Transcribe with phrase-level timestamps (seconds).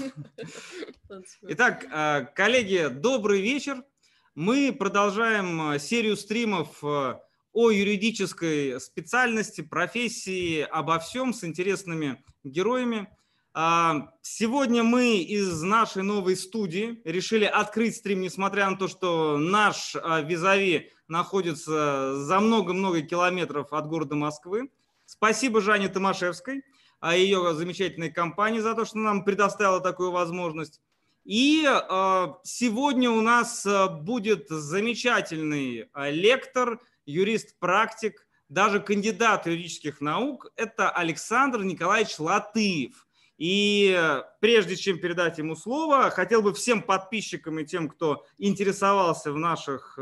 [1.42, 3.84] Итак, э, коллеги, добрый вечер.
[4.34, 7.18] Мы продолжаем э, серию стримов э,
[7.52, 13.08] о юридической специальности, профессии, обо всем с интересными героями.
[14.22, 20.92] Сегодня мы из нашей новой студии решили открыть стрим, несмотря на то, что наш визави
[21.08, 24.70] находится за много-много километров от города Москвы.
[25.04, 26.62] Спасибо Жанне Томашевской
[27.00, 30.80] о ее замечательной компании за то, что нам предоставила такую возможность.
[31.24, 40.52] И э, сегодня у нас э, будет замечательный лектор, юрист-практик, даже кандидат юридических наук.
[40.56, 43.06] Это Александр Николаевич Латыев.
[43.38, 43.98] И
[44.40, 49.94] прежде чем передать ему слово, хотел бы всем подписчикам и тем, кто интересовался в наших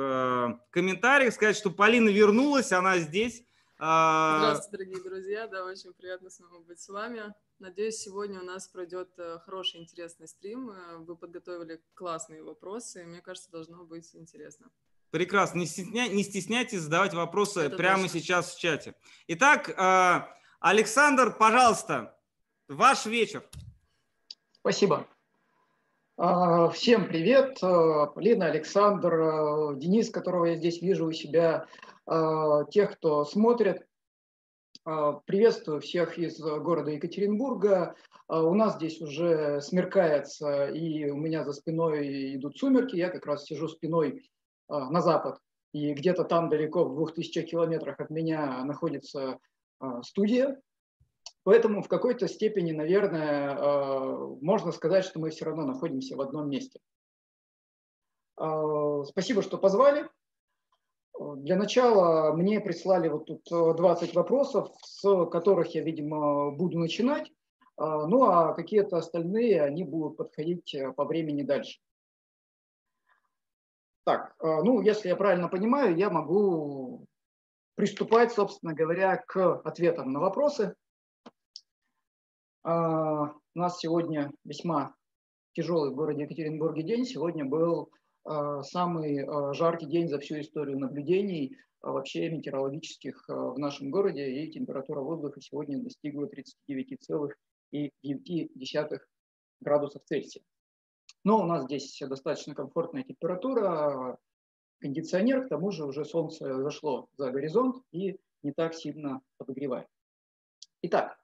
[0.70, 3.44] комментариях, сказать, что Полина вернулась, она здесь.
[3.80, 5.46] А, Здравствуйте, дорогие друзья.
[5.46, 7.32] Да, очень приятно снова быть с вами.
[7.60, 10.70] Надеюсь, сегодня у нас пройдет э, хороший, интересный стрим.
[10.70, 13.04] Э, вы подготовили классные вопросы.
[13.04, 14.66] Мне кажется, должно быть интересно.
[15.10, 15.60] Прекрасно.
[15.60, 16.08] Не, стесня...
[16.08, 18.18] не стесняйтесь задавать вопросы Это прямо точно.
[18.18, 18.94] сейчас в чате.
[19.28, 20.22] Итак, э,
[20.58, 22.18] Александр, пожалуйста,
[22.66, 23.48] ваш вечер.
[24.58, 25.06] Спасибо.
[26.16, 27.60] А, всем привет.
[27.60, 31.68] Полина, Александр, Денис, которого я здесь вижу у себя
[32.70, 33.86] тех, кто смотрит.
[34.84, 37.94] А, приветствую всех из города Екатеринбурга.
[38.26, 42.96] А, у нас здесь уже смеркается, и у меня за спиной идут сумерки.
[42.96, 44.30] Я как раз сижу спиной
[44.68, 45.38] на запад.
[45.72, 49.38] И где-то там далеко, в двух тысячах километрах от меня, находится
[50.02, 50.60] студия.
[51.42, 54.06] Поэтому в какой-то степени, наверное,
[54.40, 56.80] можно сказать, что мы все равно находимся в одном месте.
[58.36, 60.08] Спасибо, что позвали.
[61.18, 67.32] Для начала мне прислали вот тут 20 э, вопросов, с которых я, видимо, буду начинать.
[67.76, 71.80] А, ну а какие-то остальные, они будут подходить э, по времени дальше.
[74.04, 77.06] Так, э, ну, если я правильно понимаю, я могу
[77.74, 80.74] приступать, собственно говоря, к ответам на вопросы.
[82.62, 84.94] А, у нас сегодня весьма
[85.52, 87.04] тяжелый в городе Екатеринбурге день.
[87.04, 87.90] Сегодня был
[88.62, 94.50] самый а, жаркий день за всю историю наблюдений а, вообще метеорологических в нашем городе, и
[94.50, 96.28] температура воздуха сегодня достигла
[97.72, 98.98] 39,9
[99.60, 100.42] градусов Цельсия.
[101.24, 104.18] Но у нас здесь достаточно комфортная температура,
[104.80, 109.88] кондиционер, к тому же уже солнце зашло за горизонт и не так сильно подогревает.
[110.82, 111.18] Итак,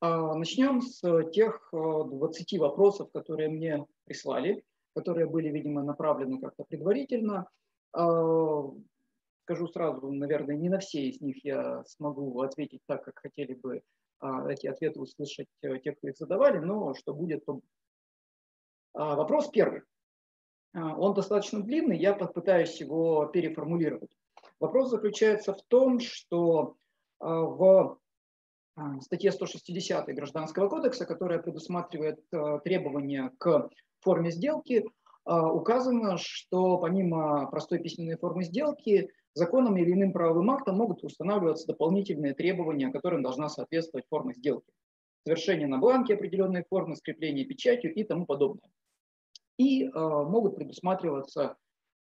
[0.00, 1.00] начнем с
[1.30, 7.48] тех 20 вопросов, которые мне прислали которые были, видимо, направлены как-то предварительно.
[7.92, 8.62] А,
[9.44, 13.82] скажу сразу, наверное, не на все из них я смогу ответить так, как хотели бы
[14.20, 17.60] а, эти ответы услышать э, те, кто их задавали, но что будет, то
[18.94, 19.82] а, Вопрос первый.
[20.74, 24.10] Он достаточно длинный, я попытаюсь его переформулировать.
[24.60, 26.76] Вопрос заключается в том, что
[27.18, 27.98] в
[29.00, 34.84] статье 160 Гражданского кодекса, которая предусматривает э, требования к форме сделки
[35.28, 41.66] а, указано, что помимо простой письменной формы сделки, законом или иным правовым актом могут устанавливаться
[41.66, 44.72] дополнительные требования, которым должна соответствовать форма сделки.
[45.24, 48.70] Совершение на бланке определенной формы, скрепление печатью и тому подобное.
[49.58, 51.56] И э, могут предусматриваться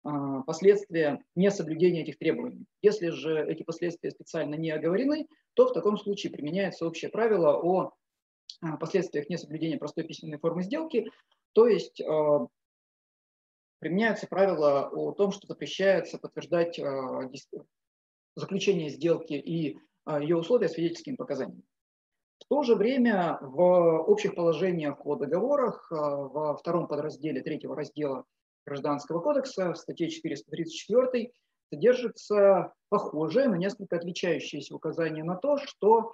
[0.04, 0.08] э,
[0.44, 2.66] последствия несоблюдения этих требований.
[2.82, 7.92] Если же эти последствия специально не оговорены, то в таком случае применяется общее правило о
[8.80, 11.08] последствиях несоблюдения простой письменной формы сделки,
[11.52, 12.38] то есть э,
[13.78, 17.30] применяются правила о том, что запрещается подтверждать э,
[18.34, 21.64] заключение сделки и э, ее условия свидетельскими показаниями.
[22.40, 28.24] В то же время в общих положениях о договорах во втором подразделе третьего раздела
[28.66, 31.32] Гражданского кодекса в статье 434
[31.72, 36.12] содержится похожее, но несколько отличающееся указание на то, что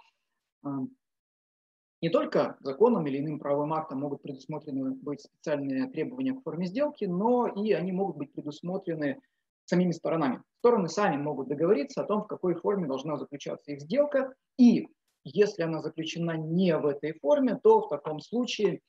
[2.00, 7.04] не только законом или иным правовым актом могут предусмотрены быть специальные требования к форме сделки,
[7.04, 9.21] но и они могут быть предусмотрены
[9.65, 10.42] самими сторонами.
[10.60, 14.89] Стороны сами могут договориться о том, в какой форме должна заключаться их сделка, и
[15.24, 18.80] если она заключена не в этой форме, то в таком случае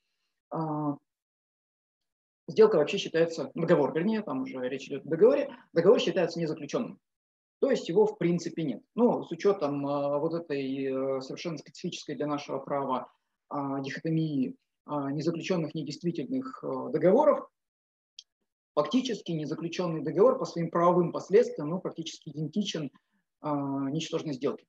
[0.53, 0.57] э,
[2.47, 6.99] сделка вообще считается, договор, вернее, там уже речь идет о договоре, договор считается незаключенным.
[7.59, 8.81] То есть его в принципе нет.
[8.95, 13.11] Ну, с учетом а, вот этой э, совершенно специфической для нашего права
[13.49, 17.49] а, дихотомии а, незаключенных недействительных э, договоров,
[18.75, 22.91] фактически незаключенный договор по своим правовым последствиям ну, практически идентичен
[23.41, 24.65] ничтожной сделке.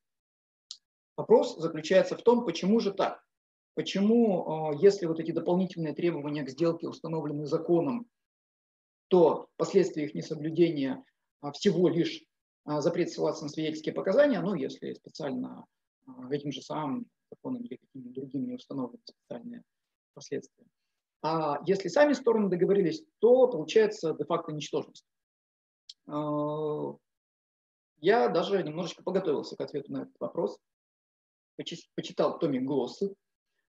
[1.17, 3.21] Вопрос заключается в том, почему же так?
[3.75, 8.07] почему, если вот эти дополнительные требования к сделке установлены законом,
[9.09, 11.03] то последствия их несоблюдения
[11.53, 12.23] всего лишь
[12.67, 15.65] запрет ссылаться на свидетельские показания, ну, если специально
[16.31, 19.63] этим же самым законом или какими-то другими установлены специальные
[20.15, 20.67] последствия.
[21.23, 25.05] А если сами стороны договорились, то получается де-факто ничтожность.
[26.07, 26.97] А,
[27.99, 30.59] я даже немножечко подготовился к ответу на этот вопрос.
[31.95, 33.15] Почитал томик Глоссы,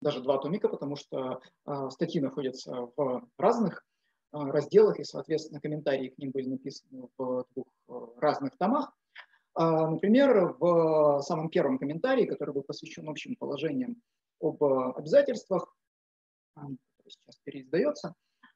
[0.01, 3.94] даже два томика, потому что а, статьи находятся в разных а,
[4.35, 8.93] разделах, и, соответственно, комментарии к ним были написаны в двух разных томах.
[9.57, 14.03] Например, в самом первом комментарии, который был посвящен общим положениям
[14.41, 15.77] об обязательствах,
[17.07, 18.15] сейчас переиздается,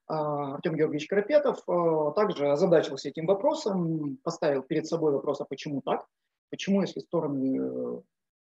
[0.09, 5.83] а, Артем Георгиевич Карапетов а, также озадачился этим вопросом, поставил перед собой вопрос, а почему
[5.83, 6.07] так?
[6.51, 8.01] Почему, если стороны э,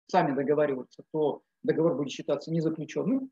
[0.07, 3.31] сами договариваются, то договор будет считаться незаключенным?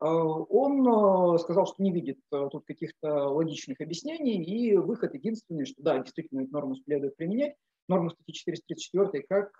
[0.00, 5.98] А, он сказал, что не видит тут каких-то логичных объяснений, и выход единственный, что да,
[5.98, 7.56] действительно эту норму следует применять,
[7.88, 9.52] норму статьи 434 как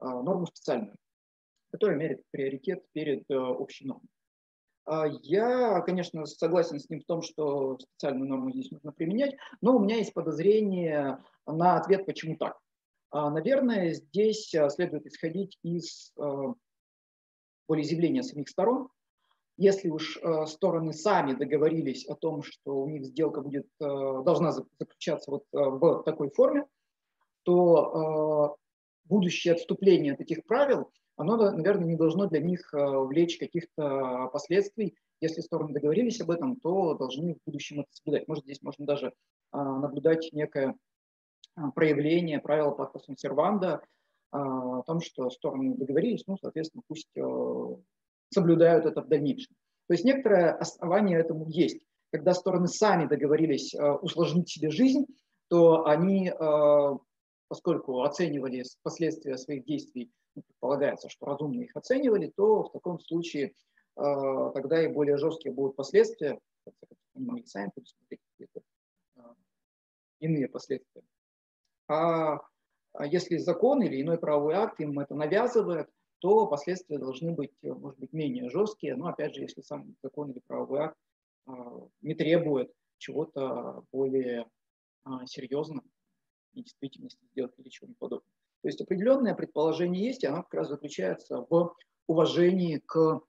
[0.00, 0.96] норму специальную,
[1.70, 4.08] которая мерит приоритет перед э, общей нормой.
[5.22, 9.78] Я, конечно, согласен с ним в том, что специальную норму здесь нужно применять, но у
[9.78, 12.58] меня есть подозрение на ответ, почему так.
[13.10, 16.12] Наверное, здесь следует исходить из
[17.66, 18.88] волеизъявления самих сторон.
[19.56, 25.44] Если уж стороны сами договорились о том, что у них сделка будет, должна заключаться вот
[25.52, 26.66] в такой форме,
[27.44, 28.56] то
[29.04, 34.96] будущее отступление от этих правил– оно, наверное, не должно для них э, влечь каких-то последствий.
[35.20, 38.28] Если стороны договорились об этом, то должны в будущем это соблюдать.
[38.28, 39.12] Может, здесь можно даже
[39.52, 40.74] наблюдать некое
[41.76, 43.80] проявление правила пакта серванда
[44.32, 47.76] о том, что стороны договорились, ну, соответственно, пусть э,
[48.30, 49.54] соблюдают это в дальнейшем.
[49.88, 51.80] То есть некоторое основание этому есть.
[52.10, 55.06] Когда стороны сами договорились э, усложнить себе жизнь,
[55.48, 56.32] то они,
[57.48, 60.10] поскольку оценивали последствия своих действий
[60.42, 63.54] предполагается, что разумно их оценивали, то в таком случае
[63.96, 66.38] э, тогда и более жесткие будут последствия,
[67.14, 68.60] мы сами предусмотреть какие-то
[69.16, 69.20] э,
[70.20, 71.02] иные последствия.
[71.88, 72.40] А,
[72.92, 75.88] а если закон или иной правовой акт им это навязывает,
[76.18, 80.40] то последствия должны быть, может быть, менее жесткие, но опять же, если сам закон или
[80.46, 80.96] правовой акт
[81.46, 81.52] э,
[82.02, 84.46] не требует чего-то более
[85.26, 85.84] серьезного,
[86.54, 88.30] и действительности сделать или чего-нибудь подобного.
[88.62, 91.74] То есть определенное предположение есть, и оно как раз заключается в
[92.06, 93.20] уважении к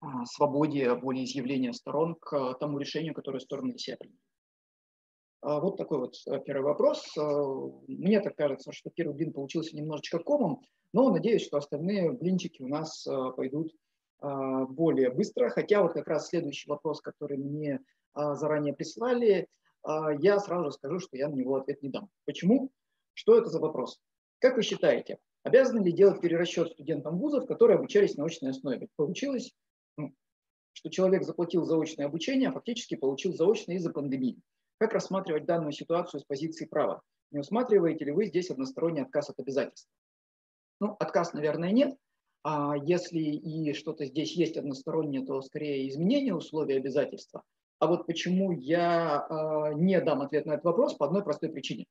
[0.00, 4.18] а, свободе волеизъявления сторон, к тому решению, которое стороны для себя приняли.
[5.44, 7.06] А, вот такой вот э, первый вопрос.
[7.18, 7.22] А,
[7.86, 10.62] мне так кажется, что первый блин получился немножечко комом,
[10.94, 13.06] но надеюсь, что остальные блинчики у нас
[13.36, 13.74] пойдут
[14.20, 15.50] более быстро.
[15.50, 17.80] Хотя вот как раз следующий вопрос, который мне
[18.14, 19.48] заранее прислали,
[19.84, 22.08] я сразу скажу, что я на него ответ не дам.
[22.24, 22.70] Почему?
[23.12, 24.00] Что это за вопрос?
[24.38, 28.88] Как вы считаете, обязаны ли делать перерасчет студентам вузов, которые обучались на очной основе?
[28.96, 29.52] Получилось,
[29.98, 30.14] ну,
[30.72, 34.40] что человек заплатил заочное обучение, а фактически получил заочное из-за пандемии.
[34.84, 37.00] Как рассматривать данную ситуацию с позиции права?
[37.30, 39.88] Не усматриваете ли вы здесь односторонний отказ от обязательств?
[40.78, 41.96] Ну, отказ, наверное, нет.
[42.42, 47.42] А если и что-то здесь есть одностороннее, то скорее изменение условий обязательства.
[47.78, 51.86] А вот почему я э, не дам ответ на этот вопрос по одной простой причине.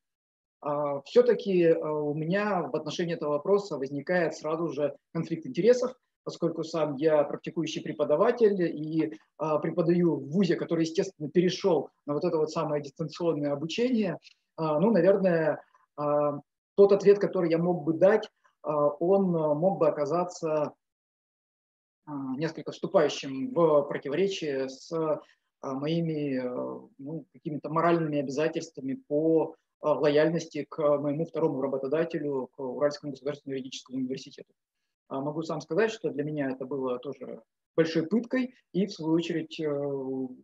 [0.62, 6.64] А, все-таки а, у меня в отношении этого вопроса возникает сразу же конфликт интересов, поскольку
[6.64, 12.38] сам я практикующий преподаватель и а, преподаю в ВУЗе, который, естественно, перешел на вот это
[12.38, 14.18] вот самое дистанционное обучение,
[14.56, 15.64] ну, наверное,
[16.76, 18.30] тот ответ, который я мог бы дать,
[18.62, 20.74] он мог бы оказаться
[22.08, 24.92] несколько вступающим в противоречие с
[25.64, 26.40] моими
[27.00, 34.00] ну, какими-то моральными обязательствами по а, лояльности к моему второму работодателю, к Уральскому государственному юридическому
[34.00, 34.54] университету.
[35.08, 37.42] А, могу сам сказать, что для меня это было тоже
[37.76, 40.38] большой пыткой, и в свою очередь э, у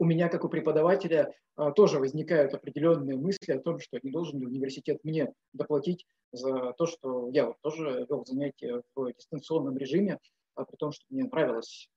[0.00, 4.46] меня, как у преподавателя, а, тоже возникают определенные мысли о том, что не должен ли
[4.46, 10.18] университет мне доплатить за то, что я вот тоже вел занятия в дистанционном режиме,
[10.54, 11.88] при том, что мне нравилось,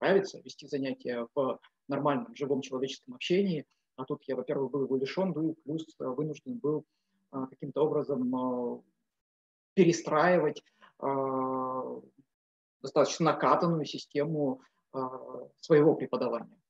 [0.00, 3.64] нравится вести занятия в нормальном живом человеческом общении–
[3.96, 6.84] а тут я, во-первых, был его лишен, ну и плюс э, вынужден был
[7.30, 8.82] а, каким-то образом а,
[9.74, 10.73] перестраивать а,
[12.82, 14.60] достаточно накатанную систему
[15.60, 16.60] своего преподавания.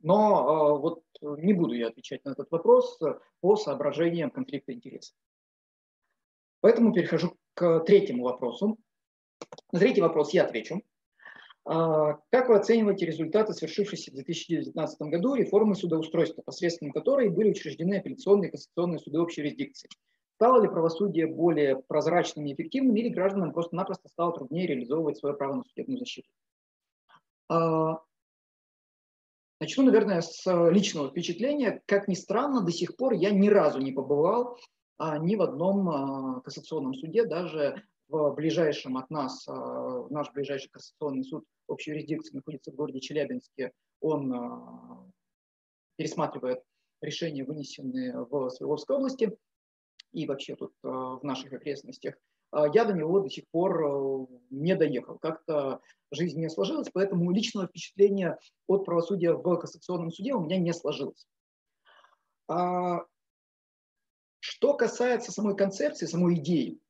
[0.00, 2.98] Но вот не буду я отвечать на этот вопрос
[3.40, 5.16] по соображениям конфликта интересов.
[6.60, 8.78] Поэтому перехожу к третьему вопросу.
[9.72, 10.82] На третий вопрос я отвечу.
[11.64, 18.48] Как вы оцениваете результаты свершившейся в 2019 году реформы судоустройства, посредством которой были учреждены апелляционные
[18.48, 19.90] и кассационные суды общей юрисдикции?
[20.38, 25.56] Стало ли правосудие более прозрачным и эффективным, или гражданам просто-напросто стало труднее реализовывать свое право
[25.56, 26.28] на судебную защиту?
[29.60, 31.82] Начну, наверное, с личного впечатления.
[31.86, 34.56] Как ни странно, до сих пор я ни разу не побывал
[34.96, 40.68] а, ни в одном а, кассационном суде, даже в ближайшем от нас, а, наш ближайший
[40.68, 45.04] кассационный суд общей юрисдикции находится в городе Челябинске, он а,
[45.96, 46.62] пересматривает
[47.00, 49.36] решения, вынесенные в Свердловской области
[50.12, 52.14] и вообще тут а, в наших окрестностях.
[52.72, 55.18] Я до него до сих пор не доехал.
[55.18, 60.72] Как-то жизнь не сложилась, поэтому личного впечатления от правосудия в кассационном суде у меня не
[60.72, 61.26] сложилось.
[64.40, 66.80] Что касается самой концепции, самой идеи,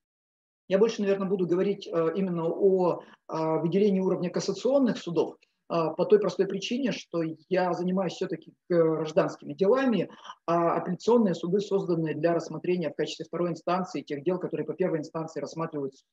[0.69, 6.05] я больше, наверное, буду говорить э, именно о а, выделении уровня кассационных судов, а, по
[6.07, 10.11] той простой причине, что я занимаюсь все-таки гражданскими делами,
[10.47, 14.99] а апелляционные суды созданы для рассмотрения в качестве второй инстанции тех дел, которые по первой
[14.99, 16.05] инстанции рассматриваются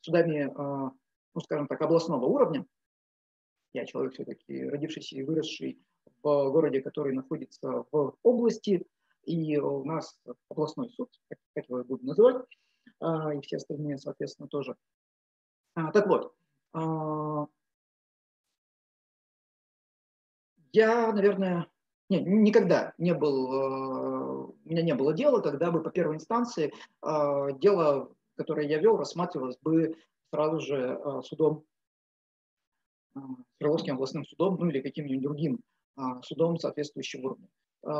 [0.00, 0.92] судами, а,
[1.34, 2.66] ну, скажем так, областного уровня.
[3.72, 5.78] Я человек все-таки родившийся и выросший
[6.22, 8.86] в городе, который находится в области,
[9.24, 11.10] и у нас областной суд,
[11.54, 12.44] как его буду называть,
[13.00, 14.76] а, и все остальные, соответственно, тоже.
[15.74, 16.34] А, так вот,
[20.72, 21.66] я, наверное,
[22.08, 26.72] не, никогда не был, у меня не было дела, когда бы по первой инстанции
[27.02, 29.96] дело, которое я вел, рассматривалось бы
[30.32, 31.64] сразу же судом,
[33.56, 35.60] Свердловским областным судом, ну или каким-нибудь другим
[36.22, 37.48] судом соответствующего уровня.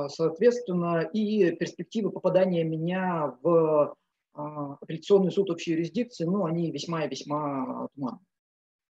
[0.09, 3.97] Соответственно, и перспективы попадания меня в
[4.35, 8.21] апелляционный суд общей юрисдикции, ну, они весьма и весьма туманны.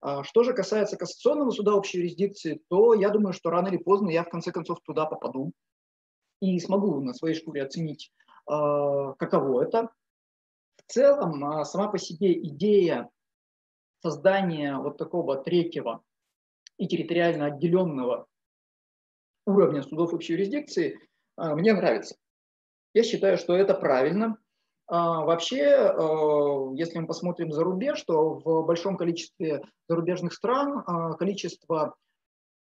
[0.00, 4.10] А что же касается кассационного суда общей юрисдикции, то я думаю, что рано или поздно
[4.10, 5.52] я в конце концов туда попаду
[6.40, 8.12] и смогу на своей шкуре оценить,
[8.46, 9.90] а, каково это.
[10.76, 13.10] В целом, сама по себе идея
[14.02, 16.02] создания вот такого третьего
[16.76, 18.26] и территориально отделенного
[19.46, 21.00] уровня судов общей юрисдикции
[21.36, 22.16] мне нравится.
[22.94, 24.45] Я считаю, что это правильно, а,
[24.88, 31.96] вообще, э, если мы посмотрим за рубеж, то в большом количестве зарубежных стран а, количество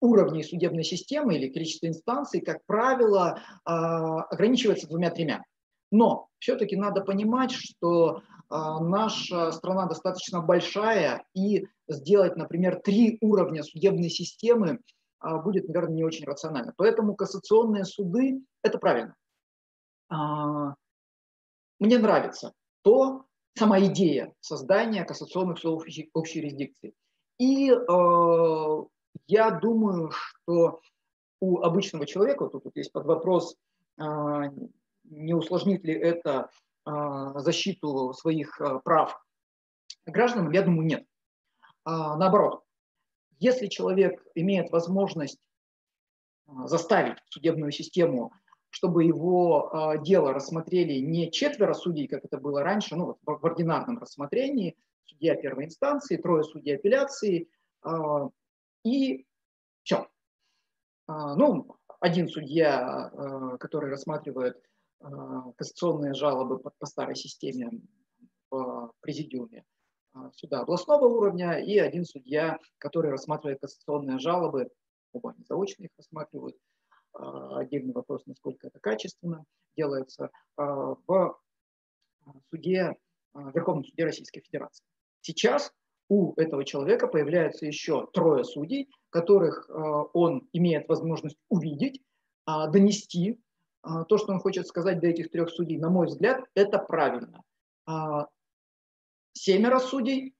[0.01, 5.43] уровней судебной системы или количество инстанций, как правило, а, ограничивается двумя-тремя.
[5.91, 14.09] Но все-таки надо понимать, что наша страна достаточно большая, и сделать, например, три уровня судебной
[14.09, 14.79] системы
[15.21, 16.73] будет, наверное, не очень рационально.
[16.75, 19.15] Поэтому кассационные суды– это правильно
[21.79, 23.25] мне нравится то,
[23.57, 26.93] сама идея создания кассационных судов общей юрисдикции.
[27.37, 28.83] И э,
[29.27, 30.81] я думаю, что
[31.41, 33.55] у обычного человека, тут, тут есть под вопрос,
[33.97, 34.03] э,
[35.03, 36.49] не усложнит ли это
[36.85, 36.91] э,
[37.35, 39.19] защиту своих э, прав
[40.05, 41.05] гражданам, я думаю, нет.
[41.83, 42.63] А, наоборот,
[43.39, 45.39] если человек имеет возможность
[46.65, 48.31] заставить судебную систему
[48.75, 53.45] чтобы его э, дело рассмотрели не четверо судей, как это было раньше, ну, вот в,
[53.45, 57.47] ординарном рассмотрении, судья первой инстанции, трое судей апелляции,
[57.85, 57.89] э,
[58.83, 59.25] и
[59.83, 60.09] все.
[61.07, 64.61] Э, ну, один судья, который рассматривает
[65.57, 67.71] кассационные жалобы по, старой системе
[68.51, 69.63] в президиуме
[70.33, 74.69] суда областного уровня, и один судья, который рассматривает кассационные жалобы,
[75.13, 76.74] оба они заочно их рассматривают, а,
[77.15, 79.45] отдельный вопрос, насколько это качественно
[79.75, 81.39] делается, а, в
[82.49, 82.95] суде,
[83.33, 84.85] а, Верховном суде Российской Федерации.
[85.21, 85.71] Сейчас
[86.07, 89.67] у этого человека появляется еще трое судей, которых
[90.13, 91.99] он имеет возможность увидеть,
[92.45, 93.39] донести
[93.81, 95.79] то, что он хочет сказать до этих трех судей.
[95.79, 97.41] На мой взгляд, это правильно.
[99.33, 100.35] Семеро судей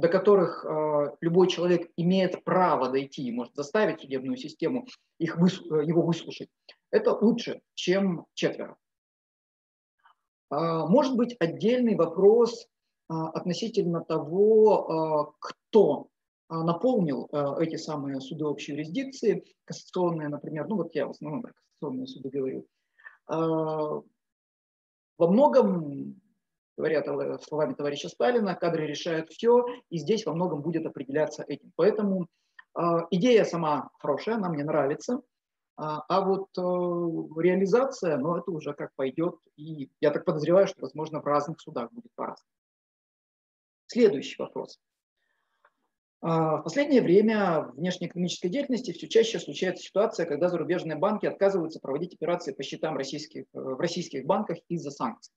[0.00, 4.86] до которых э, любой человек имеет право дойти и может заставить судебную систему
[5.18, 6.48] их выс, э, его выслушать,
[6.90, 8.76] это лучше, чем четверо.
[10.50, 12.66] Э, может быть отдельный вопрос э,
[13.08, 16.08] относительно того, э, кто
[16.48, 21.52] наполнил э, эти самые суды общей юрисдикции, кассационные, например, ну вот я в основном про
[21.52, 22.66] кассационные суды говорю.
[23.28, 23.34] Э,
[25.18, 26.20] во многом
[26.80, 31.72] говоря словами товарища Сталина, кадры решают все, и здесь во многом будет определяться этим.
[31.76, 32.26] Поэтому
[32.78, 35.20] э, идея сама хорошая, она мне нравится,
[35.76, 36.60] а, а вот э,
[37.40, 41.90] реализация, ну это уже как пойдет, и я так подозреваю, что, возможно, в разных судах
[41.92, 42.50] будет по-разному.
[43.86, 44.78] Следующий вопрос.
[46.22, 51.80] А, в последнее время в внешнеэкономической деятельности все чаще случается ситуация, когда зарубежные банки отказываются
[51.80, 55.32] проводить операции по счетам российских, э, в российских банках из-за санкций.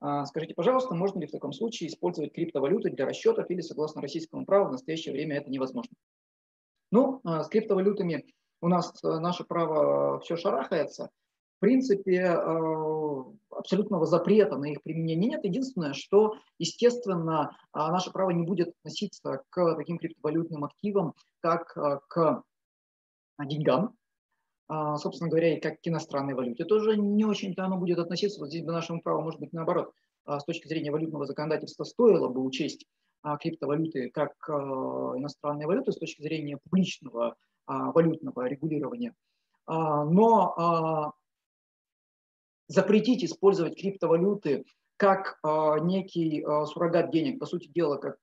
[0.00, 4.46] А, скажите, пожалуйста, можно ли в таком случае использовать криптовалюты для расчетов или, согласно российскому
[4.46, 5.94] праву, в настоящее время это невозможно?
[6.90, 8.24] Ну, а, с криптовалютами
[8.62, 11.10] у нас э, наше право все шарахается.
[11.56, 15.44] В принципе, э, абсолютного запрета на их применение нет.
[15.44, 22.00] Единственное, что, естественно, а, наше право не будет относиться к таким криптовалютным активам, как э,
[22.08, 22.42] к
[23.44, 23.94] деньгам,
[24.98, 26.64] собственно говоря, и как к иностранной валюте.
[26.64, 28.38] Тоже не очень-то оно будет относиться.
[28.38, 29.92] Вот здесь бы нашему праву, может быть, наоборот,
[30.24, 32.86] а, с точки зрения валютного законодательства стоило бы учесть
[33.40, 37.36] криптовалюты как иностранные валюты с точки зрения публичного
[37.66, 39.14] валютного регулирования.
[39.66, 41.12] Но
[42.66, 44.64] запретить использовать криптовалюты
[44.96, 45.38] как
[45.82, 48.16] некий суррогат денег, по сути дела, как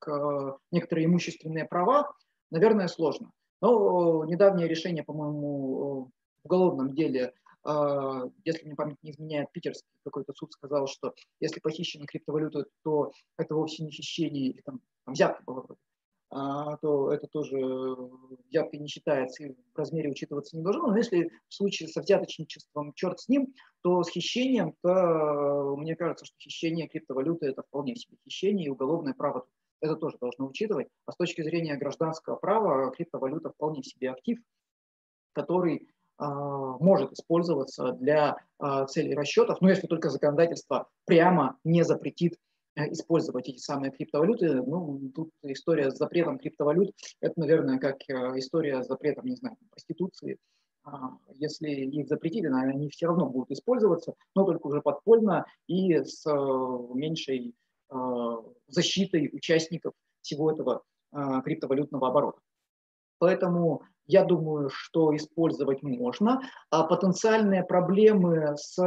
[0.71, 2.11] некоторые имущественные права,
[2.49, 3.31] наверное, сложно.
[3.61, 6.09] Но недавнее решение, по-моему,
[6.47, 7.33] уголовном деле,
[7.65, 13.11] э, если мне память не изменяет, питерский какой-то суд сказал, что если похищена криптовалюта, то
[13.37, 15.79] это вовсе не хищение, или там, там взятка была вроде,
[16.29, 17.55] а, то это тоже
[18.49, 20.87] взяткой не считается и в размере учитываться не должно.
[20.87, 26.25] Но если в случае со взяточничеством черт с ним, то с хищением, то мне кажется,
[26.25, 29.47] что хищение криптовалюты это вполне себе хищение, и уголовное право
[29.79, 30.87] это тоже должно учитывать.
[31.05, 34.39] А с точки зрения гражданского права криптовалюта вполне себе актив,
[35.33, 42.39] который а, может использоваться для а, целей расчетов, но если только законодательство прямо не запретит
[42.77, 44.61] Э, использовать эти самые криптовалюты.
[44.61, 49.57] Ну, тут история с запретом криптовалют, это, наверное, как э, история с запретом, не знаю,
[49.71, 50.37] проституции.
[50.83, 56.25] А, если их запретили, они все равно будут использоваться, но только уже подпольно и с
[56.25, 57.55] э, меньшей
[58.67, 60.83] защитой участников всего этого
[61.13, 62.41] криптовалютного оборота.
[63.19, 66.41] Поэтому я думаю, что использовать можно.
[66.69, 68.77] А потенциальные проблемы с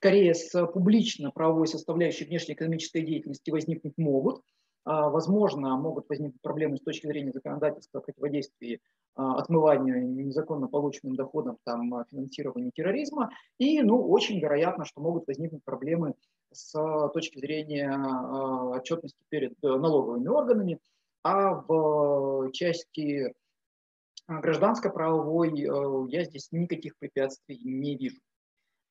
[0.00, 4.40] скорее с публично-правовой составляющей внешнеэкономической деятельности возникнуть могут.
[4.84, 8.80] А, возможно, могут возникнуть проблемы с точки зрения законодательства о противодействии
[9.14, 13.28] а, отмыванию незаконно полученным доходом, там, а, финансированию терроризма.
[13.58, 16.14] И, ну, очень вероятно, что могут возникнуть проблемы
[16.50, 16.72] с
[17.12, 17.92] точки зрения
[18.74, 20.80] отчетности перед налоговыми органами.
[21.22, 23.34] А в части
[24.26, 28.20] гражданско-правовой э, я здесь никаких препятствий не вижу.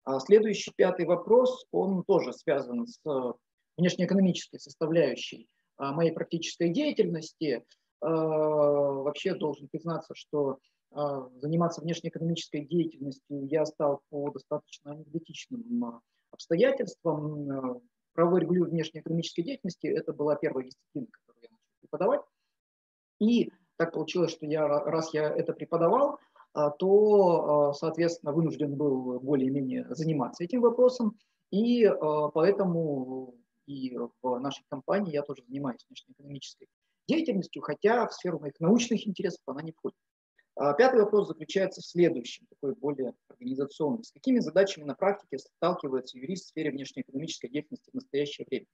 [0.03, 3.33] А следующий пятый вопрос, он тоже связан с э,
[3.77, 7.63] внешнеэкономической составляющей а, моей практической деятельности.
[8.01, 10.59] А, вообще должен признаться, что
[10.91, 17.83] заниматься внешнеэкономической деятельностью я стал по достаточно анекдотичным обстоятельствам.
[18.13, 21.07] Правовой регулирование внешнеэкономической деятельности– это была первая дисциплина,
[21.89, 22.21] преподавать.
[23.19, 26.19] И так получилось, что я, раз я это преподавал,
[26.54, 31.17] а, то, а, соответственно, вынужден был более-менее заниматься этим вопросом,
[31.52, 36.67] и а, поэтому и в нашей компании я тоже занимаюсь внешнеэкономической
[37.08, 39.97] деятельностью, хотя в сферу моих научных интересов она не входит.
[40.56, 44.04] Пятый вопрос заключается в следующем, такой более организационный.
[44.04, 48.65] С какими задачами на практике сталкивается юрист в сфере внешнеэкономической деятельности в настоящее время?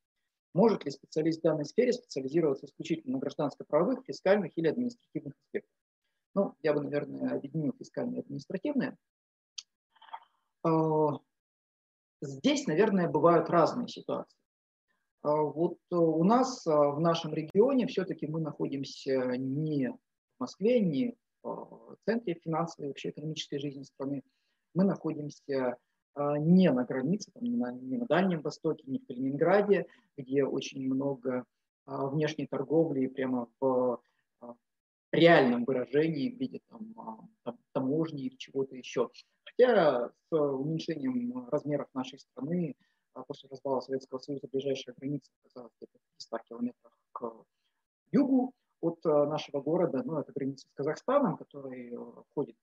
[0.55, 5.75] Может ли специалист в данной сфере специализироваться исключительно на гражданско-правовых, фискальных или административных аспектах?
[6.33, 8.97] Ну, я бы, наверное, объединил фискальное и административное.
[10.63, 11.19] А,
[12.21, 14.39] здесь, наверное, бывают разные ситуации.
[15.23, 21.17] А, вот у нас а, в нашем регионе все-таки мы находимся не в Москве, не
[21.43, 24.23] в центре финансовой и вообще экономической жизни страны.
[24.73, 25.75] Мы находимся
[26.17, 30.85] не на границе, там, не, на, не на Дальнем Востоке, не в Калининграде, где очень
[30.85, 31.45] много
[31.85, 33.99] внешней торговли прямо в
[35.15, 39.09] реальном выражении в виде там, а, там, таможни или чего-то еще.
[39.43, 42.75] Хотя с уменьшением размеров нашей страны
[43.13, 47.31] а, после развала Советского Союза ближайшая граница оказалась где-то в 100 километрах к
[48.11, 51.97] югу от а, нашего города, ну, это граница с Казахстаном, который
[52.31, 52.57] входит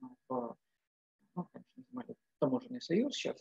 [0.00, 0.56] в,
[1.34, 2.16] ну, конечно, называли
[2.78, 3.36] таможенный союз, сейчас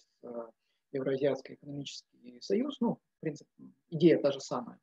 [0.91, 3.49] Евразиатский экономический союз, ну, в принципе,
[3.89, 4.79] идея та же самая.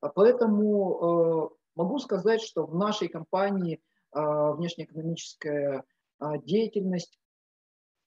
[0.00, 3.80] Поэтому Могу сказать, что в нашей компании
[4.12, 5.84] а, внешнеэкономическая
[6.18, 7.18] а, деятельность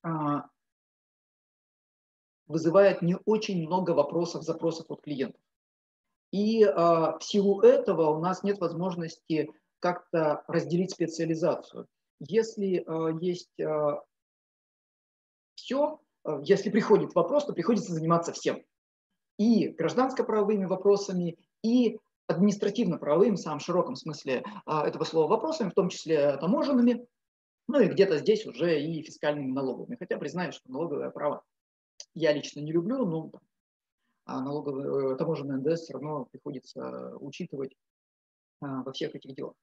[0.04, 0.48] а,
[2.46, 5.42] вызывает не очень много вопросов, запросов от клиентов.
[6.32, 11.88] И в силу этого у нас нет возможности как-то разделить специализацию.
[12.20, 12.84] Если
[13.24, 13.56] есть
[15.56, 16.00] все,
[16.44, 18.64] если приходит вопрос, то приходится заниматься всем.
[19.38, 26.38] И гражданско-правовыми вопросами, и административно-правовыми, в самом широком смысле этого слова вопросами, в том числе
[26.38, 27.06] таможенными,
[27.68, 29.98] ну и где-то здесь уже и фискальными налогами.
[29.98, 31.44] Хотя признаю, что налоговое право
[32.14, 33.32] я лично не люблю, но
[34.26, 37.76] а налоговый, таможенный НДС все равно приходится учитывать
[38.62, 39.56] во всех этих делах.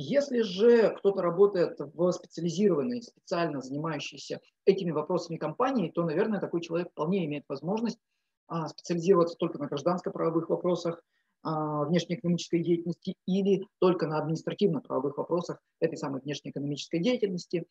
[0.00, 6.92] Если же кто-то работает в специализированной, специально занимающейся этими вопросами компании, то, наверное, такой человек
[6.92, 7.98] вполне имеет возможность
[8.46, 11.02] а, специализироваться только на гражданско-правовых вопросах,
[11.42, 17.66] а, внешнеэкономической деятельности или только на административно-правовых вопросах этой самой внешнеэкономической деятельности,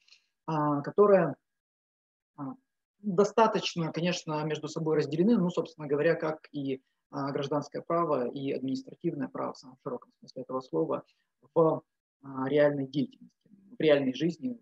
[0.48, 1.38] а, которая
[3.00, 9.54] достаточно, конечно, между собой разделены, ну, собственно говоря, как и гражданское право и административное право
[9.54, 11.04] в самом широком смысле этого слова
[11.56, 11.84] в
[12.24, 14.60] реальной деятельности, в реальной жизни,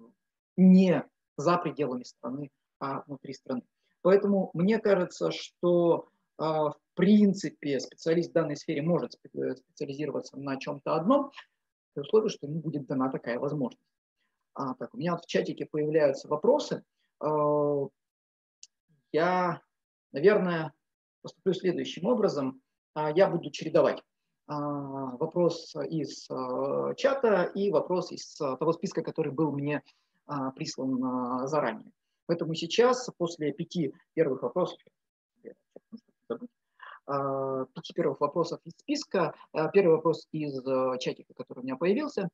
[0.57, 1.03] не
[1.37, 3.63] за пределами страны, а внутри страны.
[4.01, 10.95] Поэтому мне кажется, что а, в принципе специалист в данной сфере может специализироваться на чем-то
[10.95, 11.31] одном,
[11.93, 13.81] при условии, что ему будет дана такая возможность.
[14.53, 16.83] А, так, у меня вот в чатике появляются вопросы.
[17.19, 17.87] А,
[19.11, 19.61] я,
[20.11, 20.73] наверное,
[21.21, 22.61] поступлю следующим образом.
[23.15, 24.03] Я буду чередовать а,
[24.47, 29.81] вопрос из а, чата и вопрос из а, того списка, который был мне
[30.55, 31.91] прислан заранее.
[32.25, 34.79] Поэтому сейчас, после пяти первых вопросов,
[37.05, 39.35] пяти первых вопросов из списка,
[39.71, 40.63] первый вопрос из
[40.99, 42.29] чатика, который у меня появился,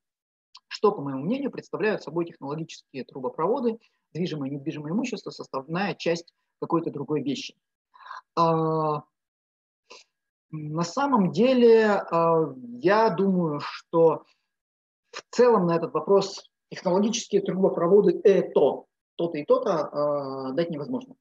[0.69, 3.77] что, по моему мнению, представляют собой технологические трубопроводы,
[4.13, 7.57] движимое и недвижимое имущество, составная часть какой-то другой вещи.
[10.51, 14.25] На самом деле, а, я думаю, что
[15.11, 18.83] в целом на этот вопрос технологические трубопроводы это
[19.15, 21.15] то-то и то-то а, дать невозможно.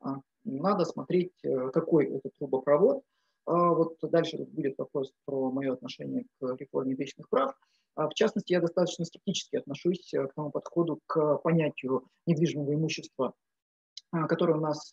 [0.00, 3.02] А, надо смотреть, э, какой это трубопровод.
[3.46, 7.54] Вот дальше будет вопрос про мое отношение к реформе вечных прав.
[7.96, 13.32] В частности, я достаточно скептически отношусь э, к тому подходу к понятию недвижимого имущества,
[14.12, 14.92] которое у нас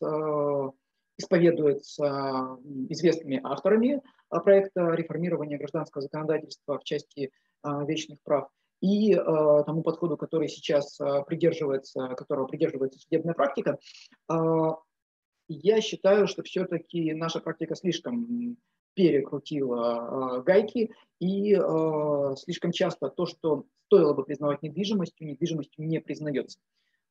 [1.17, 2.57] исповедуется
[2.89, 8.49] известными авторами а, проекта реформирования гражданского законодательства в части а, вечных прав
[8.81, 10.97] и а, тому подходу, который сейчас
[11.27, 13.79] придерживается, которого придерживается судебная практика,
[15.47, 18.57] я считаю, что все-таки наша практика слишком
[18.95, 21.55] перекрутила гайки, и
[22.37, 26.57] слишком часто то, что стоило бы признавать недвижимостью, недвижимостью не признается.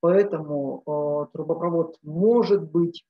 [0.00, 3.04] Поэтому трубопровод может быть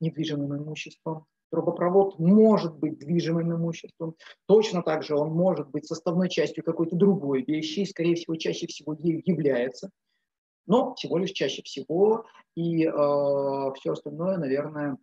[0.00, 1.26] недвижимым имуществом.
[1.50, 4.14] Трубопровод может быть движимым имуществом.
[4.46, 8.66] Точно так же он может быть составной частью какой-то другой вещи, и, скорее всего, чаще
[8.66, 9.90] всего ею является.
[10.66, 14.98] Но всего лишь чаще всего, и э, все остальное, наверное,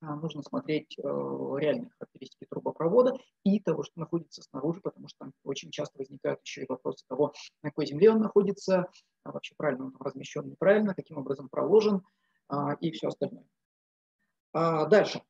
[0.00, 5.32] а, нужно смотреть э, реальные характеристики трубопровода и того, что находится снаружи, потому что там
[5.44, 8.88] очень часто возникают еще и вопросы того, на какой земле он находится,
[9.24, 12.02] а вообще правильно он размещен, неправильно, каким образом проложен
[12.50, 13.44] э, и все остальное.
[14.52, 15.22] А, дальше.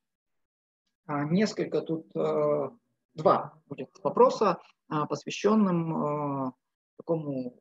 [1.06, 2.70] А, несколько тут, э,
[3.14, 6.54] два будет вопроса, а, посвященным
[6.96, 7.58] такому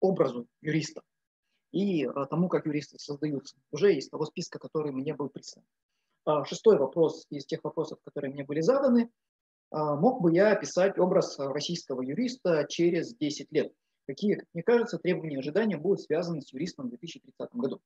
[0.00, 1.02] образу юриста
[1.72, 5.64] и тому, как юристы создаются, уже из того списка, который мне был прислан.
[6.44, 9.10] Шестой вопрос из тех вопросов, которые мне были заданы.
[9.72, 13.72] Мог бы я описать образ российского юриста через 10 лет?
[14.06, 17.80] Какие, как мне кажется, требования и ожидания будут связаны с юристом в 2030 году?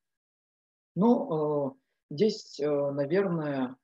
[0.94, 1.78] Ну,
[2.10, 3.76] Здесь, э, наверное,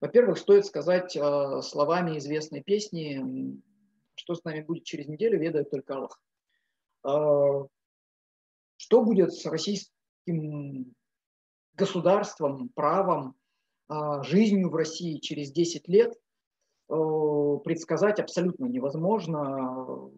[0.00, 3.60] во-первых, стоит сказать э, словами известной песни,
[4.14, 6.20] что с нами будет через неделю, ведает только Аллах.
[7.04, 7.66] Э,
[8.78, 10.94] что будет с российским
[11.74, 13.36] государством, правом,
[14.22, 16.14] жизнью в России через 10 лет,
[16.88, 20.10] предсказать абсолютно невозможно.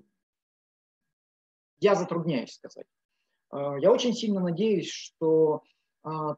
[1.79, 2.87] Я затрудняюсь сказать.
[3.53, 5.63] Я очень сильно надеюсь, что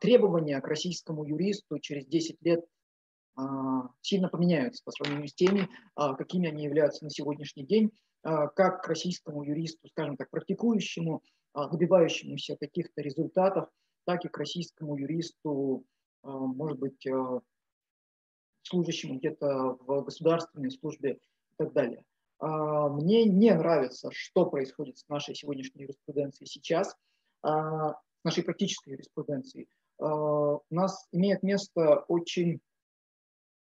[0.00, 2.64] требования к российскому юристу через 10 лет
[3.34, 8.84] а, сильно поменяются по сравнению с теми, а, какими они являются на сегодняшний день, как
[8.84, 13.68] к российскому юристу, скажем так, практикующему, добивающемуся каких-то результатов,
[14.04, 15.84] так и к российскому юристу,
[16.22, 17.04] может быть,
[18.62, 22.04] служащему где-то в государственной службе и так далее.
[22.40, 26.96] Мне не нравится, что происходит с нашей сегодняшней юриспруденцией сейчас
[28.24, 32.60] нашей практической юриспруденции, э, у нас имеет место очень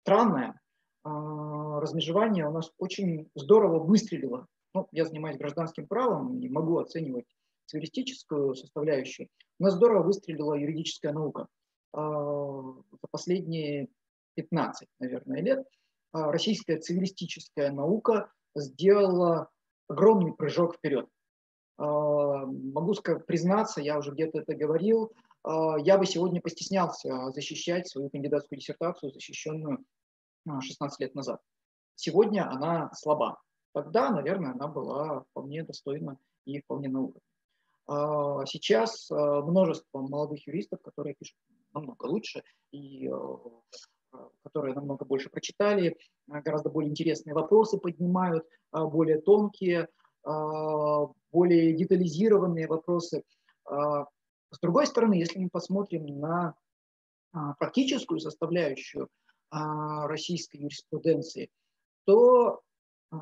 [0.03, 0.61] странное
[1.05, 4.47] э, размежевание, у нас очень здорово выстрелило.
[4.75, 7.27] Ну, я занимаюсь гражданским правом и могу оценивать
[7.67, 9.29] цивилистическую составляющую.
[9.59, 11.47] У нас здорово выстрелила юридическая наука.
[11.93, 13.88] Э, за последние
[14.35, 15.64] 15, наверное, лет
[16.12, 19.49] российская цивилистическая наука сделала
[19.88, 21.09] огромный прыжок вперед.
[21.77, 22.95] Могу
[23.27, 25.13] признаться, я уже где-то это говорил,
[25.45, 29.85] я бы сегодня постеснялся защищать свою кандидатскую диссертацию, защищенную
[30.47, 31.41] 16 лет назад.
[31.97, 33.41] Сегодня она слаба.
[33.73, 37.21] Тогда, наверное, она была вполне достойна и вполне на уровне.
[38.47, 41.37] Сейчас множество молодых юристов, которые пишут
[41.73, 43.11] намного лучше и
[44.45, 49.89] которые намного больше прочитали, гораздо более интересные вопросы поднимают, более тонкие,
[50.25, 53.23] более детализированные вопросы.
[53.67, 56.55] С другой стороны, если мы посмотрим на
[57.59, 59.09] практическую составляющую
[59.51, 61.51] российской юриспруденции,
[62.07, 62.63] то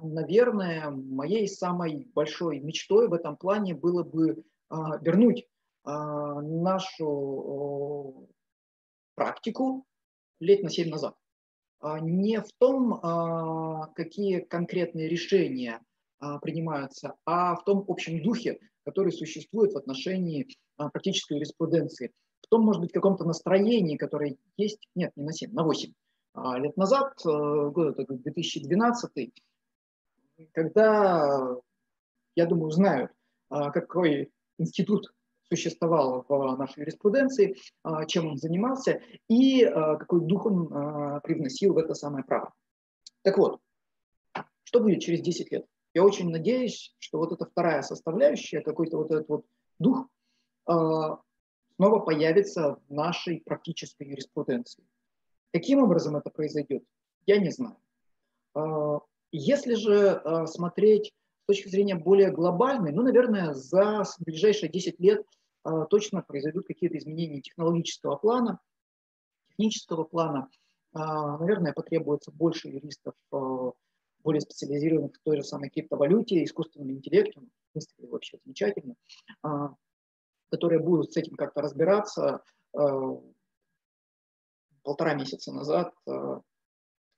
[0.02, 5.46] наверное, моей самой большой мечтой в этом плане было бы а, вернуть
[5.84, 8.28] а, нашу
[9.14, 9.84] практику
[10.40, 11.14] лет на 7 назад.
[11.80, 13.00] А, не в том,
[13.94, 15.80] какие конкретные решения
[16.40, 22.12] принимаются, а в том общем духе, который существует в отношении практической юриспруденции.
[22.42, 25.92] В том, может быть, каком-то настроении, которое есть, нет, не на 7, на 8
[26.58, 29.32] лет назад, э, год 2012,
[30.52, 31.56] когда,
[32.34, 33.12] я думаю, знают,
[33.48, 35.12] а, какой институт
[35.48, 40.68] существовал в нашей юриспруденции, а, чем он занимался и а, какой дух он
[41.22, 42.52] привносил в это самое право.
[43.22, 43.60] Так вот,
[44.64, 45.66] что будет через 10 лет?
[45.94, 49.46] Я очень надеюсь, что вот эта вторая составляющая, какой-то вот этот вот
[49.78, 50.08] дух,
[50.64, 54.84] снова появится в нашей практической юриспруденции.
[55.52, 56.84] Каким образом это произойдет,
[57.26, 57.76] я не знаю.
[59.32, 65.26] Если же э, смотреть с точки зрения более глобальной, ну, наверное, за ближайшие 10 лет
[65.90, 68.60] точно произойдут какие-то изменения технологического плана,
[69.50, 70.48] технического плана.
[70.92, 73.14] Наверное, потребуется больше юристов,
[74.22, 77.40] более специализированных в той же самой криптовалюте, искусственном интеллекте,
[77.74, 78.96] мысли вообще замечательно,
[80.50, 82.42] которые будут с этим как-то разбираться.
[84.82, 85.94] Полтора месяца назад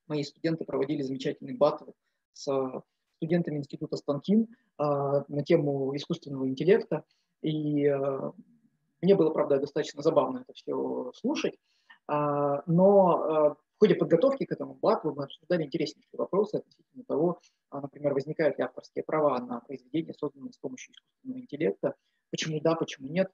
[0.07, 1.90] мои студенты проводили замечательный батл
[2.33, 2.83] с
[3.17, 7.05] студентами Института Станкин а, на тему искусственного интеллекта.
[7.43, 8.33] И а,
[9.01, 11.55] мне было, правда, достаточно забавно это все слушать.
[12.07, 17.40] А, но в ходе подготовки к этому батлу мы обсуждали интереснейшие вопросы относительно того,
[17.72, 21.94] например, возникают ли авторские права на произведения, созданные с помощью искусственного интеллекта,
[22.30, 23.32] почему да, почему нет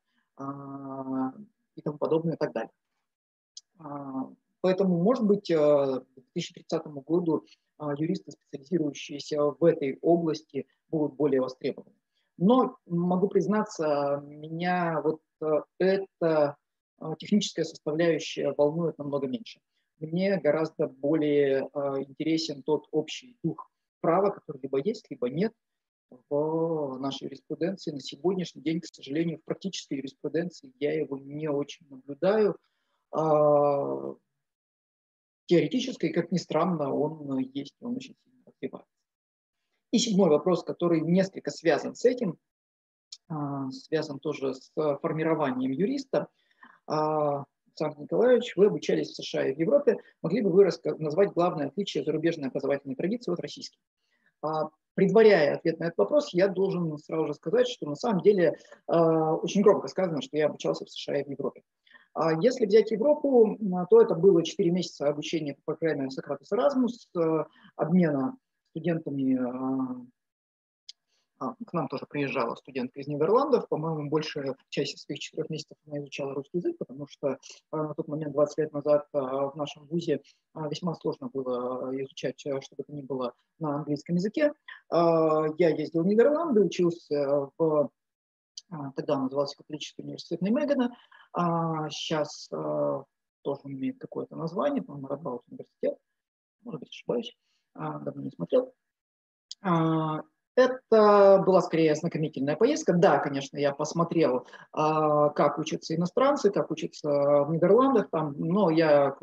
[1.76, 2.72] и тому подобное и так далее.
[4.62, 7.44] Поэтому, может быть, к 2030 году
[7.80, 11.94] а, юристы, специализирующиеся в этой области, будут более востребованы.
[12.36, 16.56] Но могу признаться, меня вот э, эта
[16.98, 19.60] а, техническая составляющая волнует намного меньше.
[20.00, 25.52] Мне гораздо более а, интересен тот общий дух права, который либо есть, либо нет
[26.30, 27.92] в нашей юриспруденции.
[27.92, 32.56] На сегодняшний день, к сожалению, в практической юриспруденции я его не очень наблюдаю
[35.46, 38.88] теоретической, как ни странно, он есть, он очень сильно развивается.
[39.90, 42.38] И седьмой вопрос, который несколько связан с этим,
[43.28, 46.28] а, связан тоже с формированием юриста.
[47.78, 49.98] А, Александр Николаевич, вы обучались в США и в Европе.
[50.22, 53.78] Могли бы вы назвать главное отличие зарубежной образовательной традиции от российской?
[54.42, 58.58] А, предваряя ответ на этот вопрос, я должен сразу же сказать, что на самом деле
[58.86, 61.62] очень громко сказано, что я обучался в США и в Европе.
[62.12, 63.56] А если взять Европу,
[63.88, 68.36] то это было 4 месяца обучения по программе Сократус Erasmus, обмена
[68.70, 69.38] студентами.
[71.40, 73.66] А, к нам тоже приезжала студентка из Нидерландов.
[73.68, 77.38] По-моему, большая часть своих четырех месяцев она изучала русский язык, потому что
[77.72, 80.20] на тот момент, 20 лет назад, в нашем ВУЗе
[80.54, 84.52] весьма сложно было изучать э, что бы то ни было на английском языке.
[84.90, 87.90] Я ездил в Нидерланды, учился в
[88.94, 90.94] тогда назывался Католический университет Немегана,
[91.32, 95.98] а сейчас тоже имеет какое-то название, по-моему, Радбаут университет,
[96.62, 97.36] может быть, ошибаюсь,
[97.74, 98.72] а, давно не смотрел.
[100.56, 102.92] А, это была скорее ознакомительная поездка.
[102.92, 107.08] Да, конечно, я посмотрел, как учатся иностранцы, как учатся
[107.44, 109.16] в Нидерландах, там, но я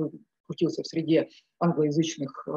[0.46, 2.48] крутился в среде англоязычных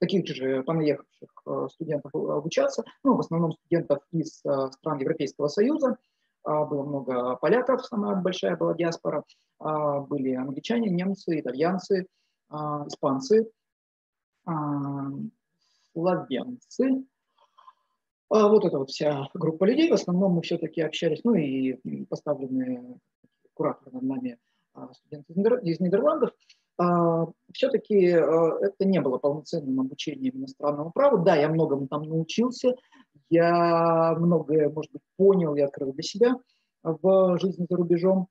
[0.00, 1.30] таких же понаехавших
[1.70, 5.96] студентов обучаться, ну, в основном студентов из стран Европейского Союза,
[6.44, 9.24] а, было много поляков, самая большая была диаспора,
[9.58, 12.06] а, были англичане, немцы, итальянцы,
[12.50, 13.50] а, испанцы,
[15.92, 17.04] словенцы.
[18.36, 22.98] Вот эта вот вся группа людей, в основном мы все-таки общались, ну и поставленные
[23.54, 24.38] кураторы над нами
[24.92, 26.30] студенты из Нидерландов.
[27.52, 31.18] Все-таки это не было полноценным обучением иностранного права.
[31.18, 32.74] Да, я многому там научился,
[33.30, 36.34] я многое, может быть, понял и открыл для себя
[36.82, 38.26] в жизни за рубежом.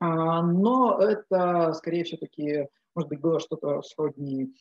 [0.00, 4.52] Но это, скорее все-таки, может быть, было что-то сродни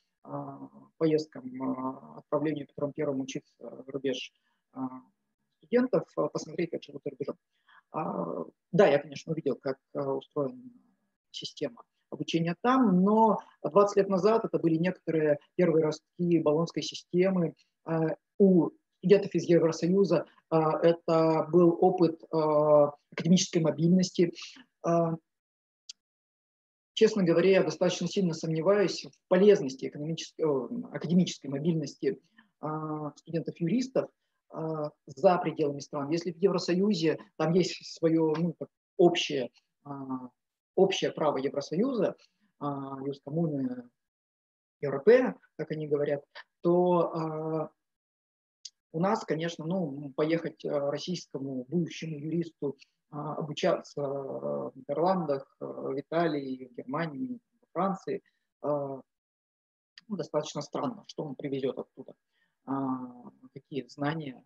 [0.97, 4.32] поездкам, отправлению Петром Первым учиться в рубеж
[5.57, 7.36] студентов, посмотреть, как живут за рубежом.
[8.71, 10.62] Да, я, конечно, увидел, как устроена
[11.31, 17.55] система обучения там, но 20 лет назад это были некоторые первые ростки баллонской системы.
[18.38, 24.31] У студентов из Евросоюза это был опыт академической мобильности,
[26.93, 30.43] честно говоря, я достаточно сильно сомневаюсь в полезности экономической,
[30.91, 32.19] академической мобильности
[32.59, 34.09] а, студентов-юристов а,
[35.08, 36.10] за пределами стран.
[36.10, 38.56] Если в Евросоюзе там есть свое ну,
[38.98, 39.50] общее,
[39.84, 40.30] а,
[40.76, 42.16] общее право Евросоюза,
[43.06, 43.89] Юс коммуны
[44.80, 46.24] Европея, как они говорят,
[46.62, 47.70] то
[48.94, 52.78] у нас, конечно, ну, поехать российскому будущему юристу
[53.13, 58.24] а, обучаться в Нидерландах, в Италии, в Германии, в Франции.
[58.62, 59.00] А,
[60.08, 62.33] ну, достаточно странно, что он привезет оттуда, а,
[63.54, 64.43] какие знания,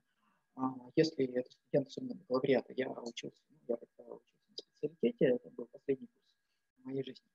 [0.95, 2.73] если это студент, особенно бакалавриата.
[2.75, 6.35] Я учился, ну, я тогда учился на специалитете, это был последний курс
[6.77, 7.29] в моей жизни.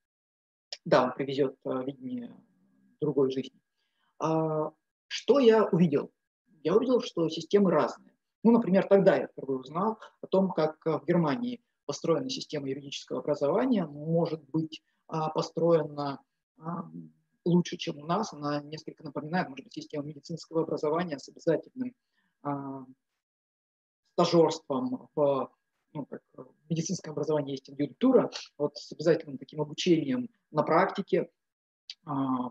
[0.85, 2.35] Да, он привезет видение
[3.01, 3.61] другой жизни.
[4.19, 6.11] Что я увидел?
[6.65, 8.13] Я увидел, что системы разные.
[8.43, 13.87] Ну, например, тогда я впервые узнал о том, как в Германии построена система юридического образования,
[13.87, 16.21] может быть а, построена
[16.59, 16.91] а,
[17.45, 18.33] лучше, чем у нас.
[18.33, 21.95] Она несколько напоминает, может быть, систему медицинского образования с обязательным
[22.43, 22.85] а,
[24.15, 25.51] стажерством в
[25.95, 31.31] ну, как в медицинском образовании есть индивидура, вот с обязательным таким обучением на практике.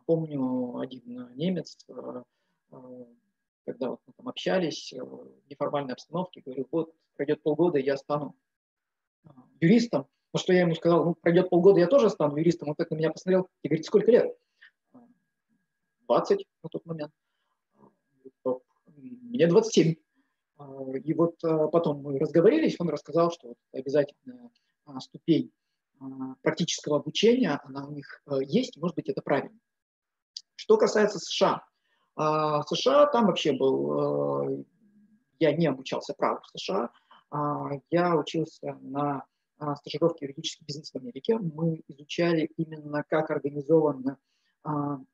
[0.06, 2.24] Помню, один немец э,
[2.72, 3.06] э,
[3.66, 8.36] когда вот мы там общались э, в неформальной обстановке, говорю, вот пройдет полгода, я стану
[9.26, 10.08] а, юристом.
[10.34, 12.70] На что я ему сказал, ну, пройдет полгода, я тоже стану юристом.
[12.70, 14.38] Он так на меня посмотрел и говорит, сколько лет?
[16.12, 17.12] 20 на тот момент.
[18.98, 19.96] Мне 27.
[20.58, 24.52] А, и вот а, потом мы разговорились, он рассказал, что обязательная
[25.00, 25.52] ступень
[26.42, 29.58] практического обучения, она у них э, есть, может быть, это правильно.
[30.56, 31.64] Что касается США,
[32.16, 34.64] а США там вообще был, э,
[35.40, 36.90] я не обучался праву в США,
[37.30, 39.24] а я учился на
[39.76, 41.38] стажировке юридический бизнес в Америке.
[41.38, 44.18] Мы изучали именно, как организован а,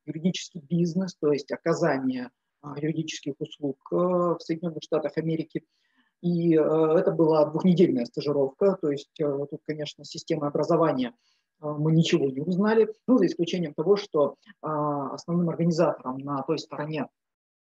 [0.06, 2.30] юридический бизнес, то есть оказание
[2.62, 5.64] а, юридических услуг э, в Соединенных Штатах Америки.
[6.22, 11.14] И э, это была двухнедельная стажировка, то есть тут, конечно, система образования–
[11.60, 16.60] а, мы ничего не узнали, ну, за исключением того, что а, основным организатором на той
[16.60, 17.08] стороне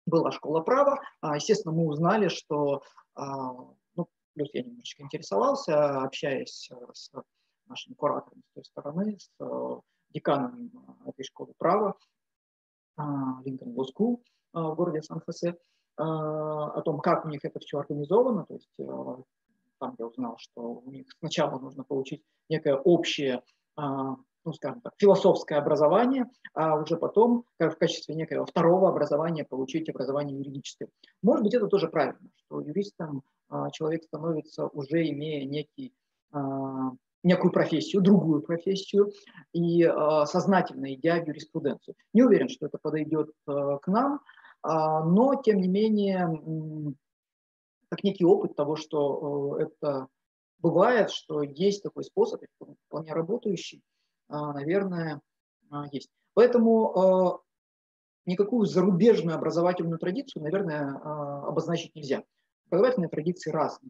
[0.06, 1.00] была школа права.
[1.22, 2.84] А, естественно, мы узнали, что,
[3.16, 7.12] ну, плюс я немножечко интересовался, общаясь с
[7.68, 9.30] нашими кураторами с той стороны, с
[10.14, 10.72] деканом
[11.06, 11.96] этой школы права,
[12.98, 14.22] Линкольн Law School
[14.54, 15.58] в городе Сан-Хосе,
[15.98, 18.76] о том, как у них это все организовано, то есть
[19.80, 23.44] там я узнал, что у них сначала нужно получить некое общее
[23.76, 29.44] а, ну, скажем так, философское образование, а уже потом, как в качестве некого второго образования,
[29.44, 30.90] получить образование юридическое.
[31.22, 35.94] Может быть, это тоже правильно, что юристом а, человек становится уже имея некий,
[36.32, 36.92] а,
[37.24, 39.12] некую профессию, другую профессию,
[39.54, 39.84] и
[40.26, 41.96] сознательно идя в юриспруденцию.
[42.14, 44.22] Не уверен, что это подойдет к нам,
[44.64, 46.96] но, тем не менее,
[47.90, 50.08] как некий опыт того, что это
[50.60, 52.44] бывает, что есть такой способ,
[52.88, 53.82] вполне работающий,
[54.30, 55.22] а, наверное,
[55.92, 56.10] есть.
[56.34, 57.42] Поэтому
[58.26, 60.96] никакую зарубежную образовательную традицию, наверное,
[61.48, 62.24] обозначить нельзя.
[62.68, 63.90] Образовательные традиции разные.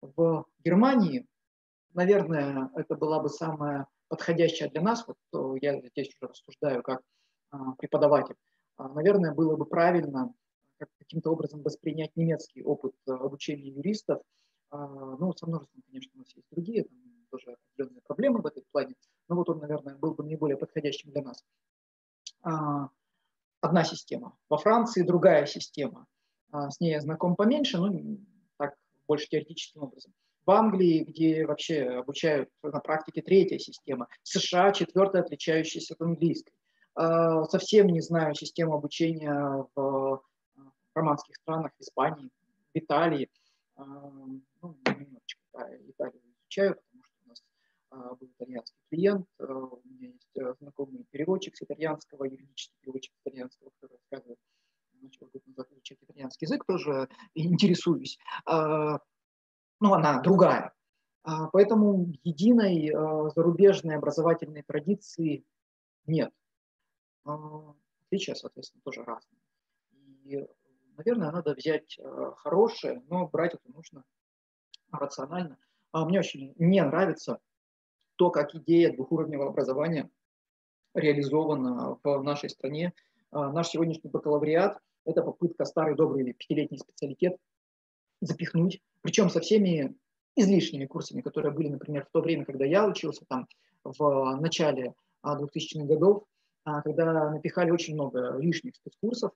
[0.00, 1.26] В Германии,
[1.94, 7.00] наверное, это была бы самая подходящая для нас, вот я здесь уже рассуждаю как
[7.78, 8.36] преподаватель,
[8.78, 10.32] наверное, было бы правильно
[10.98, 14.20] каким-то образом воспринять немецкий опыт обучения юристов–
[14.72, 14.86] а,
[15.18, 16.96] ну, со множеством, конечно, у нас есть другие, там
[17.30, 18.94] тоже определенные проблемы в этом плане,
[19.28, 21.44] но вот он, наверное, был бы наиболее подходящим для нас.
[22.42, 22.88] А,
[23.60, 24.34] одна система.
[24.48, 26.06] Во Франции другая система.
[26.50, 28.18] А, с ней я знаком поменьше, ну,
[28.56, 28.74] так,
[29.06, 30.14] больше теоретическим образом.
[30.44, 34.08] В Англии, где вообще обучают на практике третья система.
[34.22, 36.52] США четвертая, отличающаяся от английской.
[36.94, 40.22] Совсем не знаю систему обучения в
[40.94, 42.30] романских странах, в Испании,
[42.74, 43.30] в Италии–
[43.76, 50.58] ну, немножечко да, Италию изучаю, потому что у нас был итальянский клиент, у меня есть
[50.58, 54.38] знакомый переводчик с итальянского, юридический переводчик с итальянского, который рассказывает,
[55.00, 58.18] начал год назад изучать итальянский язык, тоже интересуюсь.
[59.82, 60.72] Но она другая.
[61.24, 62.92] Поэтому единой
[63.34, 65.44] зарубежной образовательной традиции
[66.06, 66.32] нет.
[67.24, 69.40] Отличия, соответственно, тоже разные.
[70.22, 70.46] И,
[70.96, 71.98] наверное, надо взять
[72.36, 74.04] хорошее, но брать это нужно
[74.92, 75.58] рационально.
[75.90, 77.40] А мне очень не нравится
[78.14, 80.08] то, как идея двухуровневого образования
[80.94, 82.92] реализована в нашей стране.
[83.32, 87.36] А, наш сегодняшний бакалавриат– это попытка старый добрый пятилетний специалитет
[88.20, 89.94] запихнуть, причем со всеми
[90.36, 93.46] излишними курсами, которые были, например, в то время, когда я учился, там,
[93.84, 94.94] в начале
[95.24, 96.24] 2000-х годов,
[96.64, 99.32] а, когда напихали очень много лишних спецкурсов,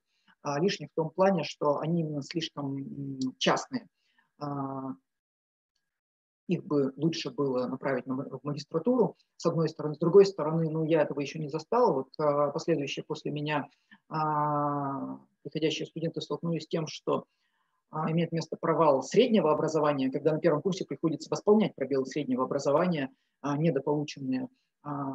[0.58, 2.78] лишних в том плане, что они именно слишком
[3.38, 3.88] частные
[6.48, 9.94] их бы лучше было направить в магистратуру, с одной стороны.
[9.94, 11.94] С другой стороны, ну, я этого еще не застал.
[11.94, 13.68] Вот а, последующие после меня
[14.08, 17.24] а, приходящие студенты столкнулись с тем, что а,
[18.10, 23.56] имеет место провал среднего образования, когда на первом курсе приходится восполнять пробелы среднего образования, а,
[23.56, 24.48] недополученные
[24.82, 25.14] а,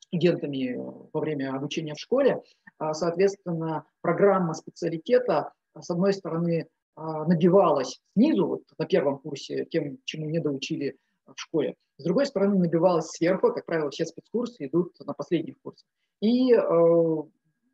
[0.00, 0.76] студентами
[1.12, 2.42] во время обучения в школе.
[2.78, 10.28] А, соответственно, программа специалитета, с одной стороны, набивалась снизу, вот на первом курсе, тем, чему
[10.28, 11.76] не доучили в школе.
[11.96, 15.86] С другой стороны, набивалась сверху, как правило, все спецкурсы идут на последних курсах.
[16.20, 17.22] И э,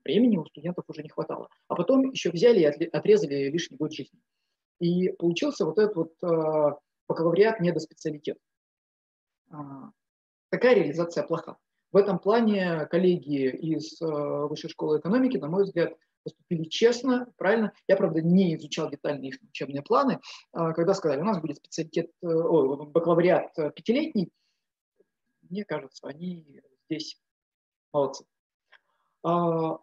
[0.09, 1.49] времени у студентов уже не хватало.
[1.69, 4.19] А потом еще взяли и отрезали лишний год жизни.
[4.81, 6.77] И получился вот этот вот э,
[7.09, 8.39] бакалавриат недоспециалитет.
[9.51, 9.91] А,
[10.51, 11.57] такая реализация плоха.
[11.93, 17.73] В этом плане коллеги из э, Высшей школы экономики, на мой взгляд, поступили честно, правильно.
[17.87, 20.21] Я, правда, не изучал детально их учебные планы.
[20.53, 24.31] А, когда сказали, у нас будет специалитет, э, о, бакалавриат э, пятилетний,
[25.43, 27.21] мне кажется, они здесь
[27.93, 28.25] молодцы.
[29.23, 29.79] А,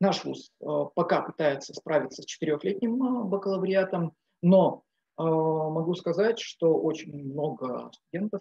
[0.00, 4.84] наш вуз э, пока пытается справиться с четырехлетним бакалавриатом, но
[5.16, 8.40] могу сказать, что очень много студентов,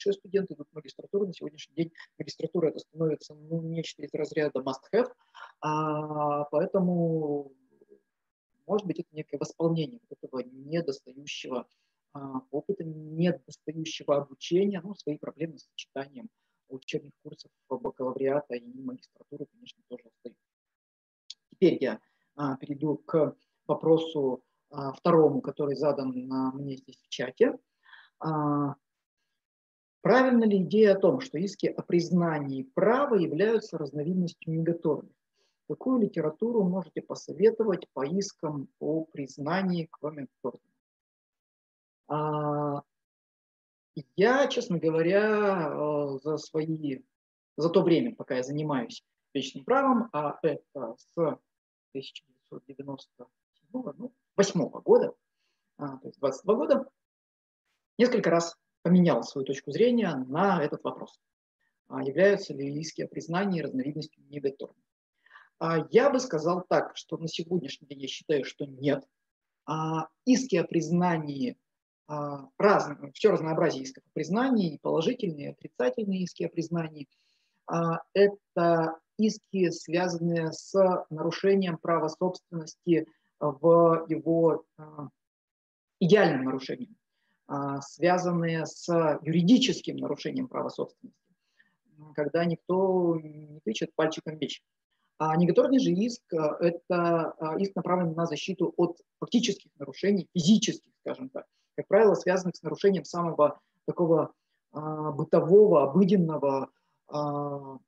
[0.00, 1.26] лучшие студенты идут в магистратуру.
[1.26, 5.12] На сегодняшний день магистратура это становится ну, нечто из разряда must-have,
[5.60, 7.52] а, поэтому,
[8.66, 11.66] может быть, это некое восполнение этого недостающего
[12.12, 16.28] а, опыта, недостающего обучения, ну, свои проблемы с сочетанием
[16.70, 20.42] учебных курсов бакалавриата и магистратуры, конечно, тоже остаются.
[21.50, 22.00] Теперь я
[22.36, 27.58] а, перейду к вопросу а, второму, который задан а, мне здесь в чате.
[28.18, 28.74] А,
[30.02, 35.12] Правильно ли идея о том, что иски о признании права являются разновидностью негаторных?
[35.68, 40.60] Какую литературу можете посоветовать по искам о признании, кроме Торна?
[44.16, 47.02] Я, честно говоря, э, за свои,
[47.56, 53.26] за то время, пока я занимаюсь вечным правом, а это с 1997
[53.72, 55.14] ну, 8 года,
[55.76, 56.90] а, то есть 22 года,
[57.98, 61.20] несколько раз поменял свою точку зрения на этот вопрос.
[61.88, 64.76] А являются ли иски о признании разновидностью негативной?
[65.58, 69.06] А я бы сказал так, что на сегодняшний день я считаю, что нет.
[70.24, 71.58] Иски о признании
[72.58, 77.08] разные, все разнообразие исков о признании, положительные, отрицательные иски о признании,
[78.14, 83.06] это иски, связанные с нарушением права собственности
[83.38, 84.64] в его
[86.00, 86.96] идеальном нарушении.
[87.52, 88.88] А, связанные с
[89.22, 91.18] юридическим нарушением права собственности,
[92.14, 94.62] когда никто не тычет пальчиком вещи.
[95.18, 101.28] А негативный же иск– это а, иск, направленный на защиту от фактических нарушений, физических, скажем
[101.28, 101.44] так,
[101.80, 104.34] как правило, связанных с нарушением самого такого
[104.72, 106.68] а, бытового, обыденного
[107.08, 107.78] а,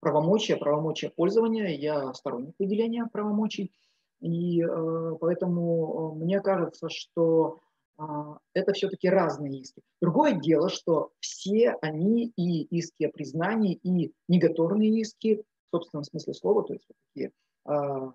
[0.00, 1.68] правомочия, правомочия пользования.
[1.68, 3.72] Я сторонник выделения правомочий,
[4.20, 7.60] и а, поэтому мне кажется, что
[7.96, 9.80] а, это все-таки разные иски.
[10.02, 16.34] Другое дело, что все они и иски о признании, и негативные иски, в собственном смысле
[16.34, 17.32] слова, то есть вот такие
[17.64, 18.12] а,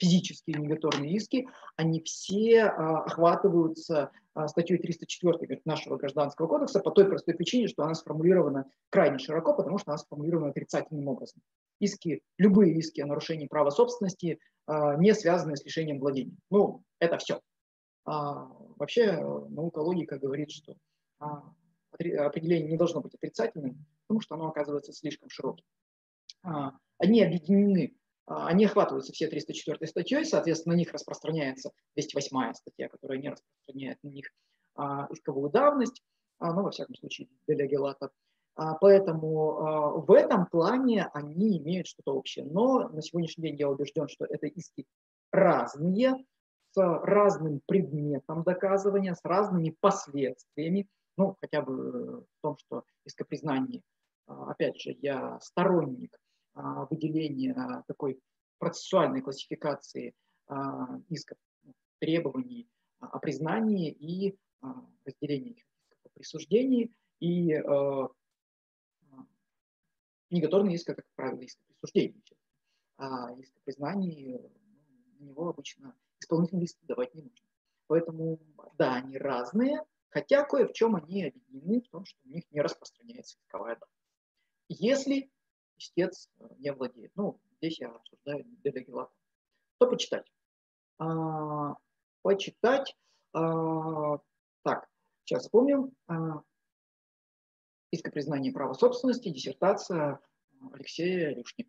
[0.00, 1.46] физические негативные иски,
[1.76, 4.10] они все а, охватываются
[4.46, 9.78] статьей 304 нашего Гражданского кодекса по той простой причине, что она сформулирована крайне широко, потому
[9.78, 11.42] что она сформулирована отрицательным образом.
[11.80, 14.38] Иски, любые иски о нарушении права собственности
[14.68, 16.36] не связаны с лишением владения.
[16.48, 17.40] Ну, это все.
[18.04, 19.12] А, вообще
[19.50, 20.74] наука логика говорит, что
[21.18, 21.42] а,
[21.92, 25.64] определение не должно быть отрицательным, потому что оно оказывается слишком широким.
[26.42, 27.96] А, они объединены, а,
[28.26, 34.08] они охватываются все 304 статьей, соответственно, на них распространяется 208 статья, которая не распространяет на
[34.08, 34.30] них
[35.10, 36.02] исковую давность,
[36.38, 38.10] ну, во всяком случае, делегелата.
[38.80, 42.44] Поэтому в этом плане они имеют что-то общее.
[42.44, 44.86] Но на сегодняшний день я убежден, что это иски
[45.32, 46.24] разные,
[46.72, 50.88] с разным предметом доказывания, с разными последствиями.
[51.16, 53.82] Ну, хотя бы в том, что ископризнание,
[54.26, 56.16] опять же, я сторонник
[56.54, 58.20] выделения такой
[58.58, 60.14] процессуальной классификации
[61.08, 61.38] исков,
[61.98, 64.36] требований о признании и
[65.04, 65.64] разделении их
[66.02, 66.92] по присуждении.
[67.20, 67.52] И
[70.30, 72.22] иск, как правило, иск присуждения.
[72.96, 74.38] А иск признании
[75.18, 77.46] на него обычно исполнительный лист давать не нужно.
[77.86, 78.38] Поэтому,
[78.76, 82.60] да, они разные, хотя кое в чем они объединены в том, что у них не
[82.60, 83.92] распространяется языковая дата.
[84.68, 85.30] Если
[85.80, 86.28] истец
[86.58, 89.12] не владеет, ну, здесь я обсуждаю делегилата,
[89.78, 90.30] то почитать.
[90.98, 91.74] А,
[92.22, 92.96] почитать,
[93.32, 94.18] а,
[94.62, 94.88] так,
[95.24, 96.42] сейчас вспомним, а,
[97.90, 100.20] ископризнание права собственности, диссертация
[100.72, 101.68] Алексея Люшни.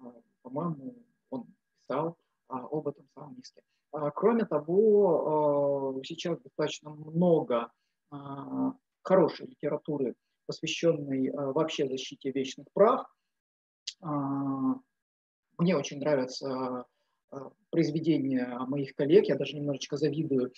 [0.00, 0.94] А, по-моему,
[1.30, 1.46] он
[1.86, 2.16] писал
[2.48, 3.62] а, об этом самом иске.
[3.92, 7.70] А, кроме того, а, сейчас достаточно много
[9.02, 10.14] хорошей литературы,
[10.46, 13.06] посвященной вообще защите вечных прав.
[14.00, 16.84] Мне очень нравятся
[17.70, 20.52] произведения моих коллег, я даже немножечко завидую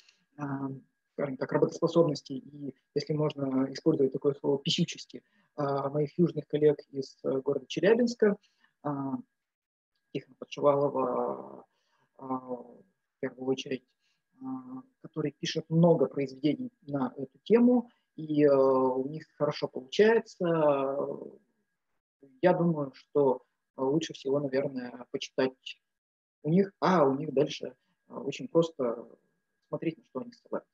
[1.17, 5.23] так, работоспособности и, если можно использовать такое слово, пищучести
[5.57, 8.37] моих южных коллег из города Челябинска,
[10.13, 11.67] Тихона Подшивалова,
[12.19, 13.85] в первую очередь,
[15.03, 20.47] который пишет много произведений на эту тему, и э, у них хорошо получается.
[22.43, 23.43] Я думаю, что
[23.77, 25.81] лучше всего, наверное, почитать
[26.43, 27.75] у них, а у них дальше
[28.09, 29.07] э, очень просто
[29.69, 30.73] смотреть, на что они ссылаются.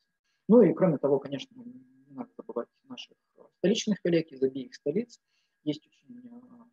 [0.49, 3.17] Ну и кроме того, конечно, не надо забывать наших
[3.59, 5.21] столичных коллег из обеих столиц.
[5.65, 6.65] Есть очень э,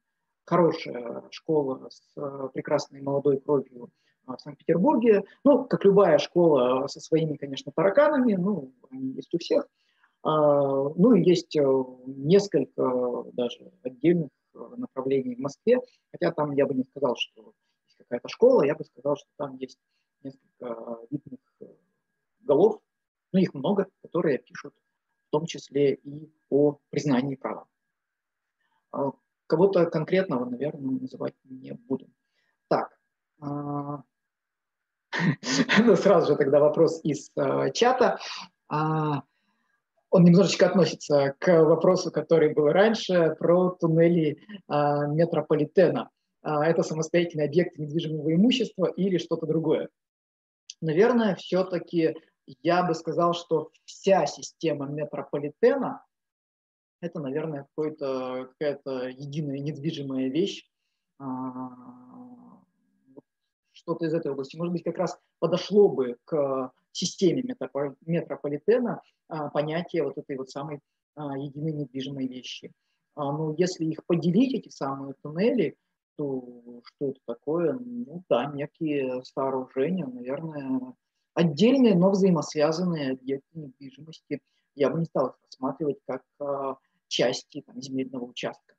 [0.45, 3.89] хорошая школа с прекрасной молодой кровью
[4.25, 5.23] в Санкт-Петербурге.
[5.43, 9.67] Ну, как любая школа со своими, конечно, тараканами, ну, они есть у всех.
[10.23, 11.61] А, ну, и есть э,
[12.05, 15.79] несколько даже отдельных э, направлений в Москве,
[16.11, 17.53] хотя там я бы не сказал, что
[17.85, 19.79] есть какая-то школа, я бы сказал, что там есть
[20.21, 21.65] несколько видных э,
[22.39, 22.81] голов,
[23.31, 24.73] ну, их много, которые пишут
[25.27, 27.67] в том числе и о признании права.
[28.91, 29.11] А,
[29.47, 32.07] кого-то конкретного, наверное, называть не буду.
[32.67, 32.97] Так,
[33.39, 34.03] а,
[35.79, 38.19] ну, сразу же тогда вопрос из э, чата.
[40.13, 46.11] Он немножечко относится к вопросу, который был раньше, про туннели а, метрополитена.
[46.43, 49.89] А, это самостоятельный объект недвижимого имущества или что-то другое?
[50.81, 52.15] Наверное, все-таки
[52.61, 56.05] я бы сказал, что вся система метрополитена–
[57.01, 60.69] это, наверное, какая-то единая недвижимая вещь,
[61.17, 62.12] а,
[63.83, 64.57] что-то из этой области.
[64.57, 67.43] Может быть, как раз подошло бы к системе
[68.05, 70.79] метрополитена а, понятие вот этой вот самой
[71.15, 72.71] а, единой недвижимой вещи.
[73.15, 75.75] А, но если их поделить, эти самые туннели,
[76.15, 77.73] то что это такое?
[77.73, 80.93] Ну да, некие сооружения, наверное,
[81.33, 84.39] отдельные, но взаимосвязанные объекты недвижимости.
[84.75, 86.23] Я бы не стал их рассматривать как
[87.07, 88.75] части там, земельного участка.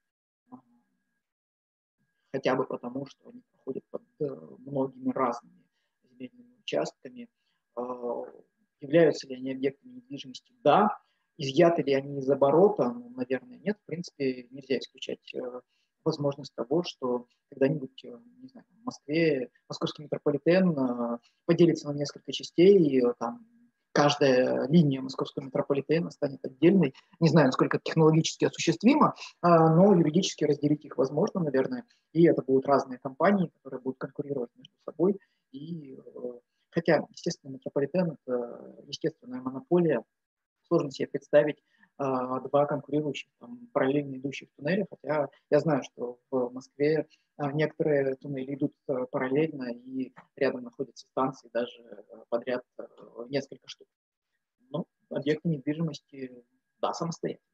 [2.32, 5.64] Хотя бы потому, что они проходят под многими разными
[6.02, 7.28] земельными участками.
[7.76, 8.24] А,
[8.80, 10.52] являются ли они объектами недвижимости?
[10.62, 10.96] Да.
[11.36, 12.90] Изъяты ли они из оборота?
[12.90, 13.76] Ну, наверное, нет.
[13.82, 15.60] В принципе, нельзя исключать э,
[16.04, 23.02] возможность того, что когда-нибудь, э, не знаю, в Москве московский метрополитен поделится на несколько частей,
[23.18, 23.44] там
[23.95, 26.95] каждая линия московского метрополитена станет отдельной.
[27.20, 31.84] Не знаю, насколько это технологически осуществимо, а, но юридически разделить их возможно, наверное.
[32.12, 35.18] И это будут разные компании, которые будут конкурировать между собой.
[35.53, 36.01] И, э,
[36.70, 40.03] хотя, естественно, метрополитен– это естественная монополия.
[40.66, 41.62] Сложно себе представить
[41.99, 48.55] два конкурирующих там, параллельно идущих туннеля, хотя я знаю, что в Москве а, некоторые туннели
[48.55, 52.84] идут э, параллельно, и рядом находятся станции, даже э, подряд э,
[53.28, 53.88] несколько штук.
[54.70, 56.45] Ну, объекты недвижимости,
[56.80, 57.45] да, самостоятельно.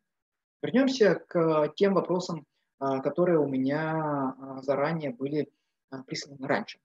[0.63, 2.45] Вернемся к тем вопросам,
[2.79, 5.51] а, которые у меня а, заранее были
[6.07, 6.79] присланы раньше.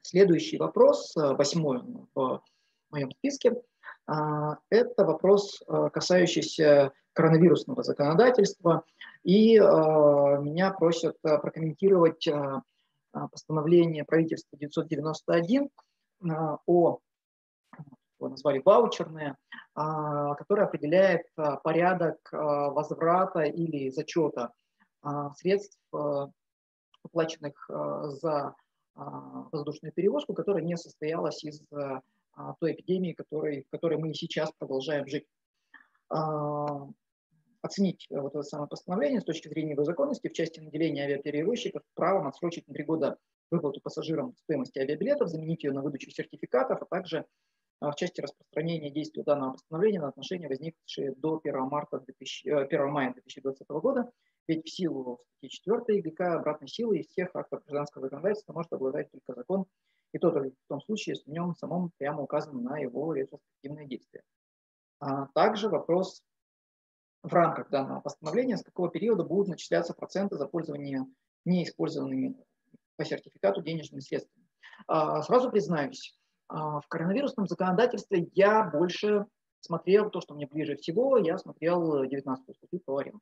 [0.00, 1.82] Следующий вопрос, восьмой
[2.14, 2.42] в
[2.90, 3.62] моем списке,
[4.06, 8.84] это вопрос, касающийся коронавирусного законодательства.
[9.24, 12.28] И э, меня просят прокомментировать
[13.10, 15.70] постановление правительства 991
[16.66, 16.98] о
[18.20, 19.36] назвали ваучерные,
[19.74, 21.26] которое определяет
[21.62, 24.52] порядок возврата или зачета
[25.36, 25.78] средств,
[27.02, 28.54] уплаченных за
[28.94, 31.62] воздушную перевозку, которая не состоялась из
[32.60, 35.26] той эпидемии, которой, в которой мы сейчас продолжаем жить.
[37.66, 41.82] Оценить э, вот это самое постановление с точки зрения его законности в части наделения авиаперевозчиков
[41.94, 43.18] правом отсрочить на три года
[43.50, 47.26] выплату пассажирам стоимости авиабилетов, заменить ее на выдачу сертификатов, а также
[47.80, 52.80] а, в части распространения действия данного постановления на отношения, возникшие до 1, марта 2000, 1
[52.80, 54.10] э, мая 2020 года,
[54.48, 59.10] ведь в силу статьи 4 ГК обратной силы из всех актов гражданского законодательства может обладать
[59.10, 59.66] только закон,
[60.16, 63.86] и то только в том случае, если в нем самом прямо указано на его ретроспективные
[63.86, 64.22] действия.
[64.98, 66.22] А также вопрос
[67.22, 71.04] в рамках данного постановления, с какого периода будут начисляться проценты за пользование
[71.44, 72.34] неиспользованными
[72.96, 74.46] по сертификату денежными средствами.
[74.86, 79.26] А, сразу признаюсь, а, в коронавирусном законодательстве я больше
[79.60, 83.20] смотрел то, что мне ближе всего, я смотрел 19 статью по аренду.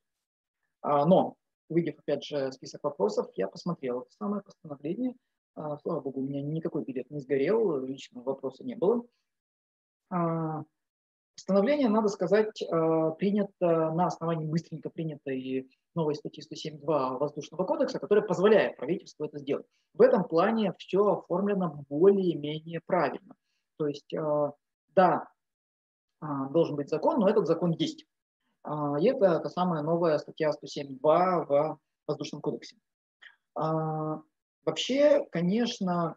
[0.80, 1.34] А, но,
[1.68, 5.16] увидев, опять же, список вопросов, я посмотрел это самое постановление.
[5.54, 9.04] Слава богу, у меня никакой билет не сгорел, личного вопроса не было.
[11.36, 18.24] Постановление, надо сказать, э, принято на основании быстренько принятой новой статьи 107.2 Воздушного кодекса, которая
[18.24, 19.66] позволяет правительству это сделать.
[19.94, 23.34] В этом плане все оформлено более-менее правильно.
[23.78, 24.14] То есть,
[24.94, 25.28] да,
[26.20, 28.06] должен быть закон, но этот закон есть.
[28.66, 32.76] И это та самая новая статья 107.2 в Воздушном кодексе.
[34.64, 36.16] Вообще, конечно,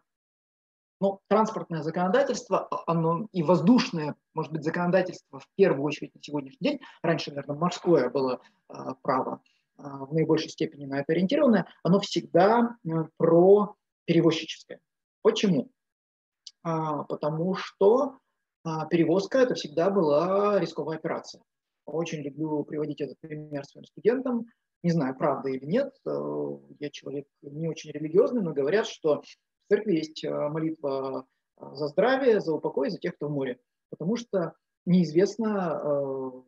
[1.00, 6.70] но транспортное законодательство, а, оно и воздушное, может быть, законодательство в первую очередь на сегодняшний
[6.70, 9.40] день, раньше, наверное, морское было а, право
[9.76, 12.76] а, в наибольшей степени на это ориентированное, оно всегда
[13.16, 13.74] про
[14.06, 14.80] перевозчическое.
[15.22, 15.70] Почему?
[16.62, 18.18] Потому что
[18.90, 21.42] перевозка это всегда была рисковая операция.
[21.84, 24.46] Очень люблю приводить этот пример своим студентам.
[24.82, 29.68] Не знаю, правда или нет, э, я человек не очень религиозный, но говорят, что в
[29.68, 31.26] церкви есть э, молитва
[31.56, 33.58] э, за здравие, за упокой, за тех, кто в море.
[33.90, 34.54] Потому что
[34.84, 36.44] неизвестно,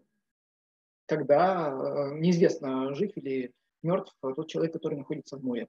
[1.07, 3.53] когда, неизвестно, жив или
[3.83, 5.69] мертв тот человек, который находится в море.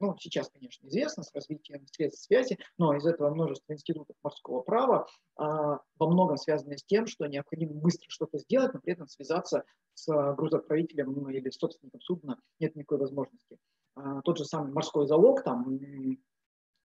[0.00, 4.62] А, ну, сейчас, конечно, известно с развитием средств связи, но из этого множество институтов морского
[4.62, 9.08] права а, во многом связаны с тем, что необходимо быстро что-то сделать, но при этом
[9.08, 9.64] связаться
[9.94, 13.58] с грузоотправителем ну, или собственником судна нет никакой возможности.
[13.94, 15.78] А, тот же самый морской залог там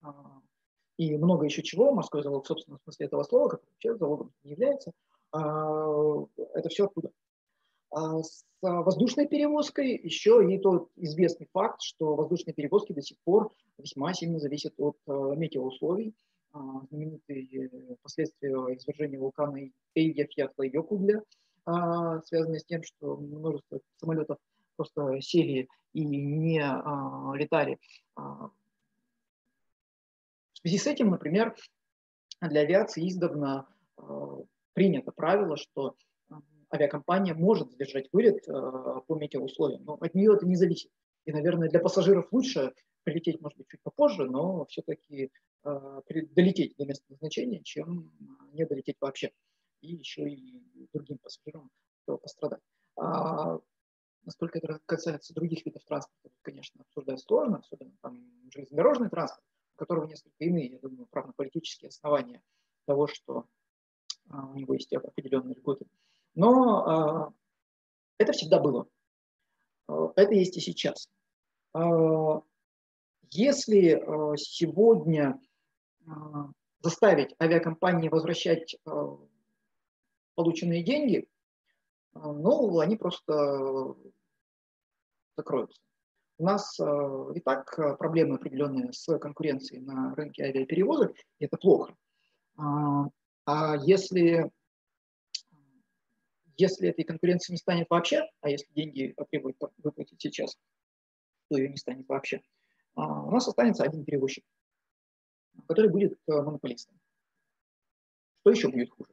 [0.01, 0.41] а,
[0.97, 4.51] и много еще чего, морской залог в собственном смысле этого слова, который вообще залогом не
[4.51, 4.91] является,
[5.31, 7.11] а, это все оттуда.
[7.95, 14.13] С воздушной перевозкой еще и тот известный факт, что воздушные перевозки до сих пор весьма
[14.13, 16.13] сильно зависят от метеоусловий.
[16.53, 21.23] Знаменитые последствия извержения вулкана Эйгефьятла-Йокугля,
[22.25, 24.37] связанные с тем, что множество самолетов
[24.75, 27.79] просто сели и не а, летали.
[28.15, 28.49] А,
[30.53, 31.55] в связи с этим, например,
[32.41, 33.67] для авиации издавна
[33.97, 34.41] а,
[34.73, 35.95] принято правило, что
[36.73, 40.91] авиакомпания может задержать вылет а, по метеоусловиям, но от нее это не зависит.
[41.25, 45.31] И, наверное, для пассажиров лучше прилететь, может быть, чуть попозже, но все-таки
[45.63, 46.01] э,
[46.31, 48.11] долететь до места назначения, чем
[48.53, 49.31] не долететь вообще.
[49.81, 51.69] И еще и другим пассажирам
[52.05, 52.61] пострадать.
[52.95, 53.59] А,
[54.25, 59.45] Насколько это касается других видов транспорта, конечно, обсуждать сложно, особенно там железнодорожный транспорт,
[59.75, 62.41] у которого несколько иные, я думаю, правно-политические основания
[62.85, 63.45] того, что
[64.29, 65.85] а, у него есть определенные льготы.
[66.35, 67.33] Но а,
[68.17, 68.87] это всегда было.
[69.87, 71.09] А, это есть и сейчас.
[71.73, 72.41] А,
[73.31, 74.01] если
[74.37, 75.41] сегодня
[76.79, 78.77] заставить авиакомпании возвращать
[80.35, 81.27] полученные деньги,
[82.13, 83.95] ну, они просто
[85.35, 85.81] закроются.
[86.37, 91.95] У нас и так проблемы определенные с конкуренцией на рынке авиаперевозок, и это плохо.
[92.55, 94.51] А если,
[96.57, 100.57] если этой конкуренции не станет вообще, а если деньги потребуют выплатить сейчас,
[101.49, 102.41] то ее не станет вообще,
[102.95, 104.43] а, у нас останется один перевозчик,
[105.67, 106.99] который будет э, монополистом.
[108.41, 109.11] Что еще будет хуже?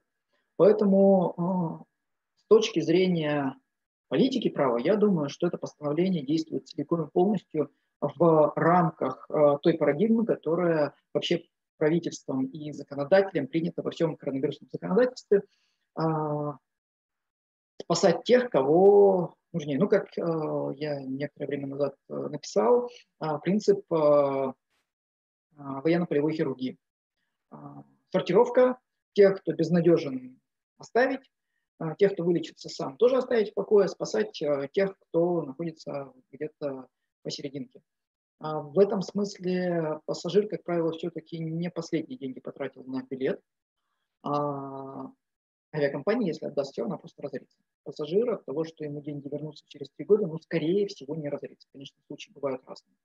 [0.57, 1.87] Поэтому
[2.37, 3.57] с точки зрения
[4.09, 9.75] политики права, я думаю, что это постановление действует целиком и полностью в рамках э, той
[9.75, 11.45] парадигмы, которая вообще
[11.79, 15.43] правительством и законодателем принята во всем коронавирусном законодательстве.
[17.83, 19.79] Спасать тех, кого нужнее.
[19.79, 20.23] Ну, как э,
[20.77, 23.85] я некоторое время назад э, написал, а, принцип
[25.57, 26.79] военно-полевой хирургии.
[27.51, 28.79] А, сортировка
[29.13, 30.41] тех, кто безнадежен,
[30.79, 31.31] оставить,
[31.79, 36.89] а, тех, кто вылечится сам, тоже оставить в покое, спасать а, тех, кто находится где-то
[37.23, 37.83] посерединке.
[38.41, 43.41] А в этом смысле пассажир, как правило, все-таки не последние деньги потратил на билет.
[44.25, 45.11] А
[45.75, 47.57] авиакомпания, если отдаст все, она просто разорится.
[47.85, 51.69] Пассажир от того, что ему деньги вернутся через три года, ну, скорее всего, не разорится.
[51.73, 52.97] Конечно, случаи бывают разные.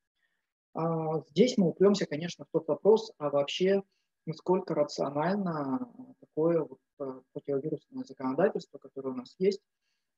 [0.73, 3.83] А здесь мы упремся, конечно, в тот вопрос, а вообще
[4.25, 9.61] насколько рационально такое вот э, противовирусное законодательство, которое у нас есть,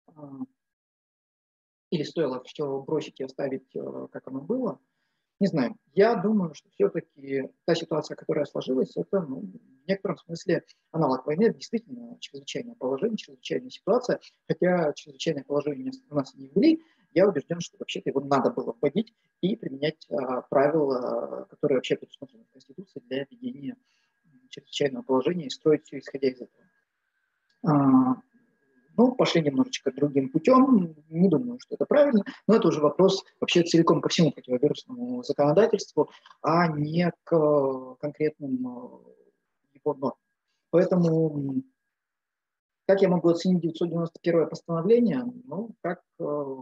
[0.07, 0.39] а,
[1.91, 4.79] или стоило все бросить и оставить, э, как оно было,
[5.39, 5.75] не знаю.
[5.93, 11.53] Я думаю, что все-таки та ситуация, которая сложилась, это ну, в некотором смысле аналог войны.
[11.53, 14.19] Действительно чрезвычайное положение, чрезвычайная ситуация.
[14.47, 16.83] Хотя чрезвычайное положение у нас не ввели,
[17.13, 22.45] я убежден, что вообще-то его надо было вводить и применять а, правила, которые вообще предусмотрены
[22.45, 23.75] в Конституции для ведения
[24.49, 28.21] чрезвычайного положения и строить все исходя из этого.
[28.99, 33.23] А, ну, пошли немножечко другим путем, не думаю, что это правильно, но это уже вопрос
[33.39, 36.09] вообще целиком ко всему противовирусному законодательству,
[36.41, 39.13] а не к конкретным э,
[39.73, 40.17] его нормам.
[40.71, 41.63] Поэтому
[42.87, 45.23] как я могу оценить 991 постановление?
[45.45, 46.55] Ну, как, э,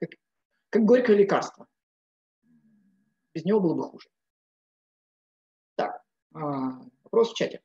[0.00, 0.10] как,
[0.70, 1.66] как горькое лекарство.
[3.34, 4.08] Без него было бы хуже.
[5.76, 6.02] Так,
[6.34, 7.60] а, вопрос в чате.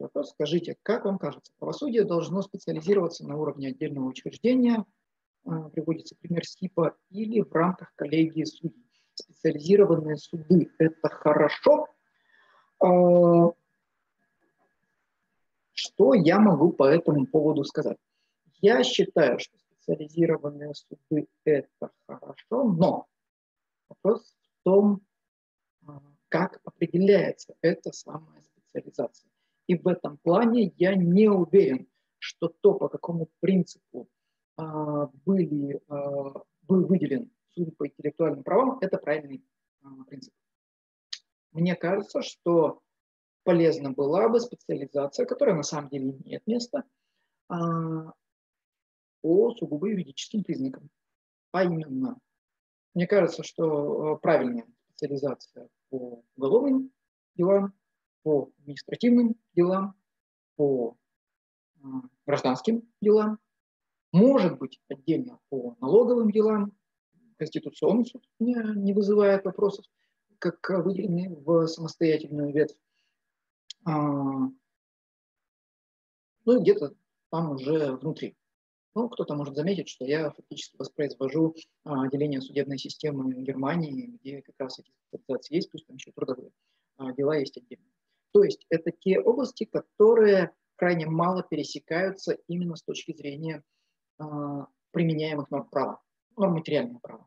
[0.00, 4.84] А, вопрос, скажите, как вам кажется, правосудие должно специализироваться на уровне отдельного учреждения,
[5.44, 8.86] а, приводится пример СИПа, или в рамках коллегии судей?
[9.14, 11.86] Специализированные суды– это хорошо?
[15.72, 17.98] Что я могу по этому поводу сказать?
[18.62, 23.06] Я считаю, что специализированные суды– это хорошо, но
[23.90, 25.02] вопрос в том,
[25.86, 29.29] а, как определяется эта самая специализация.
[29.70, 31.86] И в этом плане я не уверен,
[32.18, 34.08] что то, по какому принципу
[34.56, 39.44] а, были, а, был выделен суд по интеллектуальным правам, это правильный
[40.08, 40.34] принцип.
[41.52, 42.80] Мне кажется, что
[43.44, 46.82] полезна была бы специализация, которая на самом деле имеет место,
[47.46, 48.12] по
[49.22, 50.90] сугубо юридическим признакам.
[51.52, 52.18] А именно
[52.94, 56.90] мне кажется, что э, правильная специализация по уголовным
[57.36, 57.72] делам,
[58.22, 59.94] по административным делам,
[60.56, 60.96] по
[61.76, 61.86] э,
[62.26, 63.38] гражданским делам,
[64.12, 66.72] может быть отдельно по налоговым делам.
[67.36, 69.86] Конституционный суд не, не вызывает вопросов,
[70.38, 72.76] как выделены в самостоятельную ветвь.
[73.84, 73.92] А,
[76.44, 76.94] ну, где-то
[77.30, 78.36] там уже внутри.
[78.94, 81.54] Ну, кто-то может заметить, что я фактически воспроизвожу
[81.84, 86.50] а, деление судебной системы Германии, где как раз эти специализации есть, пусть там еще трудовые
[86.96, 87.86] а, дела есть отдельно.
[88.32, 93.62] То есть это те области, которые крайне мало пересекаются именно с точки зрения
[94.18, 96.00] а, применяемых норм права,
[96.36, 97.26] норм материального права.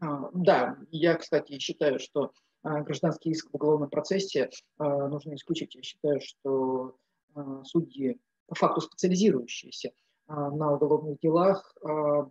[0.00, 2.32] А, да, я, кстати, считаю, что
[2.62, 5.74] а, гражданский иск в уголовном процессе а, нужно исключить.
[5.74, 6.96] Я считаю, что
[7.34, 8.20] а, судьи
[8.50, 9.92] по факту специализирующиеся
[10.26, 12.28] а, на уголовных делах а,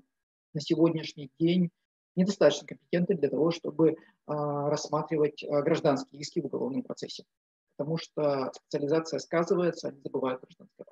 [0.53, 1.71] на сегодняшний день
[2.15, 3.95] недостаточно компетентны для того, чтобы
[4.27, 7.23] а, рассматривать гражданские иски в уголовном процессе.
[7.79, 10.83] Потому что специализация сказывается, они забывают гражданское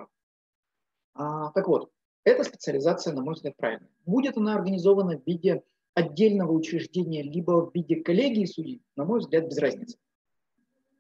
[1.14, 1.52] право.
[1.54, 1.92] Так вот,
[2.24, 3.90] эта специализация, на мой взгляд, правильная.
[4.06, 5.64] Будет она организована в виде
[5.96, 9.98] отдельного учреждения, либо в виде коллегии судей, на мой взгляд, без разницы.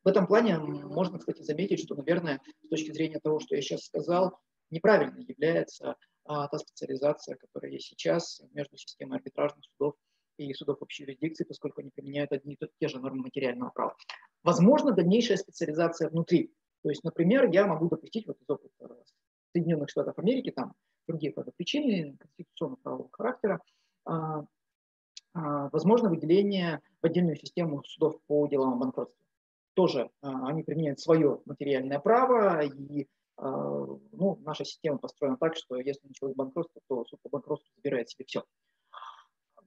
[0.03, 3.85] В этом плане можно, кстати, заметить, что, наверное, с точки зрения того, что я сейчас
[3.85, 4.37] сказал,
[4.69, 9.95] неправильной является а, та специализация, которая есть сейчас между системой арбитражных судов
[10.37, 13.95] и судов общей юрисдикции, поскольку они применяют одни и те же нормы материального права.
[14.43, 16.53] Возможно, дальнейшая специализация внутри.
[16.83, 19.03] То есть, например, я могу допустить вот из опыта
[19.51, 20.73] Соединенных Штатов Америки, там
[21.07, 23.61] другие причины конституционно-правового характера,
[24.05, 24.45] а,
[25.33, 29.23] а, возможно выделение в отдельную систему судов по делам о банкротстве.
[29.73, 33.07] Тоже а, они применяют свое материальное право, и
[33.37, 38.09] а, ну, наша система построена так, что если началось банкротство, то суд по банкротству забирает
[38.09, 38.43] себе все.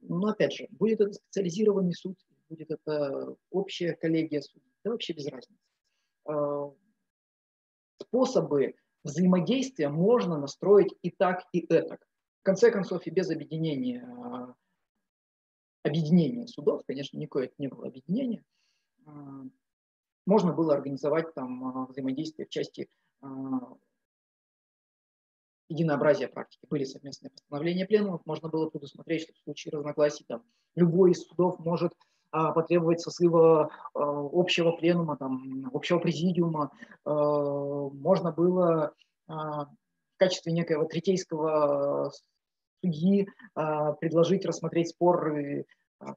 [0.01, 2.17] Но опять же, будет это специализированный суд,
[2.49, 5.61] будет это общая коллегия судей, да вообще без разницы.
[6.25, 6.73] А,
[8.01, 12.05] способы взаимодействия можно настроить и так, и этак.
[12.41, 14.55] В конце концов, и без объединения, а,
[15.83, 18.43] объединения судов, конечно, никакое это не было объединение,
[20.25, 22.89] можно было организовать там взаимодействие в части
[23.21, 23.27] а,
[25.71, 26.65] единообразия практики.
[26.69, 30.43] Были совместные постановления пленумов, можно было предусмотреть, что в случае разногласий там,
[30.75, 31.93] любой из судов может
[32.31, 36.71] потребовать созыва общего пленума, там, общего президиума.
[37.05, 38.93] Можно было
[39.27, 39.67] в
[40.17, 42.11] качестве некоего третейского
[42.81, 45.33] судьи предложить рассмотреть спор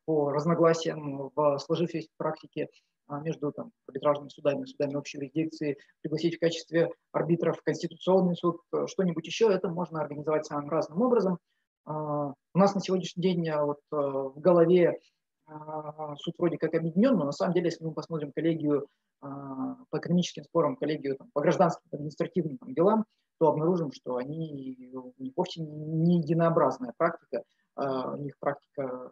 [0.04, 6.40] по разногласиям в сложившейся практике а, между там, арбитражными судами, судами общей юрисдикции, пригласить в
[6.40, 11.38] качестве арбитров Конституционный суд, э, что-нибудь еще, это можно организовать самым разным образом.
[11.86, 14.98] А, у нас на сегодняшний день э, вот, э, в голове
[15.46, 18.86] а, суд вроде как объединен, но на самом деле, если мы посмотрим коллегию
[19.20, 23.04] по экономическим спорам, коллегию там, по гражданским, административным там, делам,
[23.38, 27.42] то обнаружим, что они у них вовсе не единообразная практика,
[27.74, 29.08] у них практика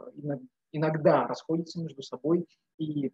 [0.70, 3.10] иногда расходится между собой, и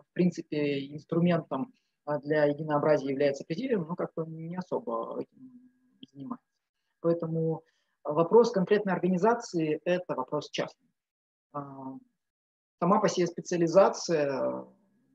[0.00, 1.72] в принципе, инструментом
[2.04, 5.70] а, для единообразия является президиум, но как-то не особо этим
[6.12, 6.46] занимается.
[7.00, 7.62] Поэтому
[8.04, 10.88] вопрос конкретной организации– это вопрос частный.
[11.52, 11.94] А,
[12.80, 14.64] сама по себе специализация,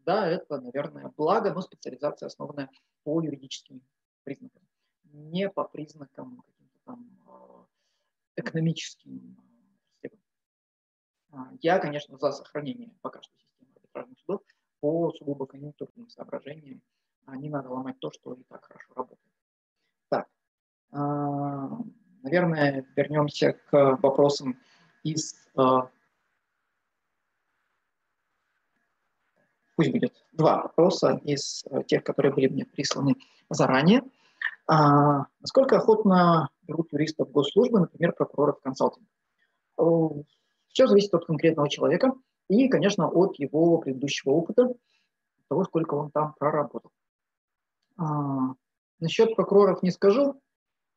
[0.05, 2.69] да, это, наверное, благо, но специализация основанная
[3.03, 3.81] по юридическим
[4.23, 4.61] признакам,
[5.03, 7.65] не по признакам каким-то там а,
[8.35, 9.37] экономическим.
[11.61, 14.41] Я, конечно, за сохранение пока что системы арбитражных судов,
[14.79, 16.81] по сугубо конъюнктурным соображениям.
[17.25, 19.19] А не надо ломать то, что и так хорошо работает.
[20.09, 20.27] Так,
[20.91, 21.69] а,
[22.23, 24.57] наверное, вернемся к вопросам
[25.03, 25.35] из...
[25.55, 25.89] А,
[29.75, 33.15] пусть будет два вопроса из тех, которые были мне присланы
[33.49, 34.03] заранее.
[34.67, 39.09] Насколько охотно берут юристов госслужбы, например, прокуроров консалтинга?
[40.67, 42.13] Все зависит от конкретного человека
[42.49, 44.73] и, конечно, от его предыдущего опыта,
[45.49, 46.91] того, сколько он там проработал.
[47.97, 48.53] А,
[48.99, 50.39] насчет прокуроров не скажу.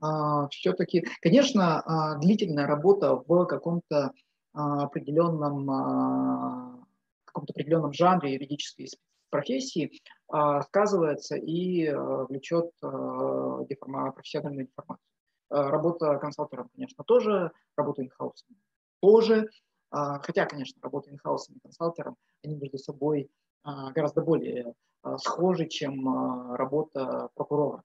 [0.00, 4.12] А, все-таки, конечно, а, длительная работа в каком-то
[4.52, 6.84] а, определенном, а,
[7.24, 8.88] каком-то определенном жанре юридической
[9.30, 15.06] профессии а, сказывается и а, влечет а, деформа, профессиональную деформацию.
[15.50, 18.56] А, работа консалтером, конечно, тоже, работа инхаусом
[19.00, 19.48] тоже,
[19.90, 23.30] хотя, конечно, работа инхаусом и консалтером, они между собой
[23.62, 27.82] а, гораздо более а, схожи, чем работа прокурора.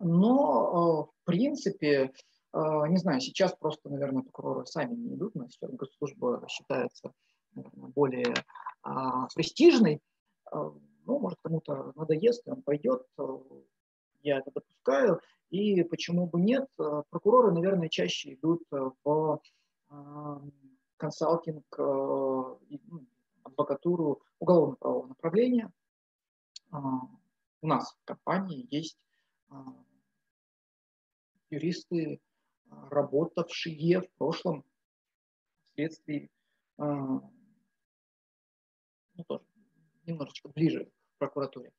[0.00, 2.12] Но, в принципе,
[2.52, 7.12] не знаю, сейчас просто, наверное, прокуроры сами не идут, но сейчас госслужба считается
[7.54, 8.34] наверное, более
[9.34, 10.00] престижной.
[10.52, 13.06] Ну, может, кому-то надоест, и он пойдет,
[14.22, 15.20] я это допускаю.
[15.50, 16.68] И почему бы нет?
[16.76, 19.40] Прокуроры, наверное, чаще идут в
[21.04, 23.06] консалтинг, э, ну,
[23.42, 25.70] адвокатуру уголовно-правового направления.
[26.70, 26.78] А,
[27.60, 28.98] у нас в компании есть
[29.50, 29.66] а,
[31.50, 32.22] юристы,
[32.70, 34.64] а, работавшие в прошлом
[35.66, 36.30] вследствие
[36.78, 37.30] ну,
[39.28, 39.44] тоже
[40.06, 41.72] немножечко ближе к прокуратуре.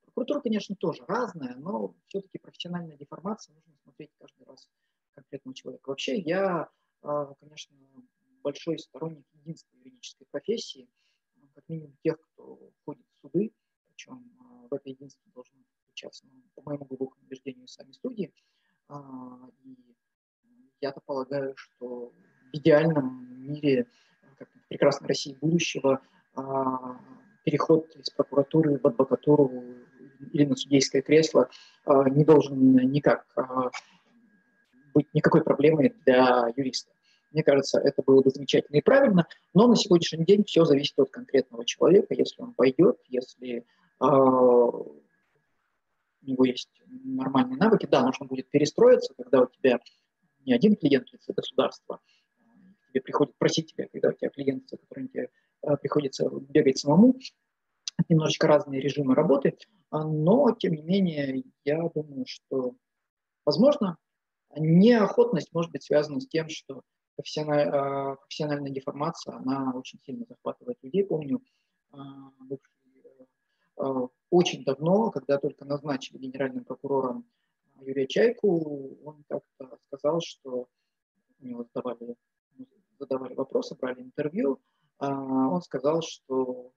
[0.00, 4.68] Прокуратура, конечно, тоже разная, но все-таки профессиональная деформация нужно смотреть каждый раз
[5.14, 5.90] конкретного человека.
[5.90, 6.68] Вообще я,
[7.02, 7.76] конечно,
[8.42, 10.88] большой сторонник единства юридической профессии,
[11.36, 13.52] ну, как минимум тех, кто входит в суды,
[13.88, 18.32] причем а, в это единство должны включаться, ну, по моему глубокому убеждению, сами судьи.
[18.88, 19.76] А, и
[20.80, 22.12] я-то полагаю, что
[22.52, 23.86] в идеальном мире,
[24.38, 26.00] как в прекрасной России будущего,
[26.34, 27.00] а,
[27.44, 29.64] переход из прокуратуры в адвокатуру
[30.32, 31.50] или на судейское кресло
[31.86, 33.26] не должен никак
[34.94, 36.92] быть никакой проблемой для юриста.
[37.32, 41.10] Мне кажется, это было бы замечательно и правильно, но на сегодняшний день все зависит от
[41.10, 42.14] конкретного человека.
[42.14, 43.64] Если он пойдет, если э,
[44.00, 45.02] у
[46.22, 49.80] него есть нормальные навыки, да, нужно будет перестроиться, когда у тебя
[50.44, 52.00] не один клиент в лице государства,
[52.90, 55.30] тебе приходит просить тебя, когда у тебя клиент, за которым тебе
[55.62, 57.16] э, приходится бегать самому,
[58.08, 59.56] немножечко разные режимы работы,
[59.90, 62.74] но, тем не менее, я думаю, что,
[63.44, 63.98] возможно,
[64.56, 66.82] неохотность может быть связана с тем, что
[67.16, 71.04] профессиональная, профессиональная деформация, она очень сильно захватывает людей.
[71.04, 71.40] Помню,
[71.90, 72.30] а,
[73.76, 77.26] а, очень давно, когда только назначили генеральным прокурором
[77.80, 80.68] Юрия Чайку, он как-то сказал, что
[81.40, 82.16] у него задавали,
[82.98, 84.60] задавали вопросы, брали интервью,
[84.98, 86.72] а, он сказал, что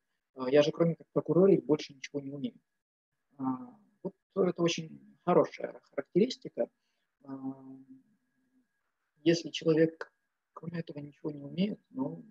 [0.48, 2.60] я же кроме как прокурора больше ничего не умею.
[4.04, 6.68] Вот это очень хорошая характеристика.
[9.24, 10.12] Если человек
[10.56, 12.24] кроме этого ничего не умеют, но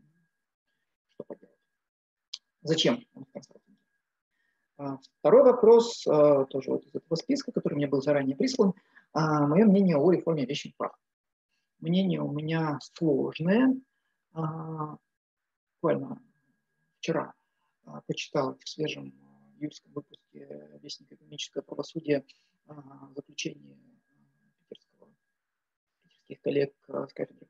[1.09, 1.55] что поделать.
[2.63, 3.05] Зачем?
[4.77, 8.73] А, второй вопрос, а, тоже вот из этого списка, который мне был заранее прислан,
[9.13, 10.99] а, мое мнение о реформе вещих прав.
[11.79, 13.77] Мнение у меня сложное,
[14.33, 16.23] буквально
[16.99, 17.35] вчера
[18.07, 19.13] почитал в свежем
[19.59, 22.25] июльском выпуске Вестника экономического правосудия
[23.15, 23.77] заключение
[26.27, 27.49] питерских коллег с кафедры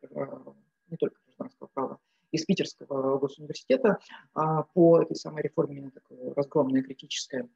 [0.88, 1.98] не только гражданского права,
[2.30, 3.98] из Питерского госуниверситета
[4.32, 7.48] по этой самой реформе, именно такое разгромное критическое.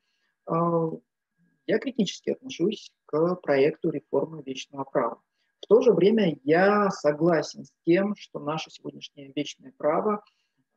[0.47, 5.21] Я критически отношусь к проекту реформы вечного права.
[5.61, 10.25] В то же время я согласен с тем, что наше сегодняшнее вечное право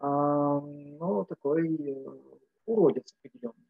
[0.01, 2.05] ну, такой э,
[2.65, 3.67] уродец определенный.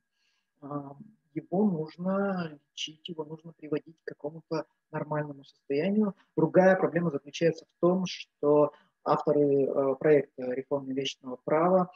[1.33, 6.15] Его нужно лечить, его нужно приводить к какому-то нормальному состоянию.
[6.35, 8.73] Другая проблема заключается в том, что
[9.03, 11.91] авторы э, проекта реформы вечного права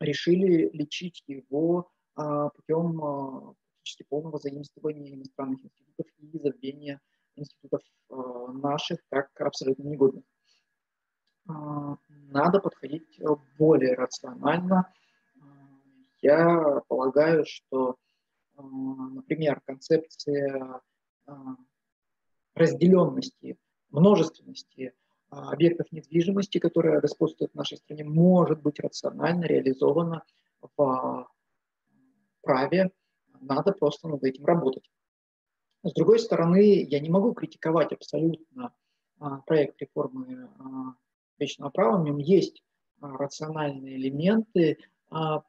[0.00, 7.00] решили лечить его а, путем а, практически полного заимствования иностранных институтов и забвения
[7.36, 8.14] институтов э,
[8.52, 10.24] наших как абсолютно негодных.
[11.48, 13.20] А, надо подходить
[13.58, 14.92] более рационально.
[16.22, 17.96] Я полагаю, что,
[18.62, 20.80] например, концепция
[22.54, 23.58] разделенности,
[23.90, 24.92] множественности
[25.28, 30.24] объектов недвижимости, которая господствует в нашей стране, может быть рационально реализована
[30.76, 31.28] в
[32.42, 32.90] праве,
[33.40, 34.90] надо просто над этим работать.
[35.82, 38.74] С другой стороны, я не могу критиковать абсолютно
[39.18, 40.94] а, проект реформы а,
[41.38, 42.62] вечного права, в нем есть
[43.00, 44.78] а, рациональные элементы,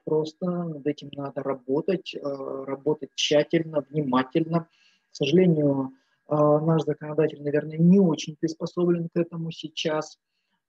[0.04, 4.68] просто над этим надо работать, работать тщательно, внимательно.
[5.10, 5.92] К сожалению,
[6.28, 10.18] наш законодатель, наверное, не очень приспособлен к этому сейчас.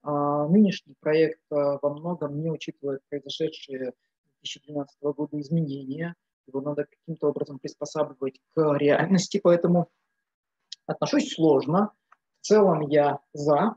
[0.04, 3.94] Нынешний проект во многом не учитывает произошедшие
[4.42, 6.16] 2012 года изменения,
[6.46, 9.90] его надо каким-то образом приспосабливать к реальности, поэтому
[10.86, 11.94] отношусь сложно.
[12.42, 13.76] В целом я за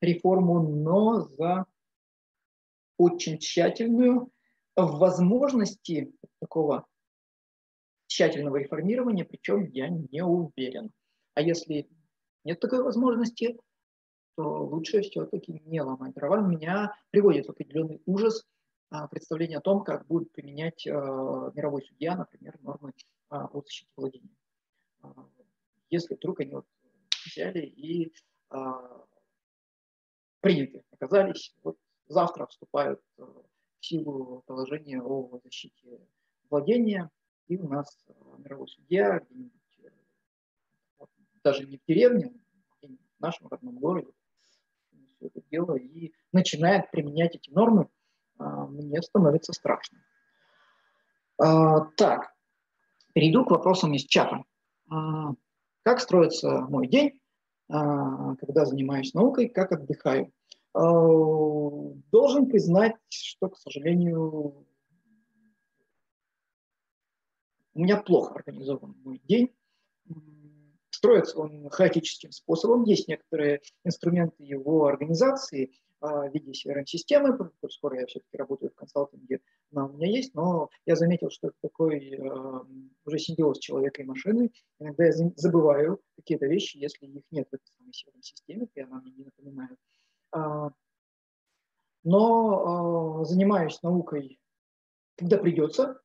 [0.00, 1.66] реформу, но за
[2.96, 4.30] очень тщательную.
[4.76, 6.86] В возможности такого
[8.06, 10.90] тщательного реформирования, причем я не уверен.
[11.34, 11.88] А если
[12.44, 13.58] нет такой возможности,
[14.36, 16.40] то лучше все-таки не ломать дрова.
[16.40, 18.44] Меня приводит в определенный ужас
[18.90, 22.92] а, представление о том, как будет применять а, мировой судья, например, нормы
[23.28, 24.36] а, о защите владения.
[25.90, 26.66] Если вдруг они вот
[27.26, 28.12] взяли и
[30.40, 31.76] приняты, оказались, вот
[32.06, 33.44] завтра вступают в
[33.80, 36.00] силу положения о защите
[36.50, 37.10] владения,
[37.48, 38.04] и у нас
[38.38, 39.60] мировой судья где-нибудь,
[41.42, 42.32] даже не в деревне,
[42.82, 44.12] а в нашем родном городе,
[45.16, 47.88] все это дело и начинает применять эти нормы,
[48.38, 49.98] а, мне становится страшно.
[51.38, 52.34] А, так,
[53.12, 54.44] перейду к вопросам из чата.
[55.82, 57.20] Как строится мой день,
[57.68, 60.32] когда занимаюсь наукой, как отдыхаю?
[60.74, 64.66] Должен признать, что, к сожалению,
[67.74, 69.54] у меня плохо организован мой день.
[70.90, 72.84] Строится он хаотическим способом.
[72.84, 75.72] Есть некоторые инструменты его организации–
[76.04, 79.40] в виде CRM-системы, скоро я все-таки работаю в консалтинге,
[79.72, 82.20] она у меня есть, но я заметил, что это такой э,
[83.06, 84.52] уже симбиоз человека и машины.
[84.78, 89.12] Иногда я забываю какие-то вещи, если их нет в этой самой CRM-системе, и она мне
[89.12, 89.78] не напоминает.
[90.34, 90.70] А,
[92.02, 94.40] но а, занимаюсь наукой,
[95.16, 96.00] когда придется,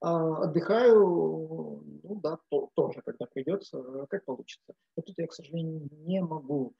[0.00, 4.74] а, отдыхаю, ну да, то, тоже, когда придется, как получится.
[4.96, 6.74] Вот тут я, к сожалению, не могу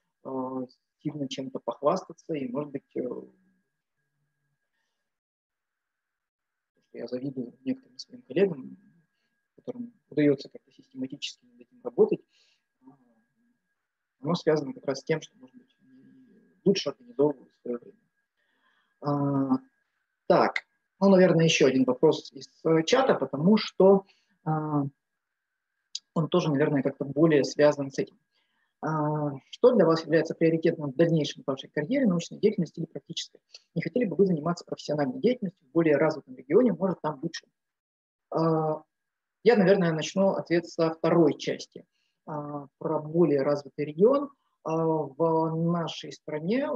[0.99, 3.09] сильно чем-то похвастаться, и, может быть, э,
[6.93, 8.77] я завидую некоторым своим коллегам,
[9.55, 12.21] которым удается как-то систематически над этим работать,
[14.21, 15.68] оно связано как раз с тем, что, может быть,
[16.65, 17.99] лучше организовывают свое время.
[19.01, 19.59] А,
[20.27, 20.65] так,
[21.01, 24.05] ну, наверное, еще один вопрос из э, чата, потому что
[24.45, 24.85] а,
[26.15, 28.19] он тоже, наверное, как-то более связан с этим.
[28.81, 33.41] А, что для вас является приоритетным в дальнейшем в вашей карьере, научной деятельности или практической?
[33.75, 37.47] Не хотели бы вы заниматься профессиональной деятельностью в более развитом регионе, может, там лучше?
[38.31, 38.83] А,
[39.45, 41.85] я, наверное, начну ответ со второй части.
[42.27, 44.31] А, про более развитый регион.
[44.65, 46.69] В нашей стране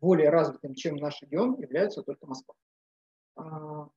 [0.00, 2.54] более развитым, чем наш регион, является только Москва.
[3.34, 3.90] По-моему,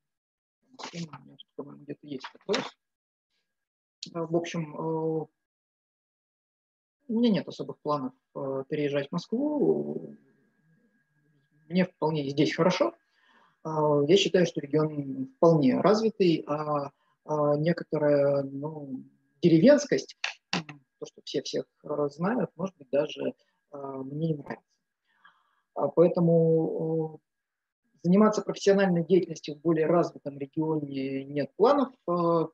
[1.58, 2.78] где-то есть вопрос.
[4.12, 5.30] В общем,
[7.08, 10.16] у меня нет особых планов э, переезжать в Москву.
[11.68, 12.94] Мне вполне здесь хорошо.
[13.66, 16.92] Э, я считаю, что регион вполне развитый, а,
[17.26, 19.04] а некоторая ну,
[19.42, 20.18] деревенскость,
[21.04, 21.66] то, что все всех
[22.10, 23.34] знают, может быть, даже
[23.72, 24.66] э, мне не нравится.
[25.76, 27.22] А поэтому
[28.04, 31.88] Заниматься профессиональной деятельностью в более развитом регионе нет планов.
[32.10, 32.47] Э,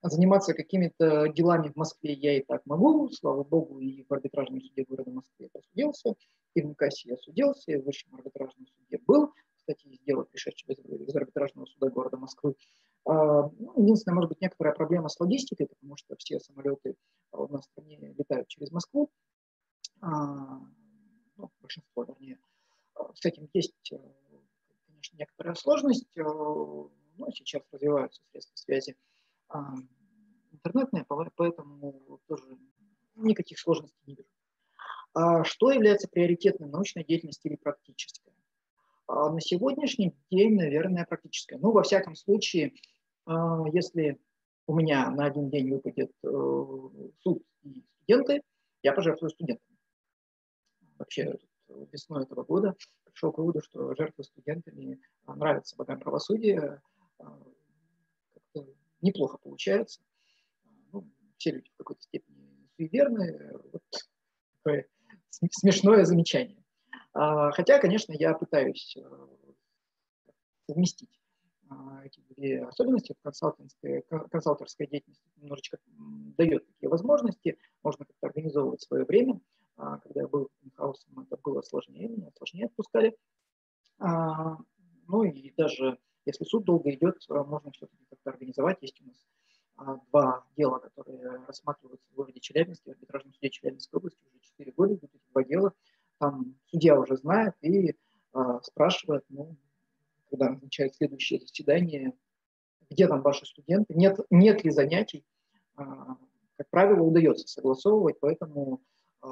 [0.00, 3.10] заниматься какими-то делами в Москве я и так могу.
[3.10, 6.14] Слава богу, и в арбитражном суде города Москвы я судился,
[6.54, 9.30] и в МКСе я судился, и в высшем арбитражном суде был.
[9.66, 12.54] Кстати, из дела, пришедшего из арбитражного суда города Москвы.
[13.06, 16.96] А, ну, единственное, может быть, некоторая проблема с логистикой, потому что все самолеты
[17.32, 19.10] у нас в стране летают через Москву.
[20.02, 20.60] А,
[21.36, 22.38] ну, большинство, вернее.
[23.14, 23.74] С этим есть
[24.86, 28.96] конечно, некоторая сложность, э, но сейчас развиваются средства связи
[29.48, 29.74] а,
[30.52, 31.06] интернетные,
[31.36, 32.58] поэтому тоже
[33.14, 34.28] никаких сложностей не вижу.
[35.14, 38.33] А что является приоритетным, научной деятельности или практической?
[39.06, 41.58] А на сегодняшний день, наверное, практическая.
[41.58, 42.72] Ну, во всяком случае,
[43.26, 44.18] если
[44.66, 46.28] у меня на один день выпадет э,
[47.20, 48.42] суд и студенты,
[48.82, 49.78] я пожертвую студентами.
[50.98, 51.38] Вообще,
[51.92, 52.74] весной этого года
[53.04, 56.82] пришел к выводу, что жертвы студентами а, нравится богам правосудия,
[57.18, 57.38] а,
[59.00, 60.00] неплохо получается.
[60.92, 63.52] Ну, все люди в какой-то степени суеверны.
[63.72, 63.82] Вот
[64.56, 64.86] такое
[65.30, 66.63] смешное замечание.
[67.14, 68.96] А, хотя, конечно, я пытаюсь
[70.66, 71.20] совместить
[72.04, 73.16] эти две особенности.
[73.22, 75.78] Консалтинговая, консалтерская деятельность немножечко
[76.36, 77.58] дает такие возможности.
[77.82, 79.40] Можно как-то организовывать свое время–
[79.76, 83.16] а, когда я был инхаусом, это было сложнее, меня сложнее отпускали.
[83.98, 84.56] А,
[85.08, 88.78] ну и даже если суд долго идет, а, можно все-таки как-то организовать.
[88.82, 89.26] Есть у нас
[90.12, 94.94] два дела, которые рассматриваются в городе Челябинске, в арбитражном суде Челябинской области уже 4 года
[94.94, 95.72] идут эти два дела.
[96.18, 97.94] Там судья уже знает и
[98.62, 99.56] спрашивает, ну,
[100.30, 102.12] когда назначает следующее заседание,
[102.90, 105.24] где там ваши студенты, нет, нет ли занятий.
[105.76, 108.80] Как правило, удается согласовывать, поэтому
[109.24, 109.28] Э,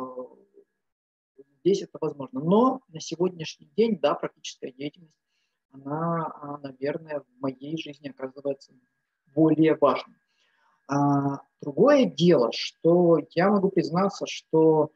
[1.60, 2.40] здесь это возможно.
[2.40, 5.14] Но на сегодняшний день, да, практическая деятельность,
[5.70, 8.72] она, наверное, в моей жизни оказывается
[9.34, 10.16] более важной.
[10.88, 14.90] А, другое дело, что я могу признаться, что,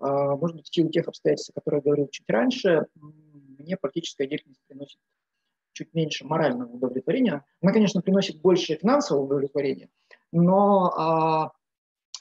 [0.00, 2.86] может быть, в силу тех обстоятельств, которые я говорил чуть раньше,
[3.58, 4.98] мне практическая деятельность приносит
[5.72, 7.44] чуть меньше морального удовлетворения.
[7.60, 9.88] Она, конечно, приносит больше финансового удовлетворения,
[10.32, 11.52] но а,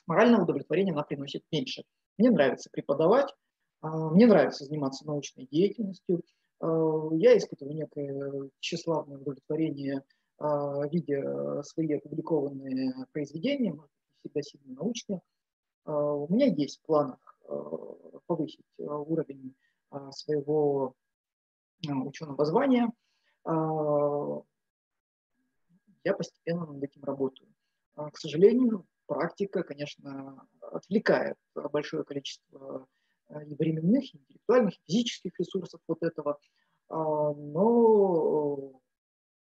[0.08, 1.84] морального удовлетворения она приносит меньше.
[2.18, 3.34] Мне нравится преподавать,
[3.82, 6.22] а, мне нравится заниматься научной деятельностью.
[6.60, 10.04] А, я испытываю некое тщеславное удовлетворение,
[10.38, 15.22] а, видя свои опубликованные произведения, может всегда сильно научные.
[15.86, 17.29] У меня есть в планах
[18.26, 19.56] повысить уровень
[20.12, 20.94] своего
[21.88, 22.92] ученого звания.
[26.04, 27.54] Я постепенно над этим работаю.
[27.96, 32.88] К сожалению, практика, конечно, отвлекает большое количество
[33.28, 36.40] э, и временных, и интеллектуальных, и физических ресурсов вот этого.
[36.90, 38.82] Но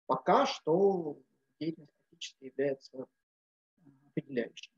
[0.07, 1.19] пока что
[1.59, 3.07] деятельность практически является
[4.09, 4.74] определяющей.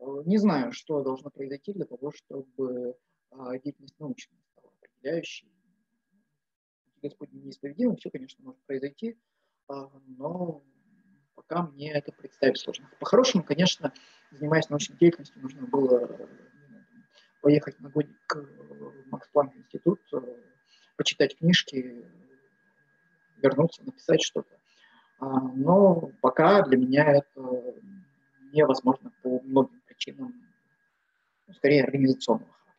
[0.00, 2.96] Не знаю, что должно произойти для того, чтобы
[3.30, 5.50] а, деятельность научная стала определяющей.
[7.02, 9.18] Господь неисповедимым, все, конечно, может произойти,
[9.68, 10.62] а, но
[11.34, 12.90] пока мне это представить сложно.
[13.00, 13.92] По-хорошему, конечно,
[14.30, 16.26] занимаясь научной деятельностью, нужно было э,
[17.42, 20.18] поехать на годик в Макс институт, э,
[20.96, 22.06] почитать книжки,
[23.38, 24.56] вернуться, написать что-то.
[25.18, 27.74] А, но пока для меня это
[28.52, 29.80] невозможно по многим
[30.12, 30.30] ну,
[31.54, 32.74] скорее организационного характера.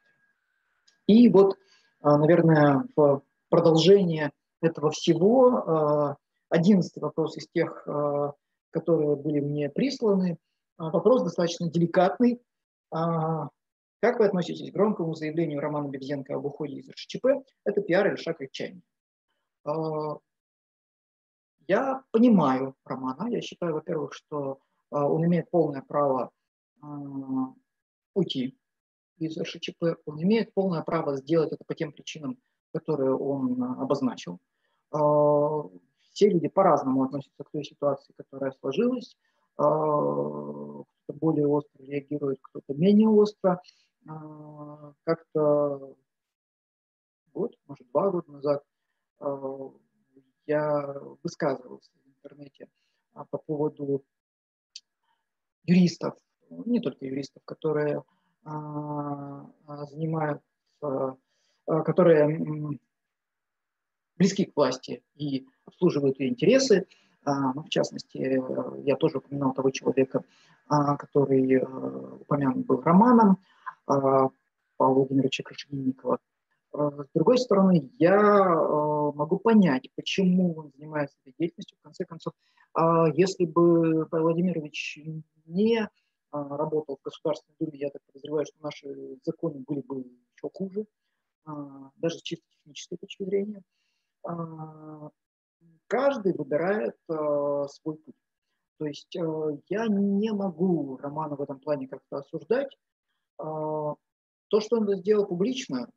[1.08, 1.58] И вот,
[2.02, 4.32] а, наверное, в продолжение
[4.62, 6.18] этого всего а,
[6.50, 7.88] одиннадцатый вопрос из тех,
[8.76, 10.38] которые были мне присланы.
[10.78, 12.42] А, вопрос достаточно деликатный.
[12.92, 13.48] А,
[14.02, 17.26] как вы относитесь к громкому заявлению Романа Бебзенко об уходе из РШЧП?
[17.64, 18.82] Это пиар или шаг отчаяния?
[19.64, 20.18] А,
[21.68, 23.30] я понимаю Романа.
[23.30, 24.60] Я считаю, во-первых, что
[24.92, 26.32] он имеет полное право
[28.14, 28.58] уйти
[29.18, 29.98] из РШЧП.
[30.06, 32.38] Он имеет полное право сделать это по тем причинам,
[32.74, 34.40] которые он обозначил.
[36.16, 39.18] Все люди по-разному относятся к той ситуации, которая сложилась.
[39.58, 43.62] А, кто-то более остро реагирует, кто-то менее остро.
[44.08, 45.96] А, как-то
[47.34, 48.64] год, может, два года назад
[49.20, 49.72] а,
[50.46, 52.70] я высказывался в интернете
[53.12, 54.06] по поводу
[55.64, 56.16] юристов,
[56.66, 58.04] не только юристов, которые
[59.68, 60.46] занимаются,
[61.68, 62.80] которые
[64.18, 66.88] близки к власти и обслуживают ее интересы.
[67.24, 68.18] А, ну, в частности,
[68.86, 70.24] я тоже упоминал того человека,
[70.68, 71.64] а, который
[72.22, 73.38] упомянут был Романом,
[73.88, 74.30] а,
[74.78, 76.20] Павла Владимировича Крашенинникова.
[76.74, 78.22] С другой стороны, я
[79.16, 81.78] могу понять, почему он занимается этой деятельностью.
[81.80, 82.34] В конце концов,
[83.14, 85.00] если бы Павел Владимирович
[85.46, 85.88] не
[86.32, 90.86] работал в Государственной Думе, я так подозреваю, что наши законы были бы еще хуже,
[91.98, 93.62] даже с чисто технической точки зрения.
[95.88, 98.16] Каждый выбирает свой путь.
[98.78, 102.76] То есть я не могу Романа в этом плане как-то осуждать.
[103.38, 103.94] А,
[104.48, 105.90] то, что он сделал публично,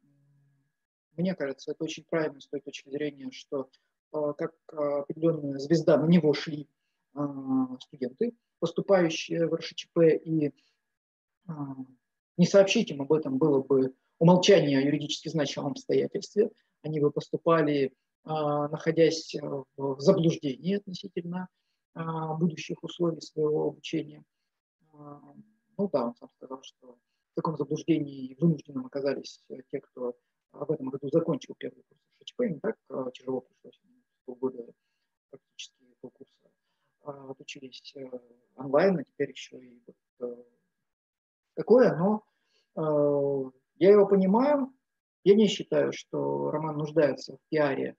[1.17, 3.69] мне кажется, это очень правильно с той точки зрения, что
[4.13, 6.78] как определенная звезда на него шли а,
[7.81, 10.53] студенты, поступающие в РШЧП, и
[11.47, 11.77] а,
[12.37, 16.51] не сообщить им об этом было бы умолчание о юридически значимом обстоятельстве.
[16.83, 17.93] Они бы поступали,
[18.25, 19.35] находясь
[19.77, 21.49] в заблуждении относительно
[21.99, 24.23] а, будущих условий своего обучения.
[24.93, 25.21] А,
[25.77, 30.15] ну да, он сам сказал, что в таком заблуждении вынужденным оказались те, кто
[30.53, 33.81] в этом году закончил первый курс ШЧП, не так а, тяжело пришлось,
[34.25, 34.73] полгода
[35.31, 36.38] практически полкурса
[37.03, 38.07] отучились э,
[38.57, 40.43] онлайн, а теперь еще и вот э,
[41.55, 42.25] такое, но
[42.77, 44.73] э, я его понимаю,
[45.25, 47.97] я не считаю, что Роман нуждается в пиаре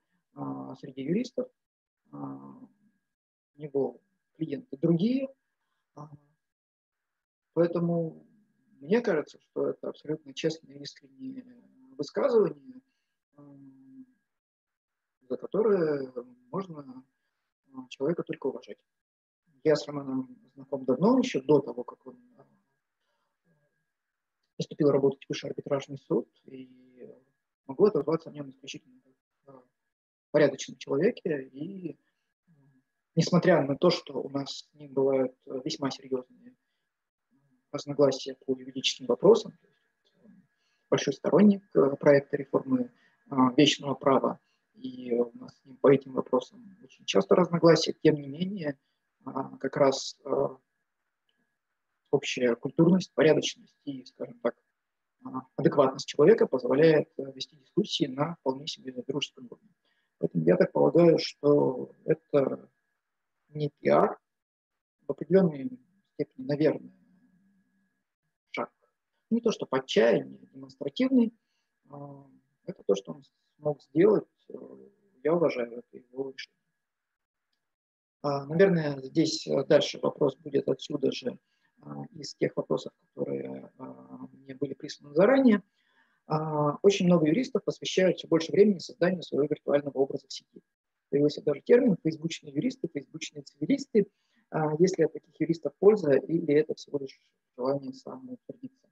[0.80, 1.48] среди юристов
[3.60, 4.02] него
[4.36, 5.28] клиенты другие.
[7.54, 8.26] Поэтому
[8.80, 11.46] мне кажется, что это абсолютно честное и искреннее
[11.98, 12.82] высказывание,
[15.28, 16.14] за которое
[16.52, 17.04] можно
[17.90, 18.78] человека только уважать.
[19.64, 22.18] Я с Романом знаком давно, еще до того, как он
[24.58, 26.70] поступил работать в Высший арбитражный суд, и
[27.66, 29.00] могу отозваться о нем исключительно
[30.32, 31.98] порядочном человеке и
[33.16, 36.56] несмотря на то, что у нас с ним бывают э, весьма серьезные
[37.72, 39.54] разногласия по юридическим вопросам,
[40.90, 42.92] большой сторонник э, проекта реформы
[43.56, 44.40] вечного права,
[44.82, 48.78] и у нас с ним по этим вопросам очень часто разногласия, тем не менее,
[49.26, 50.58] а, как раз а,
[52.12, 54.56] общая культурность, порядочность и, скажем так,
[55.58, 59.70] адекватность человека позволяет вести дискуссии на вполне себе дружеском уровне.
[60.18, 62.70] Поэтому я так полагаю, что это
[63.50, 64.18] не пиар,
[65.08, 65.80] в определенной
[66.14, 66.94] степени, наверное,
[68.52, 68.72] шаг.
[69.30, 71.34] Не то, что отчаяние, демонстративный,
[71.90, 72.26] а
[72.66, 73.24] это то, что он
[73.60, 74.28] смог сделать.
[74.50, 74.54] Э,
[75.24, 76.56] я уважаю это его решение.
[78.22, 81.38] А, наверное, здесь э, дальше вопрос будет отсюда же
[81.82, 85.64] а, из тех вопросов, которые мне были присланы заранее.
[86.84, 90.62] Очень много юристов посвящают все больше времени созданию своего виртуального образа в сети
[91.10, 94.08] появился даже термин фейсбучные юристы, фейсбучные цивилисты.
[94.52, 97.20] А есть ли от таких юристов польза или это всего лишь
[97.56, 98.88] желание самоутвердиться?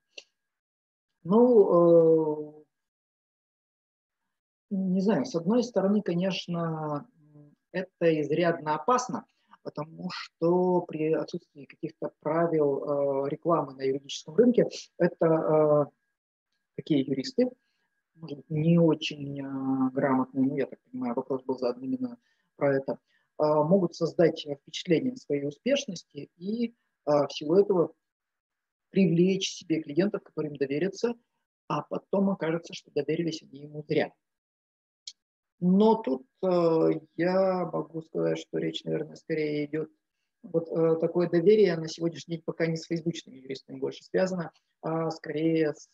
[1.23, 2.63] Ну, э,
[4.69, 7.07] не знаю, с одной стороны, конечно,
[7.71, 9.25] это изрядно опасно,
[9.63, 14.67] потому что при отсутствии каких-то правил э, рекламы на юридическом рынке
[14.97, 15.85] это э,
[16.75, 17.49] такие юристы,
[18.15, 22.17] может быть, не очень а, грамотные, ну, я так понимаю, вопрос был задан именно
[22.55, 22.99] про это,
[23.37, 26.75] а, могут создать впечатление своей успешности и
[27.05, 27.93] а, в силу этого
[28.89, 31.13] привлечь себе клиентов, которым доверятся,
[31.67, 34.13] а потом окажется, что доверились они ему зря.
[35.59, 39.89] Но тут э, я могу сказать, что речь, наверное, скорее идет
[40.43, 44.51] вот э, такое доверие на сегодняшний день пока не с фейсбучными юристами больше связано,
[44.81, 45.89] а скорее с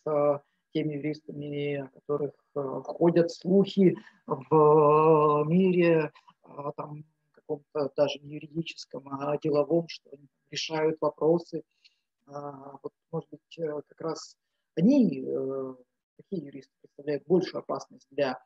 [0.73, 3.95] теми юристами, которых э, ходят слухи
[4.25, 6.11] в мире,
[6.41, 11.63] а, там, каком-то даже не юридическом, а деловом, что они решают вопросы.
[12.25, 14.35] А, вот, может быть, э, как раз
[14.75, 15.75] они, э,
[16.17, 18.39] такие юристы, представляют большую опасность для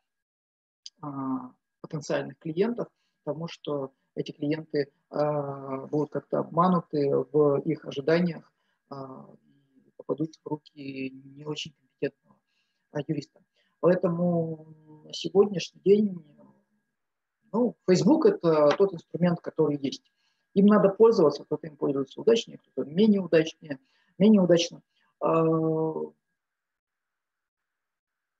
[1.82, 2.88] потенциальных клиентов,
[3.24, 8.52] потому что эти клиенты будут как-то обмануты в их ожиданиях
[8.92, 12.38] и попадут в руки не очень компетентного
[13.08, 13.42] юриста.
[13.80, 14.74] Поэтому
[15.06, 16.26] на сегодняшний день
[17.54, 20.12] ну, Facebook– это тот инструмент, который есть.
[20.54, 23.80] Им надо пользоваться, кто-то им пользуется удачнее, кто-то менее удачнее,
[24.18, 24.82] менее удачно.
[25.20, 25.44] А,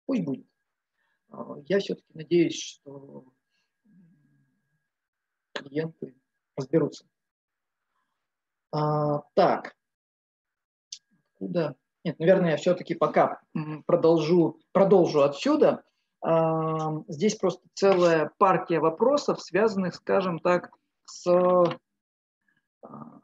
[0.06, 0.48] пусть будет.
[1.30, 3.26] А, я все-таки надеюсь, что
[5.54, 6.16] клиенты
[6.56, 7.06] разберутся.
[8.72, 9.76] А, так,
[11.36, 11.76] куда?
[12.04, 13.42] Нет, наверное, я все-таки пока
[13.86, 15.84] продолжу, продолжу отсюда.
[16.22, 20.72] А, здесь просто целая партия вопросов, связанных, скажем так,
[21.06, 21.28] с
[22.82, 23.22] а,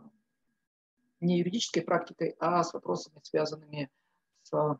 [1.19, 3.89] не юридической практикой, а с вопросами, связанными
[4.43, 4.77] с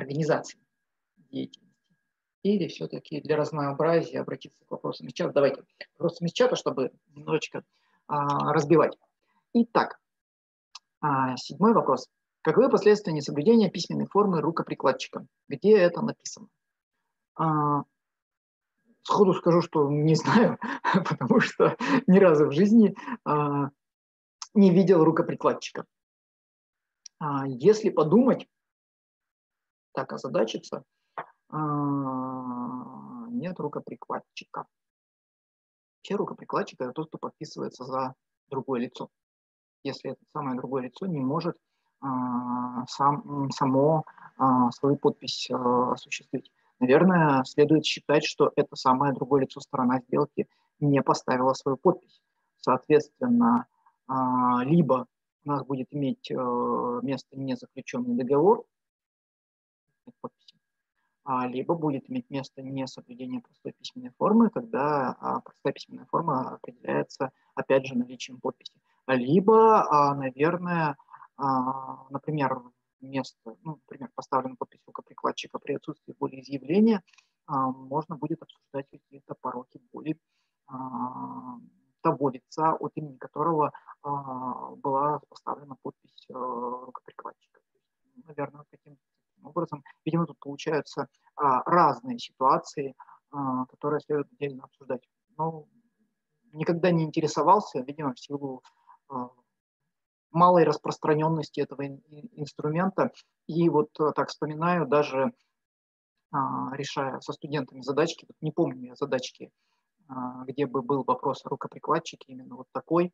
[0.00, 0.58] организации
[1.30, 1.70] деятельности.
[2.42, 5.32] Или все-таки для разнообразия обратиться к вопросам из чата.
[5.32, 5.62] Давайте
[5.98, 7.64] вопросам из чата, чтобы немножечко
[8.06, 8.96] а, разбивать.
[9.52, 10.00] Итак,
[11.00, 12.08] а, седьмой вопрос.
[12.42, 15.26] Каковы последствия несоблюдения письменной формы рукоприкладчика?
[15.48, 16.48] Где это написано?
[17.34, 17.84] А,
[19.02, 20.58] сходу скажу, что не знаю,
[21.08, 23.70] потому что ни разу в жизни а,
[24.54, 25.84] не видел рукоприкладчика.
[27.18, 28.48] А, если подумать,
[29.92, 30.84] так озадачиться,
[31.48, 34.66] а, нет рукоприкладчика.
[35.98, 38.14] Вообще рукоприкладчик– это тот, кто подписывается за
[38.48, 39.08] другое лицо.
[39.82, 41.56] Если это самое другое лицо не может
[42.00, 44.04] а, сам, само
[44.36, 46.50] а, свою подпись осуществить.
[46.78, 50.48] Наверное, следует считать, что это самое другое лицо сторона сделки
[50.78, 52.22] не поставила свою подпись.
[52.56, 53.66] Соответственно,
[54.64, 55.06] либо
[55.44, 58.64] у нас будет иметь место незаключенный договор,
[60.20, 60.56] подписи,
[61.24, 67.30] а, либо будет иметь место несоблюдение простой письменной формы, когда а, простая письменная форма определяется,
[67.54, 68.72] опять же, наличием подписи.
[69.06, 70.96] Либо, а, наверное,
[71.36, 72.60] например,
[73.00, 77.02] место, ну, например, поставлена подпись рукоприкладчика при отсутствии волеизъявления,
[77.46, 80.18] можно будет обсуждать какие-то пороки боли
[82.02, 83.72] того лица, от имени которого
[84.02, 87.60] была поставлена подпись рукоприкладчика.
[88.26, 88.98] Наверное, таким
[89.44, 92.94] образом, видимо, тут получаются а, разные ситуации,
[93.30, 95.02] а, которые следует отдельно обсуждать.
[95.36, 95.66] Но
[96.52, 98.62] никогда не интересовался, видимо, в силу
[99.08, 99.30] а,
[100.30, 103.12] малой распространенности этого инструмента.
[103.46, 105.32] И вот а, так вспоминаю, даже
[106.32, 109.50] а, решая со студентами задачки, вот не помню я задачки,
[110.08, 113.12] а, где бы был вопрос о рукоприкладчике, именно вот такой,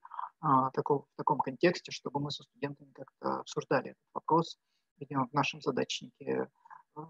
[0.75, 4.59] такой, в таком контексте, чтобы мы со студентами как-то обсуждали этот вопрос,
[4.99, 6.49] видимо, в нашем задачнике
[6.97, 7.01] э,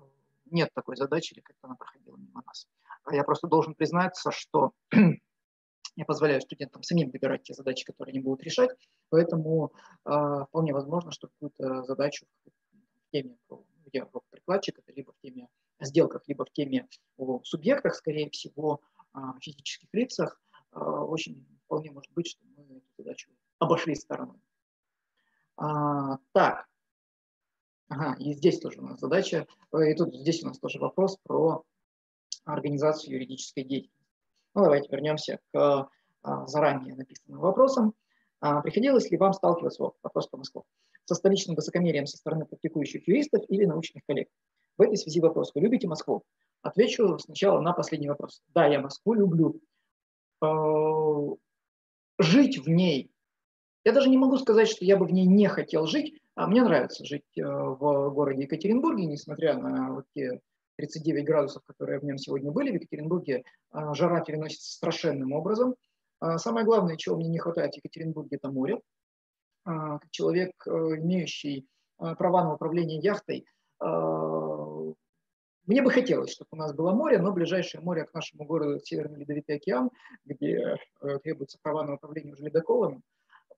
[0.46, 2.68] нет такой задачи, или как-то она проходила мимо нас.
[3.04, 4.72] А я просто должен признаться, что
[5.96, 8.70] я позволяю студентам самим выбирать те задачи, которые они будут решать,
[9.08, 9.72] поэтому
[10.04, 13.36] э, вполне возможно, что какую-то задачу в теме,
[13.86, 15.48] где прикладчик, это либо в теме
[15.78, 18.80] о сделках, либо в теме о субъектах, скорее всего,
[19.12, 20.40] о физических лицах,
[20.72, 24.40] э, очень вполне может быть, что мы эту задачу обошли стороной.
[25.56, 26.68] А, так,
[27.88, 31.18] Ага, и здесь тоже у нас задача, э, и тут здесь у нас тоже вопрос
[31.22, 31.62] про
[32.44, 34.06] организацию юридической деятельности.
[34.54, 35.88] Ну, давайте вернемся к
[36.22, 37.94] а, заранее написанным вопросам.
[38.40, 40.62] А, приходилось ли вам сталкиваться, вопрос по Москве,
[41.04, 44.28] со столичным высокомерием со стороны практикующих юристов или научных коллег?
[44.76, 46.24] В этой связи вопрос, вы любите Москву?
[46.62, 48.42] Отвечу сначала на последний вопрос.
[48.54, 49.60] Да, я Москву люблю.
[50.42, 51.36] Э,
[52.18, 53.12] жить в ней,
[53.84, 56.62] я даже не могу сказать, что я бы в ней не хотел жить, а мне
[56.62, 60.40] нравится жить э, в городе Екатеринбурге, несмотря на вот те
[60.76, 65.74] 39 градусов, которые в нем сегодня были в Екатеринбурге, а, жара переносится страшенным образом.
[66.20, 68.80] А самое главное, чего мне не хватает в Екатеринбурге, это море.
[69.64, 73.46] А, как человек, э, имеющий права на управление яхтой,
[75.66, 79.20] мне бы хотелось, чтобы у нас было море, но ближайшее море к нашему городу– Северный
[79.20, 79.90] Ледовитый океан,
[80.26, 83.00] где э, требуются права на управление уже ледоколами,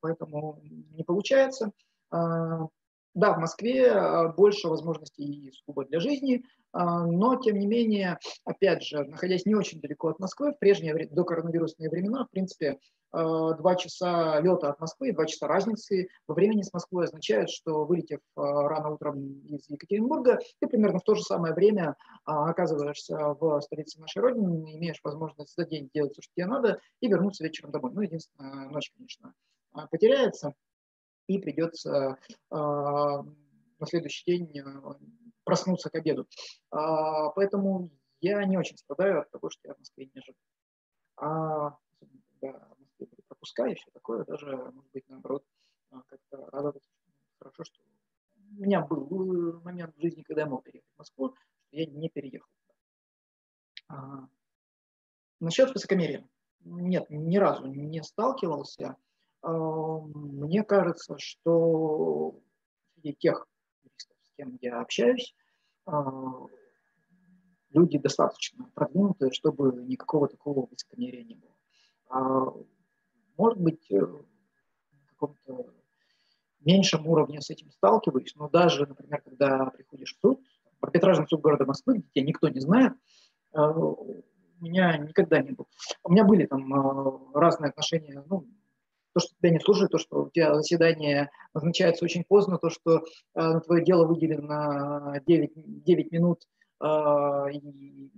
[0.00, 1.72] поэтому не получается.
[2.10, 2.66] А,
[3.14, 8.18] да, в Москве а, больше возможностей и сугубо для жизни, а, но, тем не менее,
[8.44, 12.78] опять же, находясь не очень далеко от Москвы, в прежние до коронавирусные времена, в принципе,
[13.10, 18.20] два часа лета от Москвы, два часа разницы во времени с Москвой означают, что вылетев
[18.36, 24.18] рано утром из Екатеринбурга, ты примерно в то же самое время оказываешься в столице нашей
[24.18, 27.92] Родины, имеешь возможность за день делать все, что тебе надо, и вернуться вечером домой.
[27.94, 29.32] Ну, единственное, ночь, конечно,
[29.90, 30.52] потеряется
[31.28, 32.18] и придется
[32.50, 34.98] а, на следующий день а,
[35.44, 36.26] проснуться к обеду.
[36.70, 37.90] А, поэтому
[38.20, 40.38] я не очень страдаю от того, что я в Москве не живу.
[41.16, 45.44] А когда в Москве были пропуска и все такое, даже, может быть, наоборот,
[45.90, 46.90] как-то радоваться.
[47.38, 47.80] Хорошо, что
[48.36, 52.08] у меня был момент в жизни, когда я мог переехать в Москву, что я не
[52.08, 52.48] переехал.
[53.88, 54.28] А,
[55.40, 56.28] насчет высокомерия.
[56.60, 58.96] Нет, ни разу не сталкивался.
[59.42, 62.40] Мне кажется, что
[62.94, 63.46] среди тех
[63.84, 65.34] юристов, с кем я общаюсь,
[65.86, 66.46] а,
[67.70, 71.54] люди достаточно продвинутые, чтобы никакого такого высокомерия не было.
[72.10, 72.52] А,
[73.36, 75.72] может быть, э, на каком-то
[76.60, 80.40] меньшем уровне с этим сталкиваюсь, но даже, например, когда приходишь в суд,
[80.80, 82.94] в арбитражный суд города Москвы, где тебя никто не знает,
[83.52, 84.24] а, у
[84.60, 85.66] меня никогда не было.
[86.02, 88.46] У меня были там разные отношения, ну,
[89.18, 93.04] то, что тебя не слушают, то, что у тебя заседание назначается очень поздно, то, что
[93.34, 96.46] на твое дело выделено 9, 9 минут,
[96.80, 98.10] и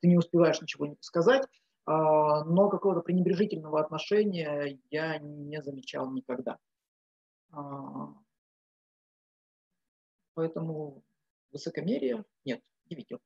[0.00, 1.46] ты не успеваешь ничего сказать,
[1.86, 6.58] но какого-то пренебрежительного отношения я не замечал никогда.
[10.32, 11.04] Поэтому
[11.52, 13.20] высокомерия нет, не видел.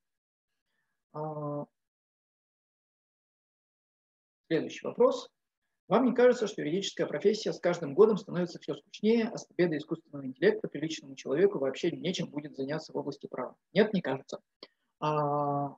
[4.48, 5.30] Следующий вопрос.
[5.88, 9.78] Вам не кажется, что юридическая профессия с каждым годом становится все скучнее, а с победой
[9.78, 13.56] искусственного интеллекта приличному человеку вообще нечем будет заняться в области права?
[13.72, 14.38] Нет, не кажется.
[15.00, 15.74] А,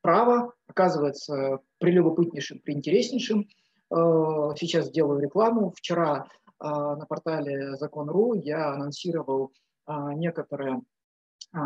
[0.00, 3.48] право оказывается прелюбопытнейшим, приинтереснейшим.
[3.90, 5.72] А, сейчас делаю рекламу.
[5.76, 6.28] Вчера
[6.60, 9.52] на портале Закон.ру я анонсировал
[9.86, 10.80] некоторые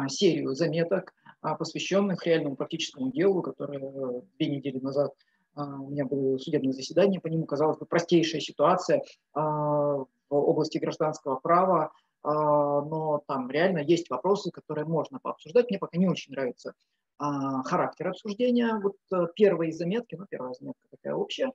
[0.09, 5.13] серию заметок, посвященных реальному практическому делу, которое две недели назад
[5.59, 9.03] у меня было судебное заседание по нему, казалось бы, простейшая ситуация
[9.35, 15.71] в области гражданского права, но там реально есть вопросы, которые можно пообсуждать.
[15.71, 16.75] Мне пока не очень нравится
[17.19, 18.79] характер обсуждения.
[18.81, 21.53] Вот э, первые заметки, ну, первая заметка такая общая,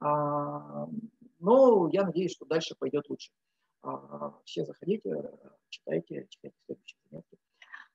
[0.00, 3.30] но я надеюсь, что дальше пойдет лучше.
[4.44, 5.30] Все заходите,
[5.70, 7.38] читайте, читайте следующие заметки.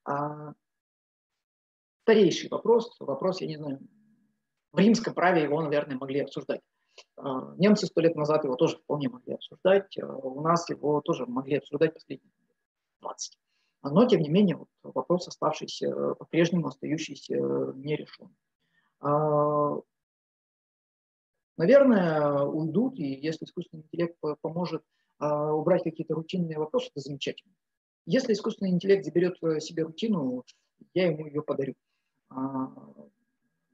[0.04, 0.54] А,
[2.02, 3.78] старейший вопрос, вопрос, я не знаю,
[4.72, 6.60] в римском праве его, наверное, могли обсуждать.
[7.16, 11.26] А, немцы сто лет назад его тоже вполне могли обсуждать, а, у нас его тоже
[11.26, 12.32] могли обсуждать последние
[13.00, 13.38] 20.
[13.82, 17.36] Но, тем не менее, вот вопрос оставшийся, по-прежнему остающийся
[17.74, 18.34] не решен.
[21.56, 24.82] Наверное, уйдут, и если искусственный интеллект поможет
[25.20, 27.54] убрать какие-то рутинные вопросы, это замечательно.
[28.06, 30.44] Если искусственный интеллект заберет э, себе рутину,
[30.94, 31.74] я ему ее подарю.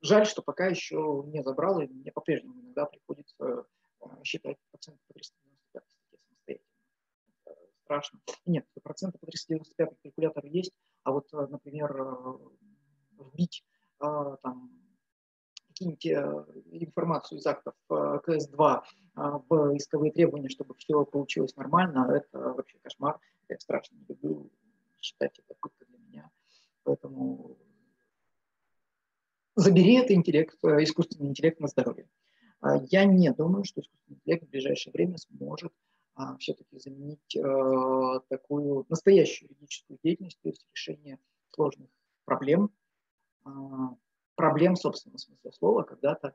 [0.03, 3.67] Жаль, что пока еще не забрал, и мне по-прежнему иногда приходится
[4.01, 6.69] э, считать проценты по 395 самостоятельно.
[7.85, 8.21] Страшно.
[8.45, 10.73] Нет, проценты по 395 калькулятор есть,
[11.05, 11.95] а вот, э, например,
[13.17, 13.65] вбить
[13.99, 14.71] там
[15.75, 16.15] киньте
[16.73, 18.83] информацию из актов КС-2
[19.15, 23.21] в исковые требования, чтобы все получилось нормально, это вообще кошмар.
[23.49, 24.51] Я страшно не люблю
[25.01, 26.31] считать это пыткой для меня.
[26.83, 27.57] Поэтому
[29.55, 32.09] забери это интеллект, э, искусственный интеллект на здоровье.
[32.61, 35.73] А, я не думаю, что искусственный интеллект в ближайшее время сможет
[36.15, 41.19] а, все-таки заменить а, такую настоящую юридическую деятельность, то есть решение
[41.51, 41.89] сложных
[42.25, 42.71] проблем,
[43.45, 43.97] а,
[44.35, 45.83] проблем в собственном смысле слова.
[45.83, 46.35] Когда-то,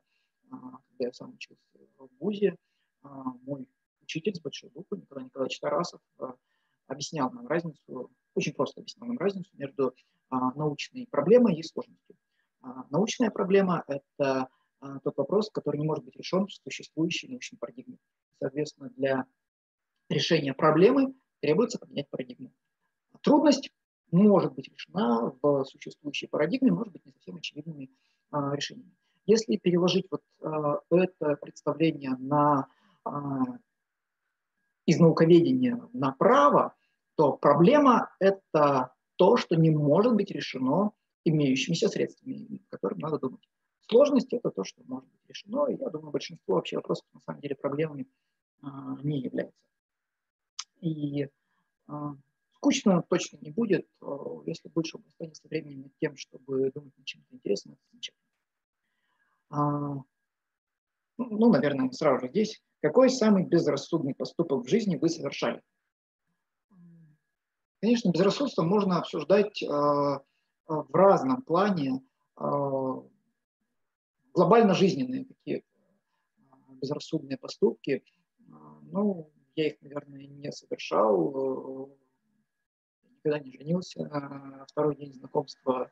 [0.50, 1.62] когда я сам учился
[1.98, 2.58] в ВУЗе,
[3.02, 3.68] мой
[4.02, 6.02] учитель с большой буквы Николай Николаевич Тарасов
[6.88, 9.94] объяснял нам разницу, очень просто объяснял нам разницу между
[10.30, 12.16] а, научной проблемой и сложностью.
[12.62, 17.58] А, научная проблема– это а, тот вопрос, который не может быть решен в существующей научной
[17.58, 17.98] парадигме.
[18.40, 19.26] Соответственно, для
[20.10, 22.52] решения проблемы требуется поменять парадигму.
[23.22, 23.72] Трудность
[24.12, 27.90] может быть решена в существующей парадигме, может быть не совсем очевидными
[28.32, 28.96] а, решениями.
[29.26, 30.24] Если переложить вот
[30.90, 32.70] это представление на
[34.86, 36.74] из науковедения на право,
[37.16, 40.92] то проблема– это то, что не может быть решено
[41.30, 43.48] имеющимися средствами, которым надо думать.
[43.82, 47.42] Сложность– это то, что может быть решено, и я думаю, большинство вообще вопросов на самом
[47.42, 48.08] деле проблемами
[48.62, 49.58] а, не является.
[50.82, 51.30] И
[51.88, 52.16] а,
[52.56, 57.34] скучно точно не будет, а, если больше останется времени над тем, чтобы думать над чем-то
[57.34, 58.24] интересным, это замечательно.
[59.50, 60.04] А,
[61.18, 65.62] ну, наверное, сразу же здесь какой самый безрассудный поступок в жизни вы совершали?
[67.82, 70.20] Конечно, безрассудство можно обсуждать э,
[70.68, 72.04] в разном плане.
[72.40, 73.02] Э,
[74.34, 75.64] глобально жизненные такие
[76.70, 78.04] безрассудные поступки.
[78.84, 81.90] Ну, я их, наверное, не совершал.
[83.10, 84.66] Никогда не женился.
[84.68, 85.92] Второй день знакомства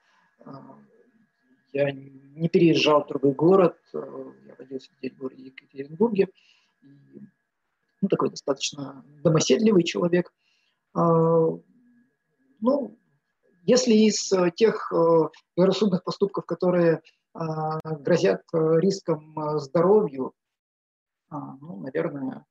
[1.74, 3.78] я не переезжал в другой город.
[3.94, 6.30] Я родился здесь, в городе Екатеринбурге
[8.06, 10.34] ну, такой достаточно домоседливый человек.
[10.94, 11.64] Ну,
[13.66, 17.02] если из э, тех э, безрассудных поступков, которые
[17.34, 20.34] а, грозят э, риском здоровью,
[21.30, 22.46] а, ну, наверное,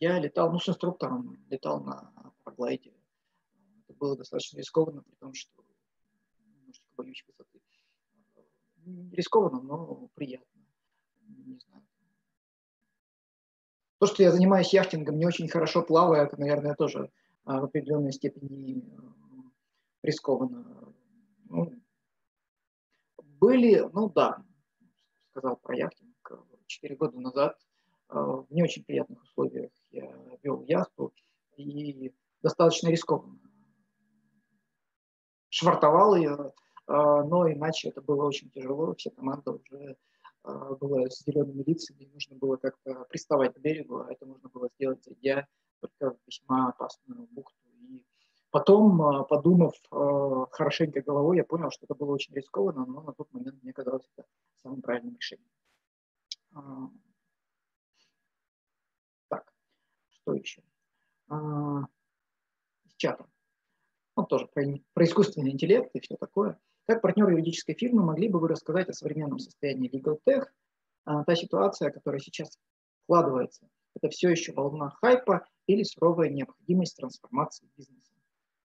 [0.00, 2.10] я летал, ну, с инструктором, летал на
[2.42, 2.94] параглайде.
[3.86, 5.62] Это было достаточно рискованно, при том, что
[6.38, 7.60] немножечко боюсь высоты.
[9.12, 10.60] Рискованно, но приятно
[11.28, 11.86] не знаю.
[14.00, 17.10] То, что я занимаюсь яхтингом, не очень хорошо плаваю, это, наверное, тоже
[17.44, 18.82] а, в определенной степени э,
[20.02, 20.94] рискованно.
[21.50, 21.74] Ну,
[23.18, 24.42] были, ну да,
[25.30, 26.14] сказал про яхтинг.
[26.66, 27.58] Четыре года назад
[28.08, 30.10] в не очень приятных условиях я
[30.42, 31.12] вел яхту
[31.56, 33.38] и достаточно рискованно
[35.50, 36.52] швартовал ее,
[36.86, 39.96] но иначе это было очень тяжело, вся команда уже
[40.42, 45.04] была с зелеными лицами, нужно было как-то приставать к берегу, а это можно было сделать,
[45.04, 45.46] зайдя
[45.80, 47.56] только в весьма опасную бухту.
[47.80, 48.04] И
[48.50, 49.74] потом, подумав
[50.52, 54.08] хорошенько головой, я понял, что это было очень рискованно, но на тот момент мне казалось
[54.16, 54.26] это
[54.62, 55.50] самым правильным решением.
[59.28, 59.52] Так,
[60.08, 60.62] что еще?
[61.28, 63.26] С чата.
[64.16, 64.62] Ну, тоже про,
[64.92, 66.58] про искусственный интеллект и все такое.
[66.86, 70.46] Как партнеры юридической фирмы могли бы вы рассказать о современном состоянии Legal Tech?
[71.04, 72.58] А, та ситуация, которая сейчас
[73.04, 78.12] вкладывается, это все еще волна хайпа или суровая необходимость трансформации бизнеса?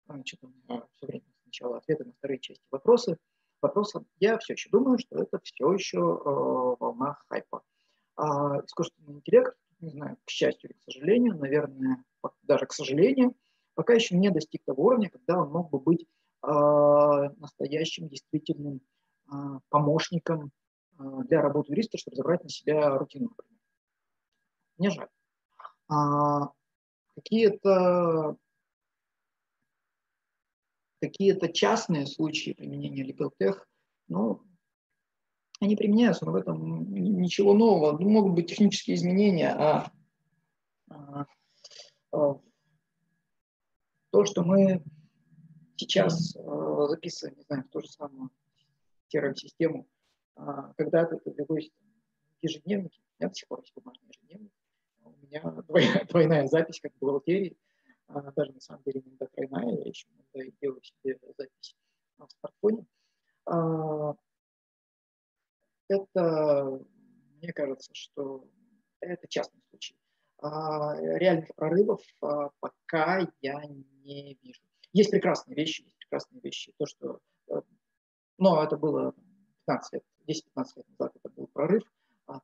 [0.07, 3.17] Значит, у меня все время сначала ответы на вторые части вопросы.
[3.61, 7.63] Вопроса я все еще думаю, что это все еще э, волна хайпа.
[8.17, 12.05] А искусственный интеллект, не знаю, к счастью или к сожалению, наверное,
[12.43, 13.35] даже к сожалению,
[13.75, 18.81] пока еще не достиг того уровня, когда он мог бы быть а, настоящим, действительным
[19.29, 20.51] а, помощником
[20.99, 23.61] а, для работы юриста, чтобы забрать на себя рутину, например.
[24.79, 25.09] Мне жаль.
[27.15, 28.37] Какие-то
[31.01, 33.59] какие-то частные случаи применения LegalTech,
[34.07, 34.43] ну,
[35.61, 37.99] они применяются, но в этом ничего нового.
[37.99, 39.93] Ну, могут быть технические изменения, а,
[40.89, 41.27] а,
[42.13, 42.41] а
[44.11, 44.83] то, что мы
[45.77, 48.31] сейчас э, записываем, не знаю, в ту же самую
[49.13, 49.89] CRM-систему,
[50.37, 50.41] э,
[50.77, 51.71] когда-то это велось
[52.41, 54.53] в ежедневнике, у меня до сих пор есть бумажный ежедневник,
[55.01, 57.57] у меня двойная, двойная запись как в бухгалтерии,
[58.09, 61.77] э, даже на самом деле иногда тройная, я еще иногда делаю себе запись
[62.19, 62.87] в смартфоне.
[63.51, 64.15] Э,
[65.89, 66.81] это,
[67.41, 68.49] мне кажется, что
[69.01, 69.97] это частный случай.
[70.39, 74.63] А, реальных прорывов а, пока я не вижу.
[74.93, 76.73] Есть прекрасные вещи, есть прекрасные вещи.
[76.79, 77.63] То, что, э,
[78.39, 79.15] но это было
[79.67, 81.83] 15 лет, 10-15 лет назад это был прорыв.
[82.27, 82.41] А,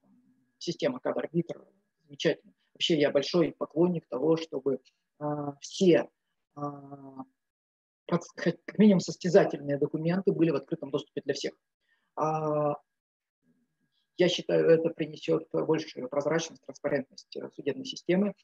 [0.59, 1.65] система кадр-арбитр
[2.03, 2.55] замечательно.
[2.75, 4.81] Вообще я большой поклонник того, чтобы
[5.19, 6.09] а, все
[6.55, 7.25] а,
[8.07, 11.53] как минимум состязательные документы были в открытом доступе для всех.
[14.17, 18.35] Я считаю, это принесет большую прозрачность, транспарентность э, судебной системы.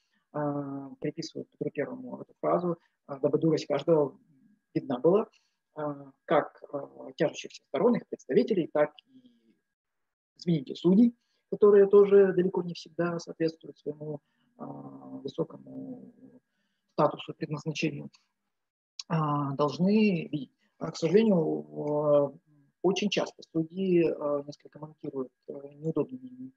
[1.01, 2.79] Приписываю Петру Первому эту фразу.
[3.07, 4.19] А, дабы дурость каждого
[4.75, 5.29] видна была,
[5.75, 9.55] а, как а, тяжущихся сторон, их представителей, так и,
[10.37, 11.15] извините, судей,
[11.51, 14.21] которые тоже далеко не всегда соответствуют своему
[14.57, 16.13] высокому
[16.93, 18.09] статусу, предназначению,
[19.09, 20.53] должны видеть.
[20.79, 22.41] К сожалению,
[22.83, 24.05] очень часто судьи
[24.47, 26.53] несколько монтируют неудобными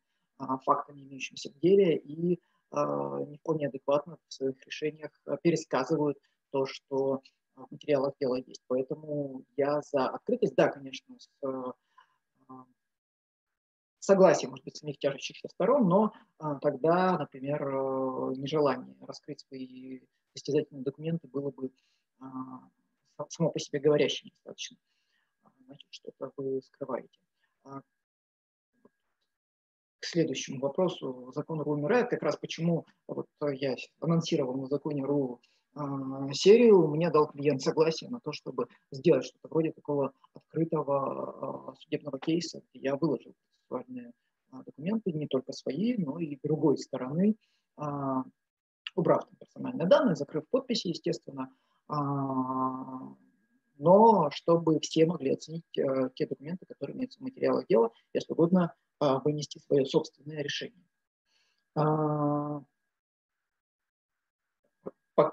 [0.63, 2.39] фактами, имеющимися в деле, и
[2.71, 5.11] не вполне адекватно в своих решениях
[5.41, 6.19] пересказывают
[6.51, 7.21] то, что
[7.55, 8.63] в материалах дела есть.
[8.67, 11.73] Поэтому я за открытость, да, конечно, с а,
[13.99, 19.99] согласие, может быть, самих тяжущихся сторон, но а, тогда, например, э, нежелание раскрыть свои
[20.33, 21.71] состязательные документы было бы
[22.19, 22.25] а,
[23.29, 24.77] само по себе говорящим достаточно.
[25.65, 27.19] Значит, что-то вы скрываете.
[29.99, 31.31] К следующему вопросу.
[31.35, 32.09] Закон РУ умирает.
[32.09, 35.56] Как раз почему вот я анонсировал на законе РУ а,
[36.33, 42.19] серию, мне дал клиент согласие на то, чтобы сделать что-то вроде такого открытого а, судебного
[42.19, 43.33] кейса, я выложил
[43.67, 44.11] процессуальные
[44.51, 47.35] а, документы, не только свои, но и другой стороны,
[48.95, 51.51] убрав там персональные данные, закрыв подписи, естественно,
[53.77, 59.59] но чтобы все могли оценить те документы, которые имеются в материалах дела, если угодно вынести
[59.59, 60.83] свое собственное решение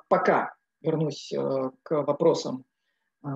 [0.09, 2.65] пока вернусь э, к вопросам
[3.25, 3.29] э,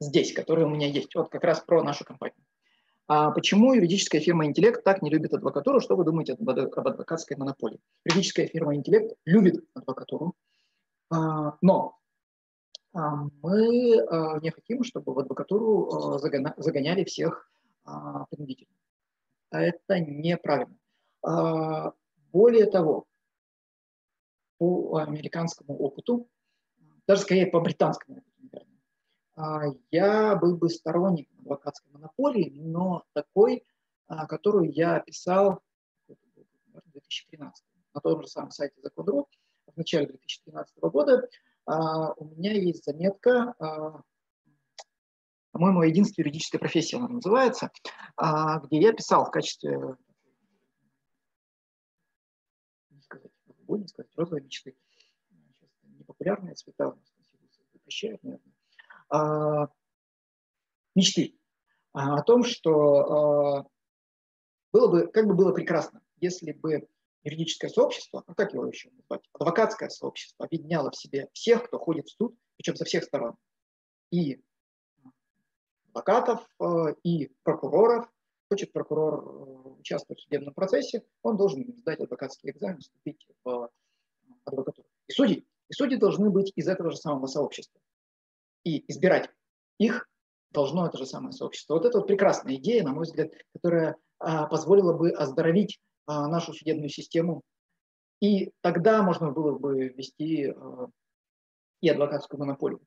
[0.00, 1.14] здесь, которые у меня есть.
[1.14, 2.36] Вот как раз про нашу компанию.
[3.06, 5.80] А почему юридическая фирма «Интеллект» так не любит адвокатуру?
[5.80, 7.80] Что вы думаете об адвокатской монополии?
[8.04, 10.34] Юридическая фирма «Интеллект» любит адвокатуру,
[11.10, 11.98] а, но
[12.94, 17.50] а, мы э, не хотим, чтобы в адвокатуру загоняли всех
[18.30, 18.76] принудительно.
[19.50, 20.76] Это неправильно.
[22.32, 23.06] Более того,
[24.60, 26.28] по американскому опыту,
[27.06, 28.80] даже скорее по британскому опыту, наверное,
[29.34, 33.64] а, я был бы сторонником адвокатской монополии, но такой,
[34.06, 35.62] а, которую я описал
[36.06, 37.64] в 2013
[37.94, 39.28] на том же самом сайте Закон.ру
[39.66, 41.26] в начале 2013 года.
[41.64, 43.54] А, у меня есть заметка,
[45.52, 47.72] по-моему, единственная юридическая профессия она называется,
[48.16, 49.96] где я писал в качестве,
[53.88, 54.76] сказать, розовой мечты,
[55.82, 56.96] непопулярные цвета,
[57.72, 58.52] запрещают, наверное,
[59.08, 59.68] а,
[60.94, 61.38] мечты
[61.92, 63.68] о том, что
[64.72, 66.88] было бы, как бы было прекрасно, если бы
[67.24, 72.08] юридическое сообщество, ну как его еще назвать, адвокатское сообщество объединяло в себе всех, кто ходит
[72.08, 73.36] в суд, причем со всех сторон.
[74.10, 74.42] И
[75.88, 78.08] адвокатов, э, и прокуроров.
[78.50, 83.70] Хочет прокурор э, участвовать в судебном процессе, он должен сдать адвокатский экзамен, вступить в
[84.44, 84.88] адвокатуру.
[85.06, 85.46] И судьи.
[85.68, 87.80] И судьи должны быть из этого же самого сообщества.
[88.64, 89.30] И избирать
[89.78, 90.08] их
[90.50, 91.74] должно это же самое сообщество.
[91.74, 96.52] Вот это вот прекрасная идея, на мой взгляд, которая а, позволила бы оздоровить а, нашу
[96.52, 97.42] судебную систему.
[98.20, 100.88] И тогда можно было бы ввести а,
[101.80, 102.80] и адвокатскую монополию.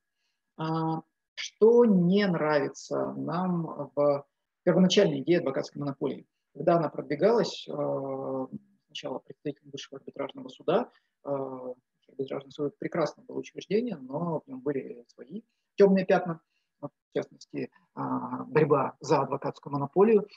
[0.58, 1.02] А,
[1.36, 4.26] что не нравится нам в
[4.64, 6.28] первоначальной идее адвокатской монополии?
[6.54, 8.48] Когда она продвигалась, э,
[8.88, 10.90] сначала представителем Высшего арбитражного суда,
[11.26, 11.74] э,
[12.10, 15.42] арбитражный суд прекрасное было учреждение, но в нем были свои
[15.76, 16.42] темные пятна,
[16.82, 20.28] в частности, а, борьба за адвокатскую монополию.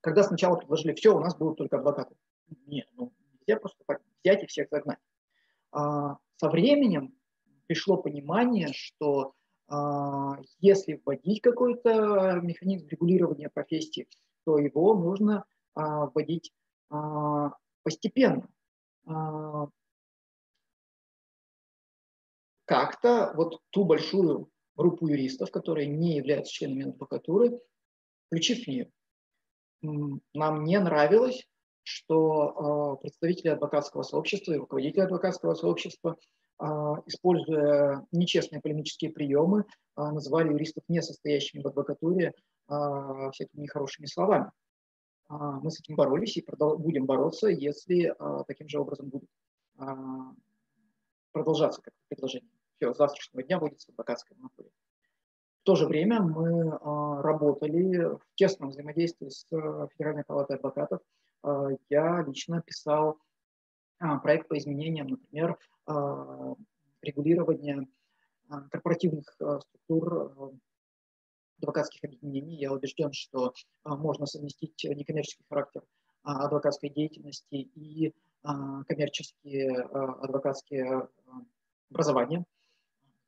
[0.00, 2.14] Когда сначала предложили, все, у нас будут только адвокаты.
[2.66, 4.98] Нет, ну нельзя просто так взять и всех загнать.
[5.72, 7.14] Со временем
[7.66, 9.34] пришло понимание, что
[10.60, 14.08] если вводить какой-то механизм регулирования профессии,
[14.44, 16.52] то его нужно а, вводить
[16.90, 18.48] а, постепенно.
[22.64, 27.60] Как-то вот ту большую группу юристов, которые не являются членами адвокатуры,
[28.26, 28.90] включив в нее.
[29.82, 31.46] Нам не нравилось,
[31.82, 36.16] что представители адвокатского сообщества и руководители адвокатского сообщества а,
[37.06, 39.64] используя нечестные полемические приемы,
[39.98, 42.32] а, называли юристов не состоящими в адвокатуре
[42.68, 44.50] а, всякими нехорошими словами.
[45.28, 46.46] Мы с этим боролись и
[46.78, 48.14] будем бороться, если
[48.46, 49.28] таким же образом будет
[51.32, 52.48] продолжаться как предложение.
[52.76, 54.70] Все, с завтрашнего дня будет адвокатская монополия.
[55.60, 56.70] В то же время мы
[57.20, 61.02] работали в тесном взаимодействии с Федеральной палатой адвокатов.
[61.90, 63.18] Я лично писал
[64.22, 66.54] проект по изменениям, например, а,
[67.02, 67.86] регулирования
[68.48, 70.52] а, корпоративных а, структур
[71.60, 72.56] адвокатских объединений.
[72.56, 73.52] Я убежден, что
[73.84, 75.82] можно совместить некоммерческий характер
[76.22, 78.14] адвокатской деятельности и
[78.86, 81.08] коммерческие адвокатские
[81.90, 82.44] образования.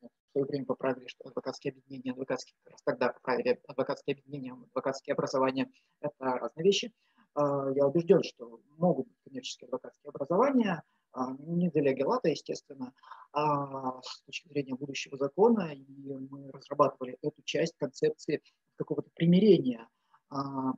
[0.01, 5.15] В свое время поправили, что адвокатские объединения, адвокатские, как раз тогда поправили адвокатские объединения, адвокатские
[5.15, 5.69] образования–
[6.01, 6.93] это разные вещи.
[7.37, 10.83] Я убежден, что могут быть коммерческие адвокатские образования–
[11.13, 12.93] а, не для Гелата, естественно,
[13.33, 15.85] а с точки зрения будущего закона, и
[16.31, 18.43] мы разрабатывали эту часть концепции
[18.77, 19.89] какого-то примирения,
[20.29, 20.73] а,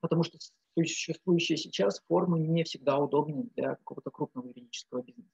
[0.00, 0.38] потому что
[0.76, 5.28] существующие сейчас формы не всегда удобны для какого-то крупного юридического бизнеса.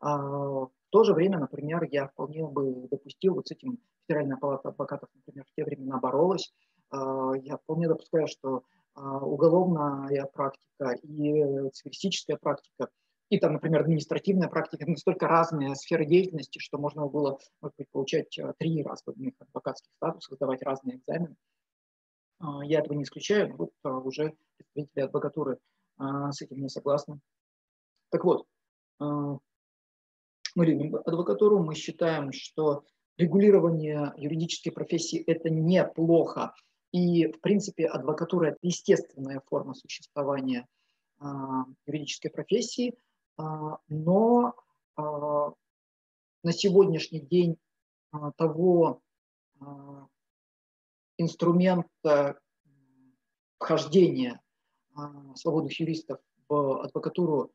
[0.00, 4.68] А, в то же время, например, я вполне бы допустил, вот с этим Федеральная палата
[4.68, 6.52] адвокатов, например, в те времена боролась,
[6.90, 8.62] я вполне допускаю, что
[9.22, 12.88] уголовная практика и цивилистическая практика
[13.30, 18.38] и там, например, административная практика, настолько разные сферы деятельности, что можно было может быть, получать
[18.38, 21.36] э, три разных адвокатских статусов, сдавать разные экзамены.
[22.38, 25.58] А, я этого не исключаю, вот э, уже представители адвокатуры
[25.98, 27.20] а, с этим не согласны.
[28.10, 28.46] Так вот,
[29.00, 29.04] э,
[30.54, 32.84] мы любим адвокатуру, мы считаем, что
[33.18, 36.54] регулирование юридической профессии– это неплохо.
[36.92, 40.66] И, в принципе, адвокатура– это естественная форма существования
[41.18, 42.94] а, юридической профессии–
[43.38, 44.54] а, но
[44.96, 45.52] а,
[46.42, 47.56] на сегодняшний день
[48.10, 49.00] а, того
[51.16, 52.38] инструмента
[53.58, 54.40] вхождения
[55.34, 57.50] свободных юристов в адвокатуру,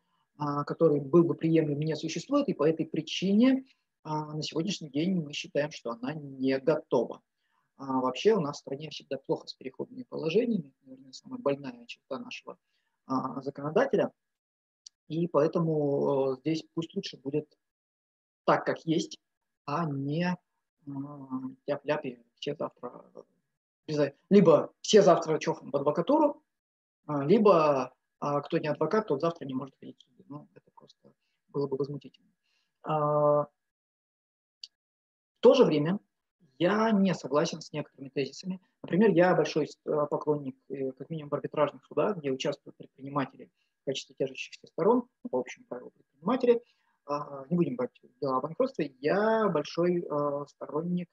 [0.67, 3.63] который был бы приемлем, не существует, и по этой причине
[4.03, 7.21] на сегодняшний день мы считаем, что она не готова.
[7.77, 12.57] Вообще у нас в стране всегда плохо с переходными положениями, наверное, самая больная черта нашего
[13.41, 14.11] законодателя–
[15.07, 17.47] и поэтому э, здесь пусть лучше будет
[18.45, 19.19] так, как есть,
[19.65, 20.35] а не
[21.65, 23.05] тяп-ляп и все завтра
[24.29, 26.41] либо все завтра чохом в адвокатуру,
[27.05, 30.05] а, либо а, кто не адвокат, тот завтра не может ходить.
[30.27, 31.13] Ну, это просто
[31.49, 32.29] было бы возмутительно.
[32.83, 33.49] А, в
[35.39, 35.99] то же время
[36.59, 38.59] я не согласен с некоторыми тезисами.
[38.81, 43.49] Например, я большой э, поклонник, э, как минимум, арбитражных судах, где участвуют предприниматели
[43.81, 46.61] в качестве держащихся сторон, ну, по общему правилу предприниматели.
[47.05, 48.95] А, не будем брать дела о банкротстве.
[48.99, 51.09] Я большой а, сторонник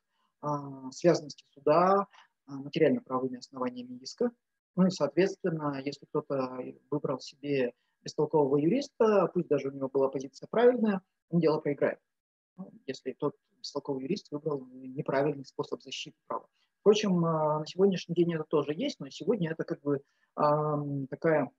[0.92, 2.06] связанности суда,
[2.46, 4.30] материально-правовыми основаниями иска.
[4.74, 6.58] Ну и, соответственно, если кто-то
[6.90, 11.98] выбрал себе бестолкового юриста, пусть даже у него была позиция правильная, он дело проиграет.
[12.60, 16.46] Ну, если тот бестолковый юрист выбрал неправильный способ защиты права.
[16.80, 20.00] Впрочем, на сегодняшний день это тоже есть, но сегодня это как бы
[21.10, 21.50] такая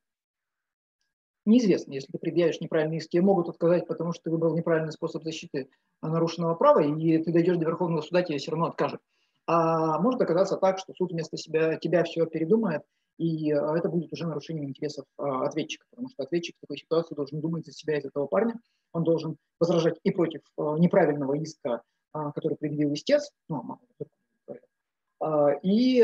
[1.45, 5.23] неизвестно, если ты предъявишь неправильный иск, тебе могут отказать, потому что ты выбрал неправильный способ
[5.23, 5.69] защиты
[6.01, 9.01] нарушенного права, и ты дойдешь до Верховного суда, тебе все равно откажут.
[9.47, 12.83] А может оказаться так, что суд вместо себя, тебя все передумает,
[13.17, 17.15] и а, это будет уже нарушением интересов а, ответчика, потому что ответчик в такой ситуации
[17.15, 18.59] должен думать за себя и за этого парня,
[18.93, 21.81] он должен возражать и против а, неправильного иска,
[22.13, 23.79] который предъявил истец, ну,
[25.63, 26.03] и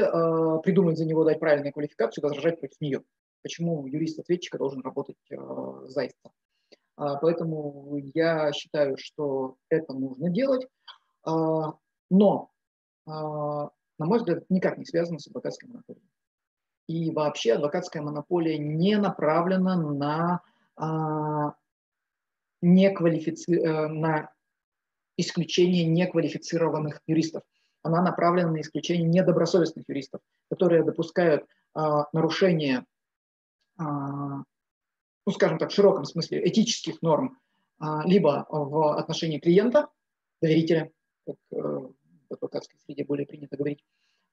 [0.63, 3.03] придумать за него, дать правильную квалификацию, возражать против нее
[3.47, 5.35] почему юрист ответчика должен работать э,
[5.85, 6.31] за истца.
[6.95, 10.67] Поэтому я считаю, что это нужно делать,
[11.23, 11.73] а,
[12.09, 12.49] но,
[13.05, 13.69] а,
[13.99, 16.09] на мой взгляд, никак не связано с адвокатской монополией.
[16.87, 20.41] И вообще адвокатская монополия не направлена на,
[20.75, 21.53] а,
[22.61, 23.51] неквалифици...
[23.51, 24.29] Э, на
[25.19, 27.41] исключение неквалифицированных юристов.
[27.81, 31.47] Она направлена на исключение недобросовестных юристов, которые допускают
[32.13, 32.85] нарушение
[33.77, 34.43] а,
[35.27, 37.37] ну, скажем так, в широком смысле этических норм,
[37.79, 39.89] а, либо в отношении клиента,
[40.41, 40.91] доверителя,
[41.25, 41.93] как э, в
[42.29, 43.83] адвокатской среде более принято говорить,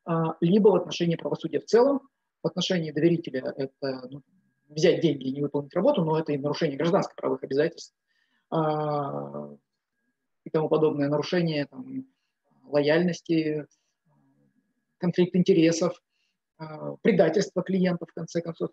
[0.04, 2.00] а, либо в отношении правосудия в целом.
[2.42, 4.22] В отношении доверителя это ну,
[4.68, 7.94] взять деньги и не выполнить работу, но это и нарушение гражданских правовых обязательств
[8.52, 12.06] и тому подобное, нарушение там,
[12.64, 13.66] лояльности,
[14.98, 16.00] конфликт интересов,
[17.02, 18.70] предательство клиента, в конце концов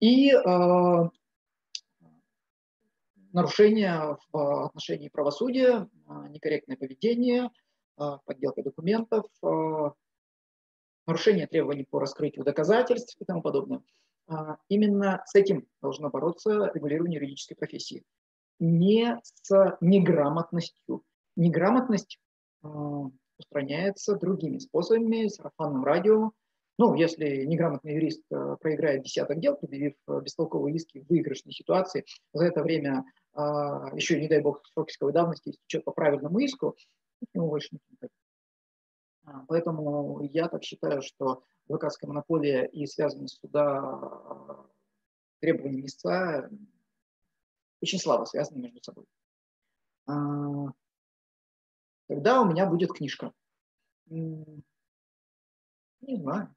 [0.00, 1.08] и э,
[3.32, 5.88] нарушения в отношении правосудия,
[6.30, 7.50] некорректное поведение,
[7.96, 9.26] подделка документов,
[11.06, 13.82] нарушение требований по раскрытию доказательств и тому подобное.
[14.68, 18.04] Именно с этим должно бороться регулирование юридической профессии.
[18.58, 21.02] Не с неграмотностью.
[21.36, 22.18] Неграмотность
[22.64, 22.68] э,
[23.38, 26.32] устраняется другими способами, сарафанным радио,
[26.78, 32.04] ну, если неграмотный юрист э, проиграет десяток дел, предъявив э, бестолковые иски в выигрышной ситуации,
[32.32, 33.04] за это время
[33.34, 36.76] а, еще, не дай бог, срок исковой давности истечет по правильному иску,
[37.32, 38.12] к больше не пойдет.
[39.24, 44.54] А, поэтому я так считаю, что адвокатская монополия и связанные суда э,
[45.40, 46.48] требования истца
[47.80, 49.04] очень слабо связаны между собой.
[52.06, 53.32] Тогда у меня будет книжка.
[54.08, 54.62] Не
[56.00, 56.54] знаю.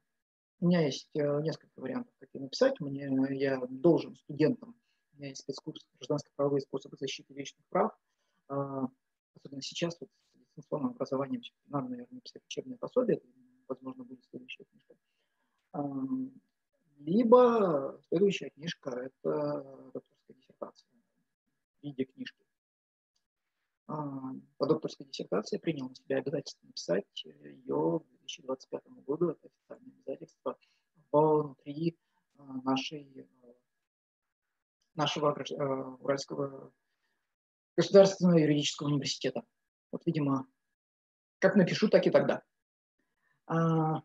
[0.60, 2.78] У меня есть э, несколько вариантов, как ее написать.
[2.78, 4.76] Мне, я должен студентам,
[5.12, 7.92] у меня есть спецкурс гражданско-правовые способы защиты вечных прав.
[8.48, 8.86] А,
[9.34, 13.20] особенно сейчас вот, с дистанционным образованием надо, наверное, написать учебное пособие,
[13.66, 14.94] возможно, будет следующая книжка.
[16.98, 18.90] Либо следующая книжка–
[19.22, 20.88] это докторская диссертация
[21.82, 22.44] в виде книжки.
[23.88, 29.30] А, по докторской диссертации принял на себя обязательство написать ее в 2025 году.
[29.30, 30.58] Это официальное обязательство
[31.10, 31.98] внутри
[32.38, 33.28] а, нашей,
[34.94, 36.72] нашего а, Уральского
[37.76, 39.42] государственного юридического университета.
[39.90, 40.46] Вот, видимо,
[41.38, 42.42] как напишу, так и тогда.
[43.46, 44.02] А,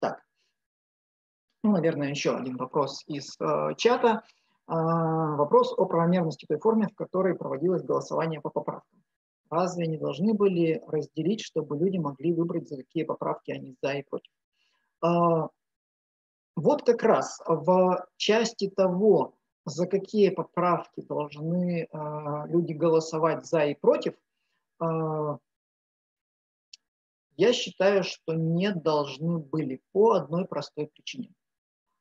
[0.00, 0.22] так.
[1.62, 4.22] Ну, наверное, еще один вопрос из э, чата.
[4.74, 9.02] А, вопрос о правомерности той форме, в которой проводилось голосование по поправкам.
[9.50, 14.02] Разве не должны были разделить, чтобы люди могли выбрать, за какие поправки они за и
[14.02, 14.32] против?
[15.02, 15.50] А,
[16.56, 19.34] вот как раз в части того,
[19.66, 24.14] за какие поправки должны а, люди голосовать за и против,
[27.36, 31.30] я считаю, что не должны были по одной простой причине.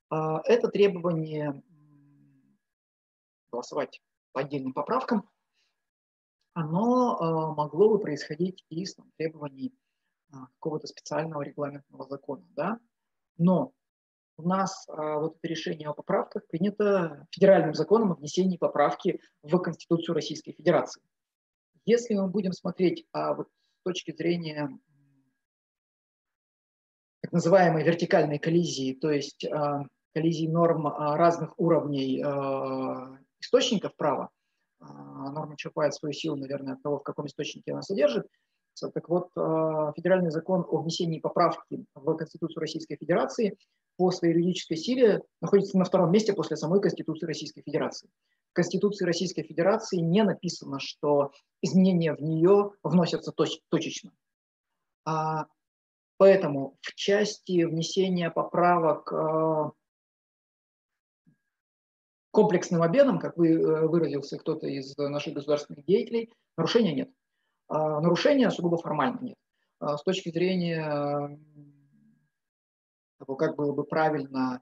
[0.10, 1.62] Это требование
[3.52, 4.02] голосовать
[4.32, 5.30] по отдельным поправкам,
[6.54, 9.74] оно э, могло бы происходить из там, требований
[10.32, 12.46] э, какого-то специального регламентного закона.
[12.56, 12.80] Да?
[13.38, 13.74] Но
[14.38, 19.58] у нас э, вот это решение о поправках принято федеральным законом о внесении поправки в
[19.60, 21.02] Конституцию Российской Федерации.
[21.86, 24.70] Если мы будем смотреть а, вот, с точки зрения
[27.22, 29.48] так называемой вертикальной коллизии, то есть
[30.14, 32.22] коллизии норм разных уровней
[33.42, 34.30] источников права,
[34.80, 34.86] а,
[35.32, 38.28] норма черпает свою силу, наверное, от того, в каком источнике она содержит.
[38.94, 43.58] Так вот, а, федеральный закон о внесении поправки в Конституцию Российской Федерации
[43.98, 48.10] по своей юридической силе находится на втором месте после самой Конституции Российской Федерации.
[48.52, 51.32] В Конституции Российской Федерации не написано, что
[51.62, 54.12] изменения в нее вносятся точ точечно.
[56.18, 59.12] Поэтому в части внесения поправок
[62.32, 67.10] комплексным обедом, как вы э, выразился кто-то из наших государственных деятелей, нарушения нет.
[67.70, 69.38] Нарушения сугубо формально нет.
[69.80, 71.40] С точки зрения
[73.18, 74.62] того, как было бы правильно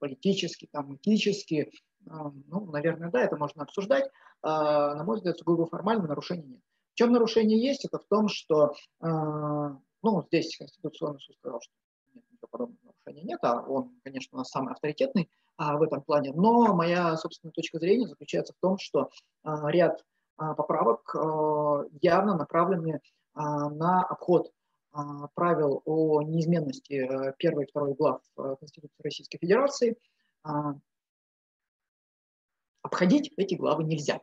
[0.00, 1.70] политически, там, этически,
[2.06, 4.10] ну, наверное, да, это можно обсуждать.
[4.42, 6.60] На мой взгляд, сугубо формально нарушений нет.
[6.92, 7.84] В чем нарушение есть?
[7.84, 11.72] Это в том, что ну, здесь Конституционный суд сказал, что
[12.14, 16.32] нет, подобного нарушения нет, а он, конечно, у нас самый авторитетный а, в этом плане.
[16.32, 19.10] Но моя собственная точка зрения заключается в том, что
[19.42, 20.04] а, ряд
[20.36, 23.00] а, поправок а, явно направлены
[23.34, 24.52] а, на обход
[24.92, 29.98] а, правил о неизменности а, первой и второй глав а, Конституции Российской Федерации.
[30.44, 30.74] А,
[32.82, 34.20] обходить эти главы нельзя.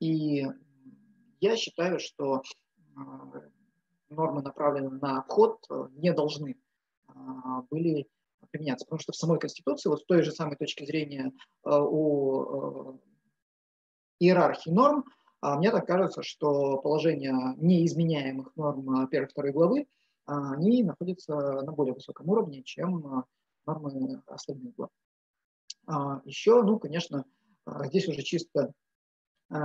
[0.00, 0.46] И
[1.40, 2.42] я считаю, что
[4.08, 6.56] нормы, направленные на обход, э, не должны
[7.08, 8.08] а, были
[8.50, 8.84] применяться.
[8.84, 11.32] Потому что в самой Конституции, вот с той же самой точки зрения
[11.64, 12.98] э, о э,
[14.20, 15.04] иерархии норм,
[15.40, 19.86] а, мне так кажется, что положение неизменяемых норм первой и второй главы,
[20.26, 23.24] а, они находятся на более высоком уровне, чем
[23.66, 24.90] нормы остальных глав.
[26.24, 27.24] Еще, ну, конечно,
[27.84, 28.72] здесь уже чисто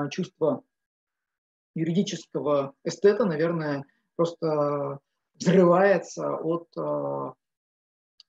[0.10, 0.64] чувство
[1.76, 3.84] юридического эстета, наверное,
[4.16, 5.00] просто
[5.36, 7.34] взрывается от э,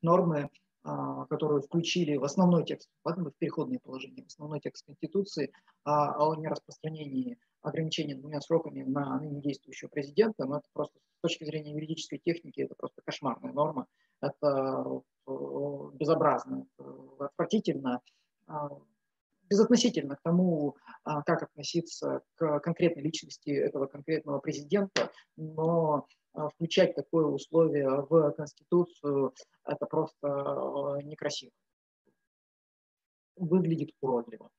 [0.04, 0.50] нормы,
[0.84, 0.88] э,
[1.28, 5.52] которую включили в основной текст, ладно, в переходные положения, в основной текст Конституции
[5.84, 11.44] а, о нераспространении ограничения двумя сроками на ныне действующего президента, но это просто с точки
[11.44, 13.86] зрения юридической техники это просто кошмарная норма,
[14.20, 15.30] это э,
[15.94, 18.00] безобразно, это отвратительно,
[18.46, 18.68] а,
[19.48, 26.94] безотносительно к тому, а, как относиться к конкретной личности этого конкретного президента, но а, включать
[26.94, 29.34] такое условие в Конституцию,
[29.64, 31.52] это просто а, некрасиво.
[33.36, 34.50] Выглядит уродливо.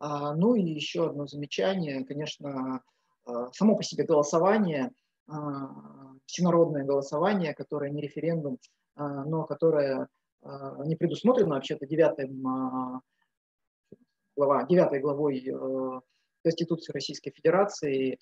[0.00, 2.82] Ну и еще одно замечание, конечно,
[3.52, 4.90] само по себе голосование,
[6.26, 8.58] всенародное голосование, которое не референдум,
[8.96, 10.08] но которое
[10.42, 13.02] не предусмотрено вообще-то девятым
[14.36, 16.00] глава, 9 главой э,
[16.42, 18.18] Конституции Российской Федерации.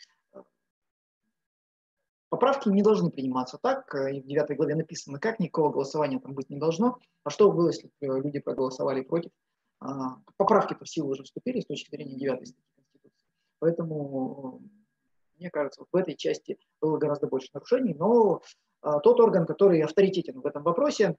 [2.33, 6.49] Поправки не должны приниматься так, и в 9 главе написано, как никакого голосования там быть
[6.49, 6.97] не должно.
[7.25, 9.33] А что было, если люди проголосовали против?
[9.81, 13.13] А, поправки-то в силу уже вступили с точки зрения 9 статьи Конституции.
[13.59, 14.63] Поэтому,
[15.37, 18.41] мне кажется, в этой части было гораздо больше нарушений, но
[18.81, 21.19] тот орган, который авторитетен в этом вопросе,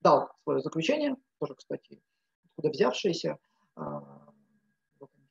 [0.00, 2.02] дал свое заключение, тоже, кстати,
[2.46, 3.38] откуда взявшиеся,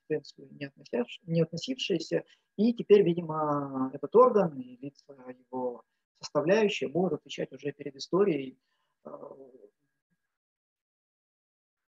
[0.10, 0.72] а, в компетенцию не,
[1.34, 2.24] не относившиеся,
[2.58, 5.84] и теперь, видимо, этот орган и лица его
[6.20, 8.58] составляющие будут отвечать уже перед историей.
[9.04, 9.36] А,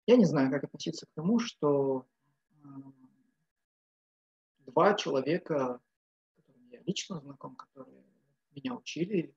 [0.07, 2.07] я не знаю, как относиться к тому, что
[2.63, 2.67] а,
[4.67, 5.81] два человека,
[6.37, 8.05] которым я лично знаком, которые
[8.53, 9.35] меня учили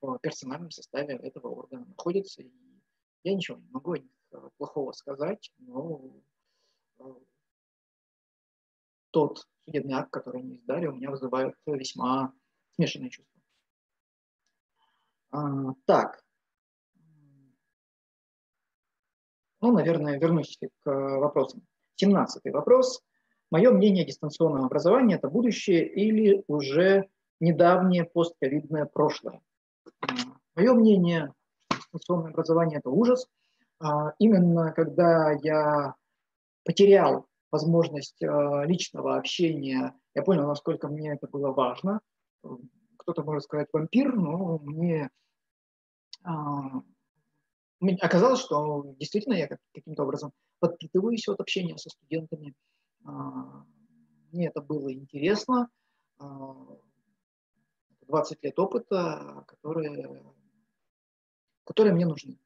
[0.00, 2.50] в персональном составе этого органа находятся, и
[3.22, 6.02] я ничего не могу о них Э, плохого сказать, но
[6.98, 7.04] э,
[9.14, 12.32] тот судебный акт, который они издали, у меня вызывает весьма
[12.72, 13.40] смешанные чувства.
[15.30, 16.20] А, так.
[19.60, 21.62] Ну, наверное, вернусь к вопросам.
[21.94, 23.00] Семнадцатый вопрос.
[23.50, 27.08] Мое мнение о дистанционном образовании– это будущее или уже
[27.38, 29.40] недавнее постковидное прошлое?
[30.56, 31.32] Мое мнение,
[31.70, 33.28] дистанционное образование– это ужас–
[33.80, 35.94] а, именно когда я
[36.64, 42.00] потерял возможность а, личного общения, я понял, насколько мне это было важно.
[42.98, 45.08] Кто-то может сказать вампир, но мне,
[46.24, 46.82] а,
[48.00, 52.54] оказалось, что действительно я каким-то образом подпитываюсь от общения со студентами.
[54.32, 55.68] Мне это было интересно.
[58.08, 60.24] 20 лет опыта, которые,
[61.64, 62.38] которые мне нужны.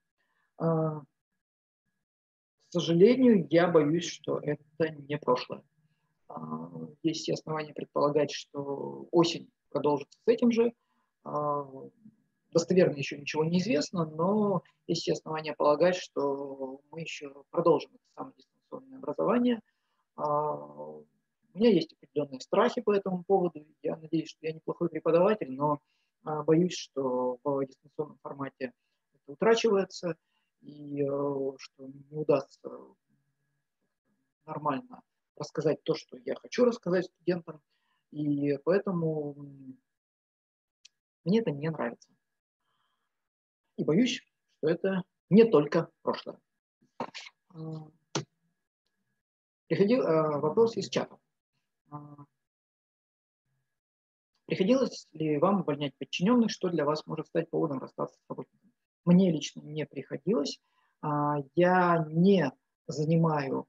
[2.68, 5.62] К сожалению, я боюсь, что это не прошлое.
[6.28, 6.70] А,
[7.02, 10.74] есть основания предполагать, что осень продолжится с этим же.
[11.24, 11.66] А,
[12.52, 18.04] достоверно еще ничего не известно, но есть все основания полагать, что мы еще продолжим это
[18.14, 19.60] самое дистанционное образование.
[20.16, 21.06] А, у
[21.54, 23.66] меня есть определенные страхи по этому поводу.
[23.82, 25.80] Я надеюсь, что я неплохой преподаватель, но
[26.22, 28.72] боюсь, что в дистанционном формате
[29.14, 30.16] это утрачивается
[30.60, 31.06] и э,
[31.58, 32.70] что не удастся
[34.44, 35.02] нормально
[35.36, 37.60] рассказать то, что я хочу рассказать студентам.
[38.10, 39.34] И поэтому
[41.24, 42.10] Мне это не нравится.
[43.76, 44.22] И боюсь,
[44.58, 46.40] что это не только прошлое.
[49.66, 51.18] Приходил а, вопрос из чата.
[54.46, 58.72] Приходилось ли вам увольнять подчиненных, что для вас может стать поводом расстаться с работником?
[59.04, 60.60] Мне лично не приходилось.
[61.02, 62.52] Я не
[62.86, 63.66] занимаю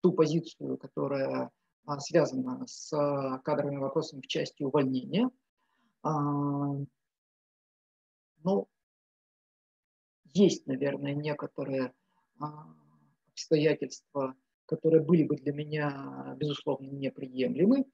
[0.00, 1.50] ту позицию, которая
[1.98, 2.90] связана с
[3.44, 5.30] кадровыми вопросами в части увольнения.
[8.44, 8.68] Ну,
[10.32, 11.92] есть, наверное, некоторые
[12.38, 12.66] а,
[13.32, 14.34] обстоятельства,
[14.66, 17.84] которые были бы для меня, безусловно, неприемлемы,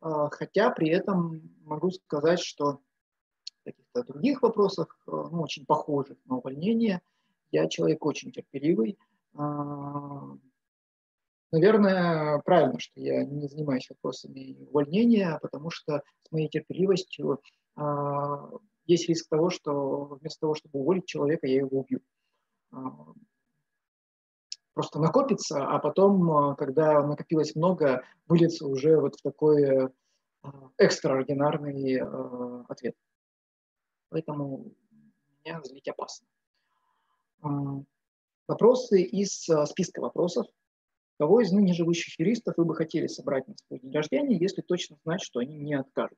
[0.00, 2.80] а, хотя при этом могу сказать, что
[4.02, 7.00] каких-то других вопросах, а, ну, очень похожих на увольнение,
[7.50, 8.98] я человек очень терпеливый.
[11.50, 17.40] Наверное, правильно, что я не занимаюсь вопросами увольнения, потому что с моей терпеливостью
[18.88, 22.00] есть риск того, что вместо того, чтобы уволить человека, я его убью.
[22.72, 23.12] А,
[24.72, 29.90] просто накопится, а потом, а, когда накопилось много, выльется уже вот в такой
[30.42, 32.00] а, экстраординарный
[32.66, 32.94] ответ.
[34.10, 34.72] Поэтому
[35.44, 36.26] меня злить опасно.
[38.46, 40.46] Вопросы из списка вопросов.
[41.18, 44.96] Кого из ныне живущих юристов вы бы хотели собрать на свой день рождения, если точно
[45.04, 46.16] знать, что они не откажутся?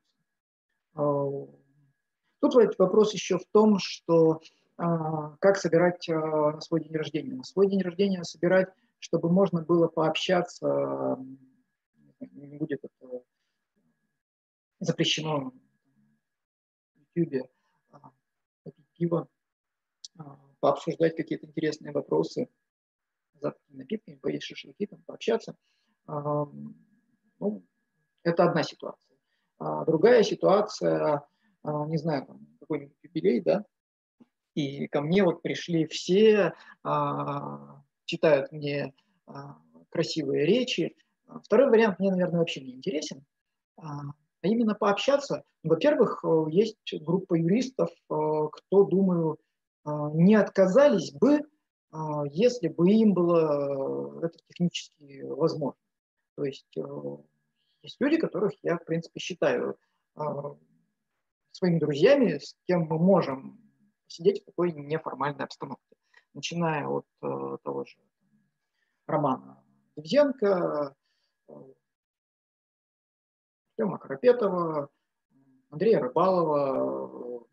[0.95, 4.41] Тут вопрос еще в том, что
[4.83, 7.35] а, как собирать а, на свой день рождения.
[7.35, 8.69] На свой день рождения собирать,
[8.99, 11.19] чтобы можно было пообщаться,
[12.19, 13.23] не будет это
[14.79, 15.53] запрещено
[16.95, 17.60] в YouTube, а,
[19.01, 19.29] пиво,
[20.61, 22.49] пообсуждать какие-то интересные вопросы,
[23.35, 25.57] за напитками, поесть шашлыки, там, пообщаться.
[26.07, 27.65] Ну,
[28.23, 29.17] это одна ситуация.
[29.59, 31.25] Другая ситуация–
[31.63, 33.65] а, не знаю, там, какой-нибудь юбилей, да,
[34.55, 38.95] и ко мне вот пришли все, а, читают мне
[39.27, 39.61] а,
[39.91, 40.97] красивые речи.
[41.45, 43.25] Второй вариант мне, наверное, вообще не интересен,
[44.43, 45.45] а именно пообщаться.
[45.63, 49.39] Во-первых, есть группа юристов, кто, думаю,
[49.85, 51.41] не отказались бы,
[52.31, 55.79] если бы им было это технически возможно.
[56.37, 56.75] То есть
[57.83, 59.77] есть люди, которых я, в принципе, считаю
[61.53, 63.59] своими друзьями, с кем мы можем
[64.07, 65.97] сидеть в такой неформальной обстановке.
[66.33, 67.97] Начиная от э, того же
[69.07, 69.63] Романа
[69.97, 70.95] Девзенко,
[71.49, 71.53] э,
[73.81, 74.91] Артема Карапетова,
[75.71, 77.47] Андрея Рыбалова,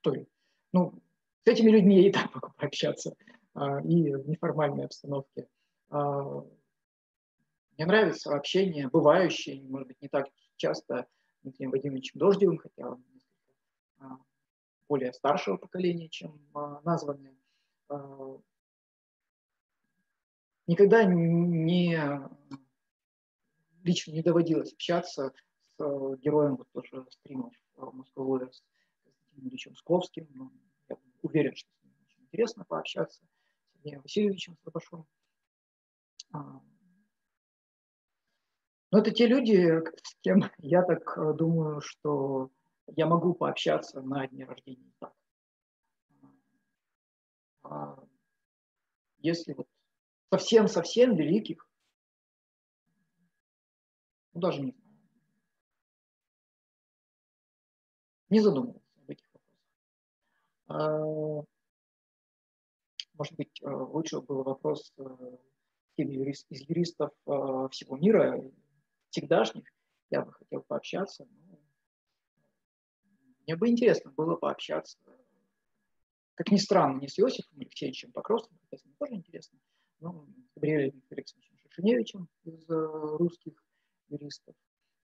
[0.00, 0.12] кто
[0.72, 1.00] Ну,
[1.44, 3.14] с этими людьми я и так могу пообщаться,
[3.54, 5.48] э, и в неформальной обстановке.
[5.90, 6.42] Э,
[7.76, 10.26] мне нравится общение, бывающее, может быть, не так
[10.56, 11.06] часто
[11.44, 13.04] Дмитрием Вадимовичем Дождевым, хотя он
[13.98, 14.18] а,
[14.88, 17.36] более старшего поколения, чем а, названные.
[20.66, 21.98] А, никогда не
[23.82, 25.32] лично не доводилось общаться
[25.78, 28.62] с героем вот тоже стримов Москвы с
[29.04, 30.26] Константином Ильичем Скловским.
[30.34, 30.52] Но
[30.88, 35.06] я уверен, что с ним очень интересно пообщаться, с Сергеем Васильевичем Слобошом.
[38.92, 42.50] Но это те люди, с кем я так э, думаю, что
[42.86, 44.92] я могу пообщаться на дне рождения.
[45.00, 45.12] Так.
[47.64, 48.02] А
[49.18, 49.66] если вот
[50.30, 51.68] совсем-совсем великих,
[54.32, 54.86] ну даже не знаю,
[58.28, 59.66] не задумывался об этих вопросах.
[60.68, 61.44] А,
[63.14, 65.02] может быть, э, лучше был вопрос э,
[65.96, 67.12] из юристов
[67.70, 68.42] всего мира,
[69.10, 69.64] всегдашних,
[70.10, 71.24] я бы хотел пообщаться.
[71.24, 71.58] Но
[73.46, 74.98] мне бы интересно было пообщаться,
[76.34, 79.58] как ни странно, не с Иосифом Алексеевичем Покровским, хотя с ним тоже интересно,
[80.00, 83.62] но с Габриэлем Феликсовичем Шишиневичем из э, русских
[84.08, 84.54] юристов,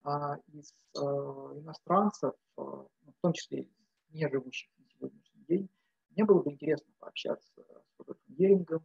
[0.02, 3.66] а из э, иностранцев, э, ну, в том числе
[4.10, 5.69] не живущих на сегодняшний день,
[6.10, 8.85] мне было бы интересно пообщаться с Робертом Герингом,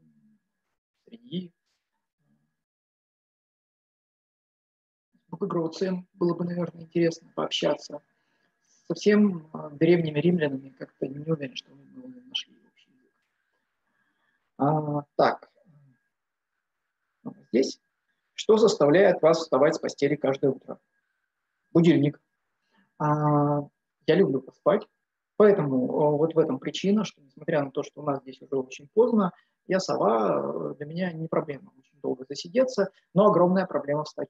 [1.06, 1.54] среди
[5.30, 8.02] Гроцием было бы, наверное, интересно пообщаться.
[8.88, 13.12] Со всем древними римлянами как-то не уверен, что мы нашли общий язык.
[14.58, 15.53] А, так,
[17.54, 17.80] здесь.
[18.34, 20.80] Что заставляет вас вставать с постели каждое утро?
[21.72, 22.20] Будильник.
[22.98, 23.62] А,
[24.08, 24.88] я люблю поспать,
[25.38, 28.90] поэтому вот в этом причина, что несмотря на то, что у нас здесь уже очень
[28.94, 29.32] поздно,
[29.68, 34.30] я сова, для меня не проблема очень долго засидеться, но огромная проблема встать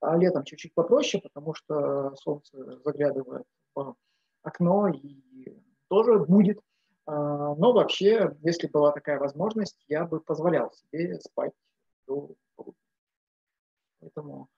[0.00, 3.96] А летом чуть-чуть попроще, потому что солнце заглядывает в
[4.42, 5.58] окно и
[5.88, 6.60] тоже будет.
[7.06, 11.52] А, но вообще, если была такая возможность, я бы позволял себе спать
[12.06, 12.34] до.
[14.00, 14.48] Поэтому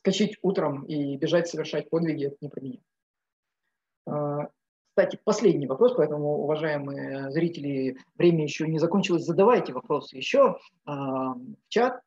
[0.00, 2.78] скачать утром и бежать совершать подвиги– это не про меня.
[4.06, 4.48] А,
[4.90, 11.68] кстати, последний вопрос, поэтому, уважаемые зрители, время еще не закончилось, задавайте вопросы еще а, в
[11.68, 12.00] чат.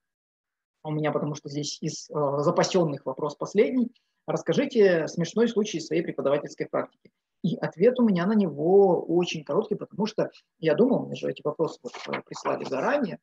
[0.81, 3.91] У меня, потому что здесь из а, запасенных вопрос последний.
[4.25, 7.11] Расскажите смешной случай своей преподавательской практики.
[7.43, 10.29] И ответ у меня на него очень короткий, потому что
[10.59, 11.93] я думал, мне же эти вопросы вот
[12.25, 13.19] прислали заранее,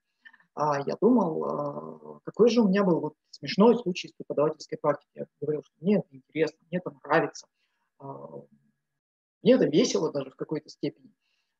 [0.56, 5.10] а я думал, а, какой же у меня был вот смешной случай с преподавательской практикой.
[5.14, 7.46] Я говорил, что мне это интересно, мне это нравится,
[7.98, 8.40] а,
[9.42, 11.12] мне это весело даже в какой-то степени.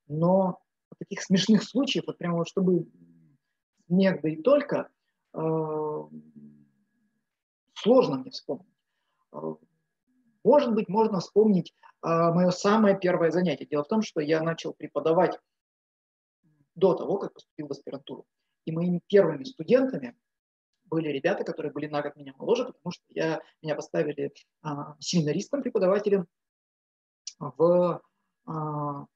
[0.09, 0.59] Но
[0.99, 2.89] таких смешных случаев, вот прямо вот чтобы
[3.87, 4.89] смех, да и только,
[5.35, 6.09] а,
[7.75, 8.73] сложно мне вспомнить.
[10.43, 13.67] Может быть, можно вспомнить мое самое первое занятие.
[13.67, 15.39] Дело в том, что я начал преподавать
[16.77, 18.25] до того, как поступил в аспирантуру.
[18.67, 20.17] И моими первыми студентами
[20.85, 25.63] были ребята, которые были на год меня моложе, потому что я, меня поставили а, семинаристом,
[25.63, 26.27] преподавателем
[27.39, 28.03] в,
[28.45, 29.07] а,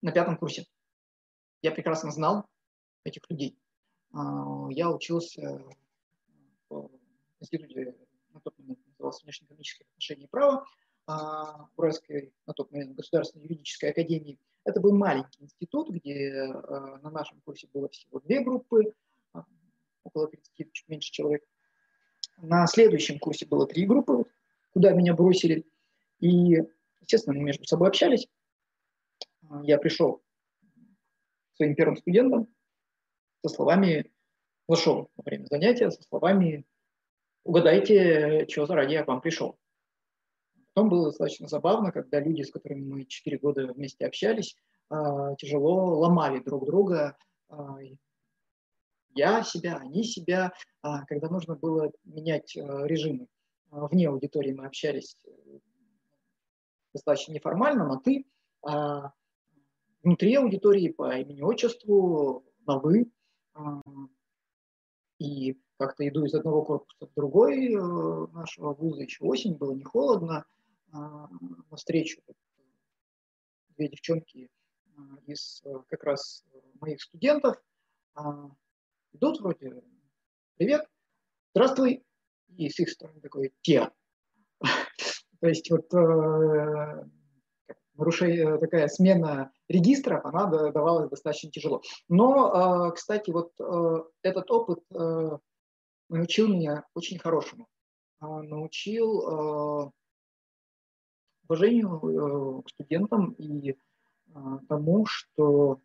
[0.00, 0.66] на пятом курсе.
[1.60, 2.46] Я прекрасно знал
[3.04, 3.58] этих людей.
[4.12, 5.62] А, я учился
[6.68, 6.90] в
[7.40, 7.94] институте,
[8.30, 10.64] на тот момент назывался внешнеэкономических отношений и права, а,
[11.76, 16.46] Уральской, на тот момент, Государственной юридической академии– это был маленький институт, где э,
[17.02, 18.94] на нашем курсе было всего две группы,
[19.32, 19.44] а,
[20.04, 21.44] около 30, чуть меньше человек.
[22.38, 24.24] На следующем курсе было три группы,
[24.72, 25.66] куда меня бросили.
[26.20, 26.62] И,
[27.00, 28.28] естественно, мы между собой общались.
[29.48, 30.22] А, я пришел
[31.54, 32.48] своим первым студентом
[33.44, 34.12] со словами,
[34.68, 36.64] зашел во время занятия со словами
[37.42, 39.58] «Угадайте, что заради я к вам пришел».
[40.74, 44.56] Потом было достаточно забавно, когда люди, с которыми мы 4 года вместе общались,
[44.88, 47.16] а, тяжело ломали друг друга.
[47.48, 47.76] А,
[49.14, 53.26] я себя, они себя, а, когда нужно было менять режимы.
[53.70, 55.30] Вне аудитории мы общались э,
[56.92, 58.26] достаточно неформально, но ты.
[60.02, 63.10] Внутри аудитории по имени-отчеству, на «вы».
[65.18, 69.82] И как-то иду из одного корпуса в другой э, нашего вуза, еще осень, было не
[69.82, 70.44] холодно, а,
[70.92, 72.22] навстречу
[73.76, 74.48] две девчонки
[74.96, 76.44] а, из э, как раз
[76.80, 77.56] моих студентов.
[78.14, 78.50] А,
[79.12, 79.82] идут вроде
[80.56, 80.86] «Привет,
[81.54, 82.04] здравствуй!»
[82.56, 83.90] И с их стороны такой «Те!»
[85.40, 87.04] То есть вот э,
[87.94, 91.82] нарушение, такая смена регистров, она давалась достаточно тяжело.
[92.08, 94.84] Но, кстати, вот э, этот опыт
[96.08, 97.66] научил меня очень хорошему.
[98.20, 99.92] Научил
[101.48, 103.74] уважению э, к студентам и э,
[104.68, 105.80] тому, что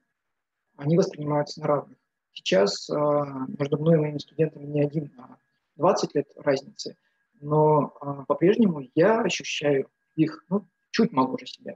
[0.75, 1.97] они воспринимаются на равных.
[2.33, 5.37] Сейчас э, между мной и моими студентами не один, а
[5.75, 6.95] 20 лет разницы,
[7.39, 7.93] но
[8.27, 11.75] по-прежнему я ощущаю их ну, чуть моложе себя.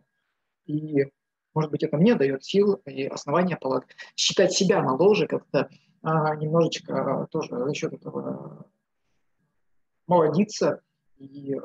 [0.65, 1.07] И,
[1.53, 3.85] может быть, это мне дает сил и основания полаг...
[4.15, 5.69] считать себя моложе, как-то
[6.01, 8.65] а, немножечко тоже за счет этого
[10.07, 10.81] молодиться
[11.17, 11.55] и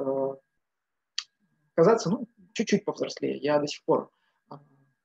[1.76, 3.36] казаться, ну, чуть-чуть повзрослее.
[3.36, 4.10] Я до сих пор
[4.48, 4.60] а,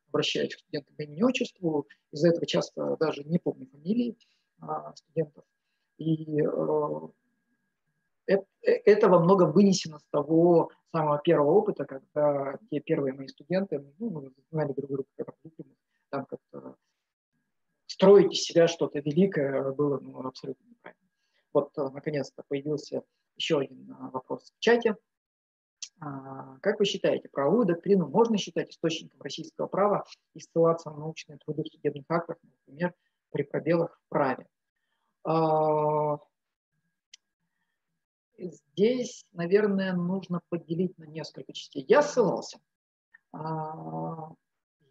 [0.08, 4.18] обращаюсь к студентам по имени отчеству, из-за этого часто даже не помню фамилии
[4.60, 5.44] а, студентов.
[5.98, 6.42] И
[8.26, 13.28] это, э, это во многом вынесено с того самого первого опыта, когда те первые мои
[13.28, 15.36] студенты, ну, мы знали друг друга как
[16.10, 16.76] там как-то
[17.86, 21.10] строить из себя что-то великое было ну, абсолютно неправильно.
[21.54, 23.04] Вот, э, наконец-то, появился
[23.36, 24.96] еще один вопрос в чате–
[26.62, 30.04] как вы считаете, правовую доктрину можно считать источником российского права
[30.34, 32.96] и ссылаться на научные труды в судебных актах, например,
[33.30, 34.48] при пробелах в праве?
[35.24, 36.18] А,
[38.40, 41.86] здесь, наверное, нужно поделить на несколько частей.
[41.88, 42.60] Я ссылался.
[43.32, 44.32] А,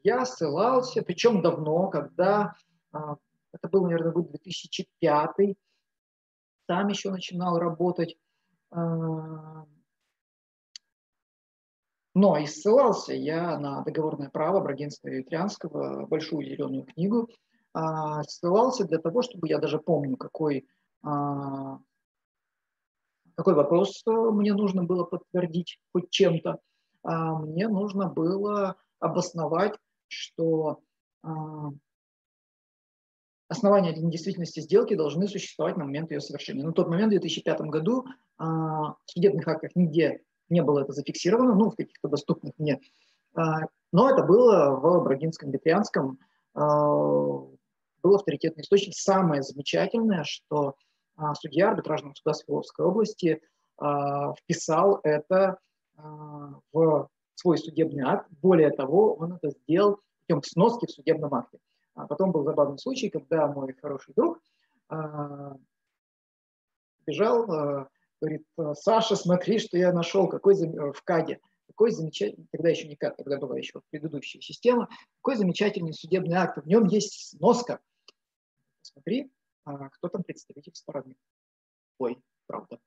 [0.05, 2.55] я ссылался, причем давно, когда
[2.93, 5.57] это был, наверное, год 2005,
[6.67, 8.17] там еще начинал работать
[12.15, 17.29] но и ссылался я на договорное право Брагинского и Ветрянского, большую зеленую книгу,
[17.73, 20.67] а, ссылался для того, чтобы я даже помню, какой,
[21.03, 21.79] а,
[23.37, 26.59] какой вопрос мне нужно было подтвердить хоть чем-то.
[27.05, 29.79] А, мне нужно было обосновать,
[30.09, 30.81] что
[33.49, 36.65] основания для недействительности сделки должны существовать на момент ее совершения.
[36.65, 38.07] На тот момент, в 2005 году,
[38.39, 42.81] в судебных актах нигде не было это зафиксировано, ну, в каких-то доступных мне.
[43.35, 46.19] Но это было в Брагинском, Ветрянском,
[46.55, 47.59] был
[48.03, 48.95] авторитетный источник.
[48.95, 50.75] Самое замечательное, что
[51.41, 53.41] судья арбитражного суда Свердловской области
[53.77, 55.59] вписал это
[55.97, 58.27] в свой судебный акт.
[58.43, 61.59] Более того, он это сделал путем сноски в судебном акте.
[61.95, 64.41] А потом был забавный случай, когда мой хороший друг
[64.89, 65.57] а,
[67.07, 67.89] бежал, а,
[68.21, 68.45] говорит,
[68.75, 73.39] Саша, смотри, что я нашел, какой в КАДе, какой замечательный, тогда еще не КАД, тогда
[73.39, 74.89] была еще предыдущая система,
[75.23, 77.81] какой замечательный судебный акт, в нем есть сноска.
[78.83, 79.31] Смотри,
[79.65, 81.17] а, кто там представитель стороны.
[81.99, 82.79] Ой, правда.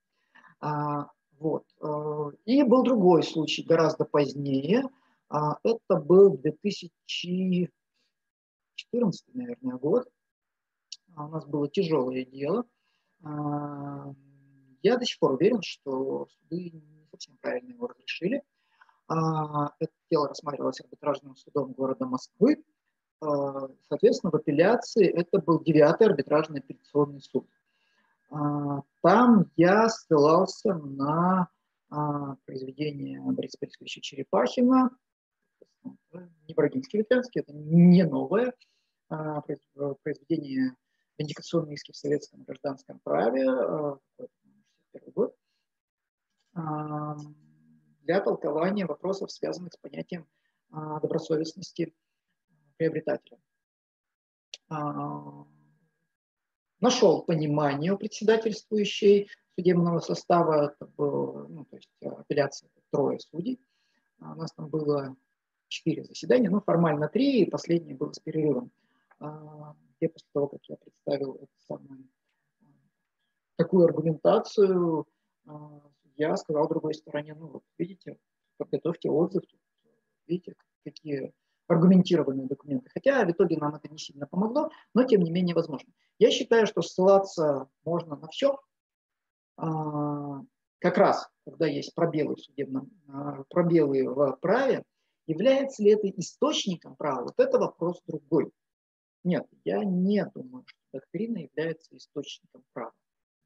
[0.60, 1.66] А, вот.
[1.82, 4.84] Э, и был другой случай гораздо позднее.
[5.30, 10.08] А, это был 2014, наверное, год.
[11.16, 12.66] А, у нас было тяжелое дело.
[14.84, 18.44] Я до сих пор уверен, что суды не совсем правильно его разрешили.
[19.10, 22.64] Это дело рассматривалось арбитражным судом города Москвы.
[23.20, 27.48] Соответственно, в апелляции это был девятый арбитражный апелляционный суд.
[28.34, 31.48] А, там я ссылался на
[31.90, 34.90] а, произведение Бориса Борисовича Черепахина,
[36.48, 38.54] не Брагинский Ветрянский, это не новое
[39.10, 39.42] а,
[40.02, 40.76] произведение
[41.20, 43.46] «Виндикационные иски в советском гражданском праве»,
[44.94, 45.36] первый год,
[46.54, 50.28] для толкования вопросов, связанных с понятием
[50.70, 51.94] добросовестности
[52.78, 53.40] приобретателя
[56.84, 63.62] нашел понимание у председательствующей судебного состава, это было, ну, то есть э, апелляция трое судей.
[64.20, 65.16] А у нас там было
[65.70, 68.70] четыре заседания, ну, формально три, и последнее было с перерывом.
[69.20, 72.10] А, где после того, как я представил эту самую,
[73.56, 75.06] такую аргументацию,
[75.48, 75.82] а,
[76.16, 78.18] я сказал другой стороне, ну, вот видите,
[78.58, 79.44] подготовьте отзыв,
[80.28, 81.34] видите, какие
[81.68, 82.90] аргументированные документы.
[82.94, 85.92] Хотя в итоге нам это не сильно помогло, но тем не менее возможно.
[86.20, 88.60] Я считаю, что ссылаться можно на все,
[89.58, 90.42] а,
[90.80, 94.84] как раз когда есть пробелы в судебном, а, пробелы в праве,
[95.28, 98.52] является ли это источником права, вот это вопрос другой.
[99.24, 102.94] Нет, я не думаю, что доктрина является источником права.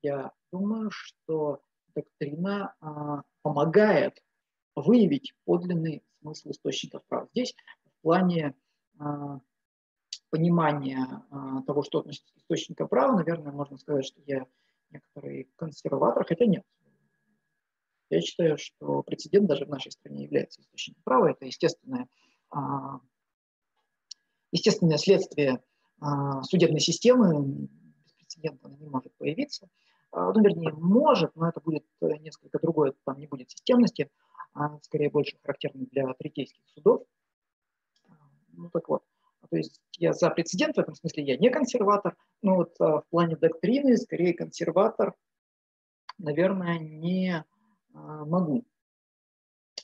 [0.02, 1.62] Я думаю, что
[1.96, 4.22] доктрина а, помогает
[4.76, 7.28] выявить подлинный смысл источников права.
[7.32, 7.56] Здесь
[7.86, 8.56] в плане
[9.00, 9.40] а,
[10.30, 14.46] понимания а, того, что относится к источникам права, наверное, можно сказать, что я
[14.92, 16.64] некоторый консерватор, хотя нет.
[18.10, 21.32] Я считаю, что прецедент даже в нашей стране является источником права.
[21.32, 22.08] Это естественное,
[22.50, 23.00] а,
[24.52, 25.62] естественное следствие
[26.44, 27.68] судебной системы.
[28.06, 29.68] Без прецедента она не может появиться.
[30.20, 34.10] Ну, вернее, может, но это будет несколько другое, там не будет системности,
[34.54, 37.04] а скорее больше характерно для третейских судов.
[38.54, 39.04] Ну так вот,
[39.50, 43.08] то есть я за прецедент, в этом смысле я не консерватор, но вот а, в
[43.10, 45.14] плане доктрины скорее консерватор,
[46.18, 47.46] наверное, не
[47.94, 48.66] а, могу.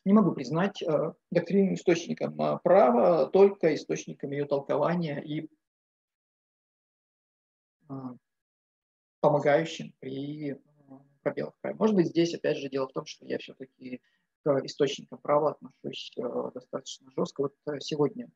[0.06, 5.50] Не могу признать а, доктрину источником права, только источником ее толкования и
[9.24, 10.60] помогающим при
[11.22, 11.54] пробелах.
[11.80, 14.02] Может быть, здесь опять же дело в том, что я все-таки
[14.44, 16.12] к источникам права отношусь
[16.54, 17.44] достаточно жестко.
[17.44, 18.30] Вот сегодня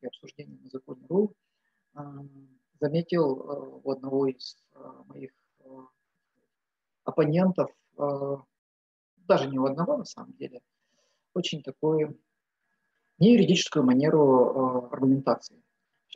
[0.00, 1.32] при обсуждении на законе РУ
[2.80, 5.64] заметил э, у одного из э, моих э,
[7.04, 7.70] оппонентов,
[9.16, 10.60] даже не у одного на самом деле,
[11.34, 12.20] очень такую
[13.18, 15.62] неюридическую манеру аргументации.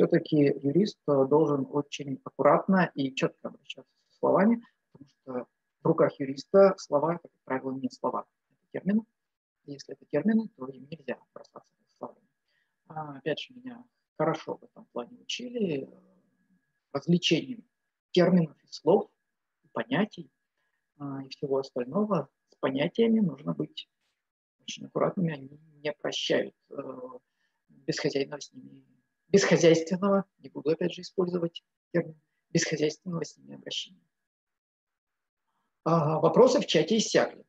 [0.01, 5.47] Все-таки юрист должен очень аккуратно и четко обращаться со словами, потому что
[5.83, 9.05] в руках юриста слова– как правило, не слова, это термины.
[9.67, 11.69] Если это термины, то им нельзя бросаться
[11.99, 12.27] словами.
[12.89, 13.85] А, опять же, меня
[14.17, 15.87] хорошо в этом плане учили,
[16.95, 17.63] развлечением
[18.13, 19.11] терминов и слов,
[19.65, 20.31] и понятий
[20.97, 22.31] а, и всего остального.
[22.49, 23.87] С понятиями нужно быть
[24.63, 27.01] очень аккуратными, они не прощают э,
[27.69, 28.83] бесхозяйного с ними,
[29.31, 31.63] бесхозяйственного, не буду опять же использовать
[31.93, 32.21] термин,
[32.51, 34.03] бесхозяйственного с ними обращения.
[35.85, 37.45] А, вопросы в чате иссякли.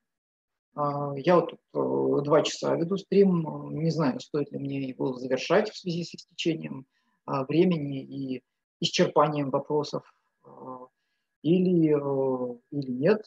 [0.74, 5.14] А, я вот тут э, два часа веду стрим, не знаю, стоит ли мне его
[5.14, 6.86] завершать в связи с истечением
[7.26, 8.44] а, времени и
[8.80, 10.04] исчерпанием вопросов
[10.44, 10.88] а,
[11.42, 13.26] или, э, или нет.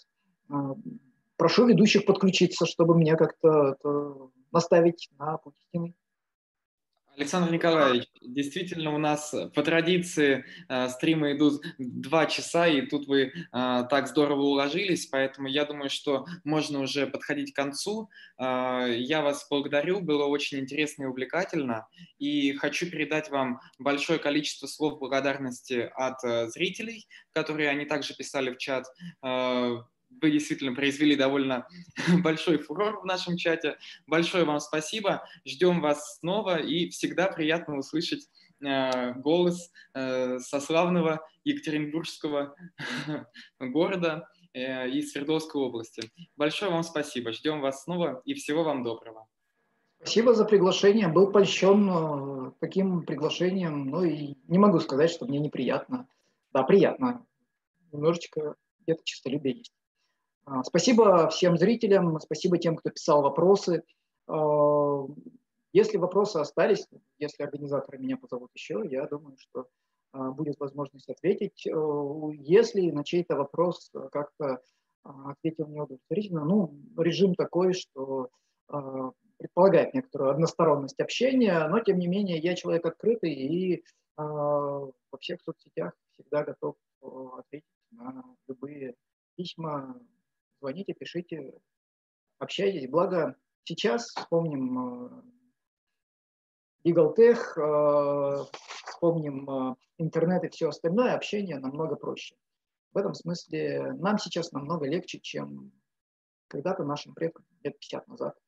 [1.36, 5.94] Прошу ведущих подключиться, чтобы меня как-то наставить на путь истины.
[7.16, 13.22] Александр Николаевич, действительно у нас по традиции э, стримы идут два часа, и тут вы
[13.22, 18.10] э, так здорово уложились, поэтому я думаю, что можно уже подходить к концу.
[18.38, 21.86] Э, я вас благодарю, было очень интересно и увлекательно,
[22.18, 28.50] и хочу передать вам большое количество слов благодарности от э, зрителей, которые они также писали
[28.50, 28.86] в чат.
[29.22, 29.76] Э,
[30.20, 31.66] вы действительно произвели довольно
[32.22, 33.76] большой фурор в нашем чате.
[34.06, 35.24] Большое вам спасибо.
[35.44, 38.28] Ждем вас снова и всегда приятно услышать
[38.64, 42.54] э, голос э, со славного Екатеринбургского
[43.60, 46.10] города э, и Свердловской области.
[46.36, 47.32] Большое вам спасибо.
[47.32, 49.26] Ждем вас снова и всего вам доброго.
[50.00, 51.08] Спасибо за приглашение.
[51.08, 53.86] Был польщен таким приглашением.
[53.86, 56.08] Ну и не могу сказать, что мне неприятно.
[56.52, 57.24] Да, приятно.
[57.90, 59.72] Немножечко где-то честолюбие есть.
[60.46, 63.82] А, спасибо всем зрителям, спасибо тем, кто писал вопросы.
[64.26, 65.06] А,
[65.72, 66.86] если вопросы остались,
[67.18, 69.66] если организаторы меня позовут еще, я думаю, что
[70.12, 71.66] а, будет возможность ответить.
[71.66, 74.60] Если на чей-то вопрос как-то
[75.02, 78.30] ответил неудовлетворительно, ну, режим такой, что
[79.36, 83.84] предполагает некоторую односторонность общения, но тем не менее я человек открытый и
[84.16, 88.94] во всех соцсетях всегда готов ответить на любые
[89.36, 90.00] письма,
[90.60, 91.54] звоните, пишите,
[92.38, 92.88] общайтесь.
[92.88, 95.32] Благо сейчас вспомним
[96.84, 98.44] Legal Tech, э,
[98.86, 102.36] вспомним э, интернет и все остальное, общение намного проще.
[102.92, 105.72] В этом смысле нам сейчас намного легче, чем
[106.48, 108.38] когда-то нашим предкам лет 50 назад,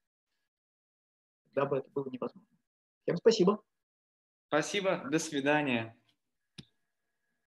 [1.47, 2.57] когда бы это было невозможно.
[3.03, 3.62] Всем спасибо.
[4.49, 5.97] Спасибо, до свидания.